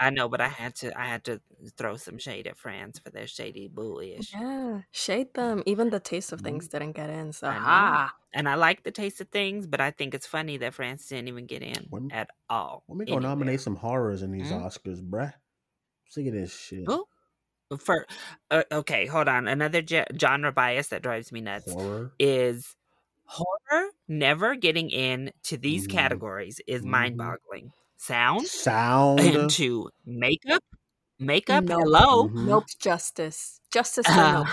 I 0.02 0.08
know, 0.10 0.28
but 0.30 0.40
I 0.40 0.48
had 0.48 0.74
to. 0.76 0.98
I 0.98 1.04
had 1.04 1.24
to 1.24 1.40
throw 1.76 1.96
some 1.98 2.16
shade 2.18 2.46
at 2.46 2.56
France 2.56 2.98
for 2.98 3.10
their 3.10 3.26
shady 3.26 3.68
bullish. 3.68 4.32
Yeah, 4.32 4.80
shade 4.92 5.34
them. 5.34 5.62
Even 5.66 5.90
the 5.90 6.00
taste 6.00 6.32
of 6.32 6.40
things 6.40 6.68
didn't 6.68 6.92
get 6.92 7.10
in. 7.10 7.32
So 7.34 7.48
ah, 7.52 8.10
And 8.32 8.48
I 8.48 8.54
like 8.54 8.82
the 8.82 8.90
taste 8.92 9.20
of 9.20 9.28
things, 9.28 9.66
but 9.66 9.80
I 9.80 9.90
think 9.90 10.14
it's 10.14 10.26
funny 10.26 10.56
that 10.56 10.72
France 10.72 11.06
didn't 11.08 11.28
even 11.28 11.44
get 11.46 11.62
in 11.62 11.86
When- 11.90 12.10
at 12.12 12.30
all. 12.48 12.82
When 12.86 12.98
we 12.98 13.04
go 13.04 13.12
anywhere. 13.16 13.28
nominate 13.30 13.60
some 13.60 13.76
horrors 13.76 14.22
in 14.22 14.32
these 14.32 14.50
Mhm. 14.50 14.62
Oscars, 14.64 15.02
bruh. 15.02 15.34
Sick 16.08 16.26
of 16.28 16.32
this 16.32 16.56
shit. 16.58 16.84
Who? 16.86 17.06
For 17.78 18.06
uh, 18.50 18.64
okay, 18.72 19.04
hold 19.06 19.28
on. 19.28 19.46
Another 19.48 19.82
ge- 19.82 20.06
genre 20.18 20.50
bias 20.50 20.88
that 20.88 21.02
drives 21.02 21.30
me 21.30 21.40
nuts 21.42 21.70
Horror. 21.72 22.12
is 22.18 22.74
horror 23.26 23.90
never 24.08 24.56
getting 24.56 24.90
in 24.90 25.30
to 25.44 25.56
these 25.58 25.86
Mhm. 25.86 25.90
categories 25.92 26.60
is 26.66 26.82
Mhm. 26.82 26.86
mind-boggling. 26.86 27.72
Sound 28.00 28.46
Sound. 28.46 29.20
into 29.20 29.90
makeup, 30.06 30.62
makeup. 31.18 31.64
Nope. 31.64 31.80
Hello. 31.82 32.28
Mhm. 32.28 32.46
Nope, 32.46 32.64
justice. 32.78 33.60
Justice 33.70 34.06
Uh, 34.08 34.44
nope. 34.44 34.46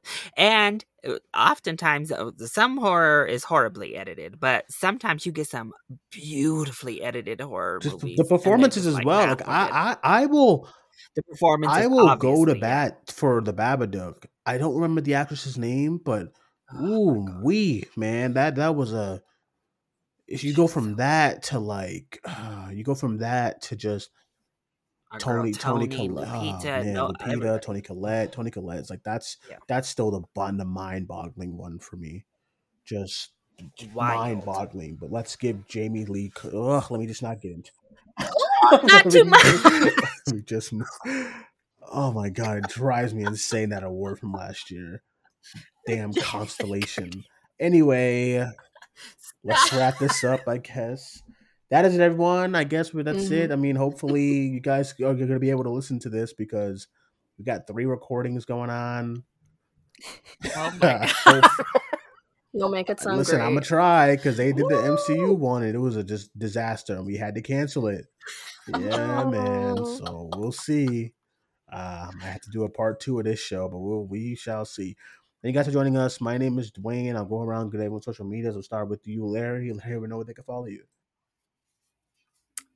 and 0.38 0.84
uh, 1.06 1.18
oftentimes 1.36 2.10
uh, 2.10 2.30
some 2.38 2.78
horror 2.78 3.26
is 3.26 3.44
horribly 3.44 3.94
edited, 3.94 4.40
but 4.40 4.64
sometimes 4.70 5.26
you 5.26 5.32
get 5.32 5.48
some 5.48 5.72
beautifully 6.10 7.02
edited 7.02 7.42
horror 7.42 7.78
Just 7.82 7.96
movies. 7.96 8.16
the 8.16 8.24
performances 8.24 8.84
just, 8.84 8.98
as 8.98 9.04
well. 9.04 9.28
Like. 9.28 9.46
I, 9.46 9.96
I, 10.02 10.22
I 10.22 10.26
will, 10.26 10.66
the 11.14 11.22
performance. 11.24 11.72
I 11.74 11.86
will 11.86 12.16
go 12.16 12.46
to 12.46 12.54
bat 12.54 13.12
for 13.12 13.42
the 13.42 13.52
Babadook. 13.52 14.24
I 14.46 14.56
don't 14.56 14.74
remember 14.74 15.02
the 15.02 15.14
actress's 15.14 15.58
name, 15.58 16.00
but 16.02 16.28
Oh 16.72 16.86
ooh, 16.86 17.26
God. 17.26 17.42
we 17.44 17.84
man, 17.96 18.32
that 18.34 18.56
that 18.56 18.74
was 18.74 18.94
a. 18.94 19.20
If 20.26 20.42
you 20.44 20.54
go 20.54 20.66
from 20.66 20.96
that 20.96 21.42
to 21.44 21.58
like, 21.58 22.20
uh, 22.24 22.68
you 22.72 22.82
go 22.84 22.94
from 22.94 23.18
that 23.18 23.62
to 23.62 23.76
just 23.76 24.10
Our 25.12 25.18
girl 25.18 25.36
Toni, 25.42 25.52
Toni, 25.52 25.88
Toni, 25.88 26.08
Collette, 26.08 26.28
oh, 26.28 26.62
man, 26.64 26.92
no, 26.94 27.08
Lupita, 27.08 27.28
everybody. 27.28 27.60
Toni 27.60 27.80
Collette, 27.82 28.32
Toni 28.32 28.50
Collette. 28.50 28.78
It's 28.80 28.90
like 28.90 29.02
that's 29.04 29.36
Yeah. 29.50 29.56
that's 29.68 29.88
still 29.88 30.10
the 30.10 30.22
bun, 30.34 30.56
the 30.56 30.64
mind-boggling 30.64 31.56
one 31.56 31.78
for 31.78 31.96
me. 31.96 32.24
Just 32.84 33.32
Wild. 33.92 34.18
mind-boggling. 34.20 34.96
But 34.96 35.12
let's 35.12 35.36
give 35.36 35.66
Jamie 35.68 36.06
Lee. 36.06 36.32
Ugh, 36.44 36.84
let 36.90 37.00
me 37.00 37.06
just 37.06 37.22
not 37.22 37.40
get 37.40 37.52
into. 37.52 37.70
not 38.86 39.10
too 39.10 39.24
much. 39.24 39.44
me 40.32 40.40
just. 40.46 40.72
Oh 41.92 42.12
my 42.12 42.30
god, 42.30 42.58
it 42.58 42.68
drives 42.70 43.14
me 43.14 43.24
insane 43.24 43.68
that 43.68 43.84
award 43.84 44.18
from 44.18 44.32
last 44.32 44.70
year. 44.70 45.02
Damn 45.86 46.14
constellation. 46.14 47.24
Anyway, 47.60 48.44
let's 49.44 49.72
wrap 49.72 49.98
this 49.98 50.24
up. 50.24 50.40
I 50.48 50.58
guess 50.58 51.22
that 51.70 51.84
is 51.84 51.94
it, 51.94 52.00
everyone. 52.00 52.54
I 52.54 52.64
guess 52.64 52.92
we- 52.92 53.02
that's 53.02 53.30
it. 53.30 53.52
I 53.52 53.56
mean, 53.56 53.76
hopefully, 53.76 54.24
you 54.24 54.60
guys 54.60 54.92
are 55.00 55.14
going 55.14 55.28
to 55.28 55.38
be 55.38 55.50
able 55.50 55.64
to 55.64 55.70
listen 55.70 55.98
to 56.00 56.08
this 56.08 56.32
because 56.32 56.88
we 57.38 57.44
got 57.44 57.66
three 57.66 57.84
recordings 57.86 58.44
going 58.44 58.70
on. 58.70 59.22
Oh 60.56 60.72
my 60.82 61.06
Hope- 61.24 61.44
You'll 62.56 62.68
make 62.68 62.88
it 62.88 63.00
sound 63.00 63.18
Listen, 63.18 63.38
great. 63.38 63.46
I'm 63.46 63.54
gonna 63.54 63.66
try 63.66 64.14
because 64.14 64.36
they 64.36 64.52
did 64.52 64.66
the 64.68 64.76
MCU 64.76 65.36
one 65.36 65.64
and 65.64 65.74
it 65.74 65.78
was 65.78 65.96
a 65.96 66.04
just 66.04 66.36
disaster 66.38 66.94
and 66.94 67.04
we 67.04 67.16
had 67.16 67.34
to 67.34 67.42
cancel 67.42 67.88
it. 67.88 68.06
Yeah, 68.68 69.24
man. 69.24 69.76
Oh. 69.80 69.98
So 69.98 70.30
we'll 70.36 70.52
see. 70.52 71.12
Um, 71.72 72.10
I 72.22 72.26
have 72.26 72.40
to 72.42 72.50
do 72.52 72.62
a 72.62 72.68
part 72.68 73.00
two 73.00 73.18
of 73.18 73.24
this 73.24 73.40
show, 73.40 73.68
but 73.68 73.78
we'll, 73.78 74.04
we 74.06 74.36
shall 74.36 74.64
see. 74.64 74.96
Thank 75.44 75.56
you 75.56 75.58
guys 75.58 75.66
for 75.66 75.72
joining 75.72 75.98
us. 75.98 76.22
My 76.22 76.38
name 76.38 76.58
is 76.58 76.70
Duane. 76.70 77.14
I'll 77.16 77.26
go 77.26 77.42
around 77.42 77.68
good 77.68 77.80
everyone 77.80 78.00
social 78.00 78.24
media. 78.24 78.50
We'll 78.50 78.62
start 78.62 78.88
with 78.88 79.06
you, 79.06 79.26
Larry. 79.26 79.70
Larry, 79.74 79.98
we 79.98 80.08
know 80.08 80.16
where 80.16 80.24
they 80.24 80.32
can 80.32 80.44
follow 80.44 80.64
you. 80.64 80.84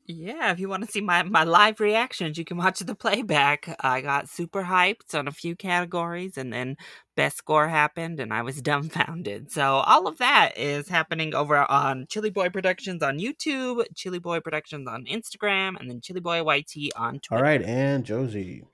Yeah, 0.05 0.53
if 0.53 0.61
you 0.61 0.69
want 0.69 0.85
to 0.85 0.93
see 0.93 1.01
my, 1.01 1.23
my 1.23 1.45
live 1.45 1.81
reactions, 1.81 2.37
you 2.37 2.45
can 2.45 2.59
watch 2.59 2.81
the 2.81 2.95
playback. 2.95 3.75
I 3.81 4.03
got 4.03 4.29
super 4.29 4.65
hyped 4.65 5.15
on 5.15 5.27
a 5.27 5.33
few 5.33 5.57
categories, 5.57 6.37
and 6.37 6.53
then 6.53 6.77
best 7.17 7.39
score 7.39 7.69
happened, 7.69 8.21
and 8.21 8.35
I 8.35 8.43
was 8.43 8.61
dumbfounded. 8.61 9.51
So 9.51 9.63
all 9.63 10.07
of 10.07 10.19
that 10.19 10.59
is 10.59 10.91
happening 10.91 11.35
over 11.35 11.57
on 11.71 12.05
Chilly 12.11 12.29
Boy 12.29 12.51
Productions 12.51 13.03
on 13.03 13.19
YouTube, 13.19 13.83
Chilly 13.95 14.19
Boy 14.19 14.41
Productions 14.41 14.87
on 14.87 15.07
Instagram, 15.07 15.81
and 15.81 15.89
then 15.89 16.03
Chilly 16.03 16.21
Boy 16.21 16.43
YT 16.43 16.93
on 16.97 17.21
Twitter. 17.21 17.37
All 17.37 17.43
right, 17.43 17.63
and 17.63 18.05
Josie. 18.05 18.65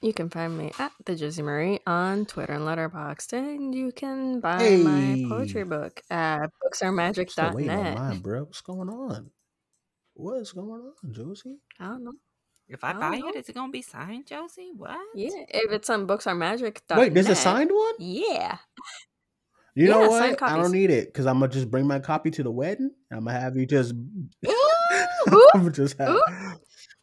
You 0.00 0.12
can 0.12 0.30
find 0.30 0.56
me 0.56 0.70
at 0.78 0.92
the 1.06 1.16
Josie 1.16 1.42
Marie 1.42 1.80
on 1.86 2.24
Twitter 2.24 2.52
and 2.52 2.62
Letterboxd, 2.62 3.32
and 3.32 3.74
you 3.74 3.90
can 3.90 4.38
buy 4.40 4.58
Hey. 4.60 4.76
my 4.82 5.24
poetry 5.28 5.64
book 5.64 6.00
at 6.08 6.50
Still 6.72 6.92
waiting 6.92 7.00
on 7.00 7.14
booksaremagic.net. 7.14 7.98
mine, 7.98 8.18
bro. 8.20 8.44
What's 8.44 8.60
going 8.60 8.88
on? 8.88 9.30
What's 10.14 10.52
going 10.52 10.70
on, 11.02 11.12
Josie? 11.12 11.58
I 11.80 11.86
don't 11.86 12.04
know. 12.04 12.12
If 12.68 12.84
I 12.84 12.90
I 12.90 12.92
buy 12.92 13.18
know. 13.18 13.28
it, 13.30 13.36
is 13.36 13.48
it 13.48 13.54
gonna 13.54 13.72
be 13.72 13.82
signed, 13.82 14.26
Josie? 14.26 14.70
What? 14.76 14.98
Yeah, 15.14 15.30
if 15.48 15.72
it's 15.72 15.90
on 15.90 16.06
booksaremagic.net. 16.06 16.98
Wait, 16.98 17.14
there's 17.14 17.28
a 17.28 17.34
signed 17.34 17.70
one? 17.72 17.94
Yeah. 17.98 18.58
You 19.74 19.88
know 19.88 20.08
what? 20.10 20.42
I 20.42 20.56
don't 20.56 20.72
need 20.72 20.90
it 20.90 21.06
because 21.06 21.26
I'm 21.26 21.40
gonna 21.40 21.50
just 21.52 21.70
bring 21.70 21.86
my 21.86 21.98
copy 21.98 22.30
to 22.32 22.42
the 22.42 22.50
wedding. 22.50 22.90
I'm 23.10 23.24
gonna 23.24 23.38
have 23.40 23.56
you 23.56 23.64
just. 23.66 23.94
Ooh, 23.94 24.52
I'm 25.54 25.60
gonna 25.62 25.70
just 25.72 25.96
have. 25.98 26.16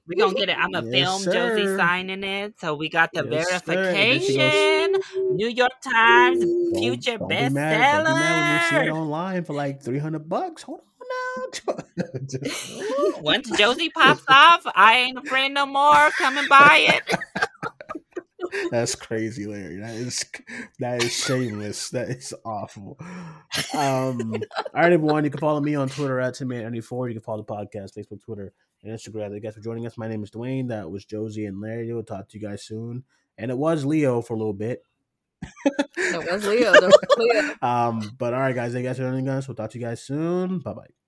We're 0.07 0.23
gonna 0.23 0.35
get 0.35 0.49
it. 0.49 0.57
I'm 0.57 0.71
gonna 0.71 0.89
Yes, 0.91 1.23
film 1.23 1.33
Josie 1.33 1.77
signing 1.77 2.23
it. 2.23 2.59
So 2.59 2.75
we 2.75 2.89
got 2.89 3.09
the 3.13 3.27
Yes, 3.29 3.47
sir. 3.47 3.53
And 3.55 3.61
then 3.65 4.19
goes- 4.19 4.27
verification. 4.27 5.35
New 5.35 5.47
York 5.49 5.71
Times 5.83 6.39
Don't- 6.43 6.75
future 6.77 7.17
don't 7.17 7.27
be 7.27 7.35
mad- 7.49 8.03
Don't 8.03 8.05
be 8.05 8.19
mad 8.19 8.35
when 8.35 8.53
you 8.53 8.69
see 8.69 8.87
it 8.87 8.91
bestseller. 8.93 8.97
online 9.01 9.43
for 9.45 9.53
like 9.53 9.81
300 9.81 10.29
bucks. 10.29 10.61
Hold 10.63 10.81
on 10.81 10.85
now. 11.67 12.17
Just- 12.27 12.73
Once 13.21 13.49
Josie 13.57 13.89
pops 13.89 14.23
off, 14.27 14.63
I 14.75 14.97
ain't 14.99 15.17
afraid 15.17 15.49
no 15.53 15.65
more. 15.65 16.09
Come 16.17 16.37
and 16.37 16.47
buy 16.49 16.85
it. 16.89 17.17
That's 18.71 18.95
crazy, 18.95 19.45
Larry. 19.47 19.77
That 19.77 19.95
is 19.95 20.23
that 20.79 21.03
is 21.03 21.11
shameless. 21.13 21.89
That 21.89 22.09
is 22.09 22.33
awful. 22.45 22.97
Um, 23.73 24.33
all 24.33 24.39
right, 24.73 24.93
everyone. 24.93 25.25
You 25.25 25.29
can 25.31 25.39
follow 25.39 25.59
me 25.59 25.75
on 25.75 25.89
Twitter 25.89 26.19
at 26.19 26.35
Timmy94. 26.35 27.07
You 27.09 27.15
can 27.15 27.21
follow 27.23 27.43
the 27.43 27.51
podcast, 27.53 27.97
Facebook, 27.97 28.21
Twitter, 28.23 28.53
and 28.85 28.97
Instagram. 28.97 29.29
Thank 29.29 29.35
you 29.35 29.39
guys 29.41 29.55
for 29.55 29.61
joining 29.61 29.85
us. 29.85 29.97
My 29.97 30.07
name 30.07 30.23
is 30.23 30.31
Duane. 30.31 30.67
That 30.67 30.89
was 30.89 31.05
Josie 31.05 31.45
and 31.45 31.59
Larry. 31.59 31.91
We'll 31.91 32.03
talk 32.03 32.29
to 32.29 32.37
you 32.37 32.47
guys 32.47 32.63
soon. 32.63 33.03
And 33.37 33.51
it 33.51 33.57
was 33.57 33.83
Leo 33.85 34.21
for 34.21 34.33
a 34.33 34.37
little 34.37 34.53
bit. 34.53 34.83
It 35.97 36.31
was 36.31 36.45
Leo. 36.45 36.73
It 36.75 36.83
was 36.83 37.17
Leo. 37.17 37.55
Um, 37.61 38.11
but 38.17 38.33
all 38.33 38.39
right, 38.39 38.55
guys. 38.55 38.71
Thank 38.73 38.83
you 38.83 38.89
guys 38.89 38.97
for 38.97 39.03
joining 39.03 39.27
us. 39.27 39.47
We'll 39.47 39.55
talk 39.55 39.71
to 39.71 39.79
you 39.79 39.85
guys 39.85 40.01
soon. 40.01 40.59
Bye 40.59 40.73
bye. 40.73 41.04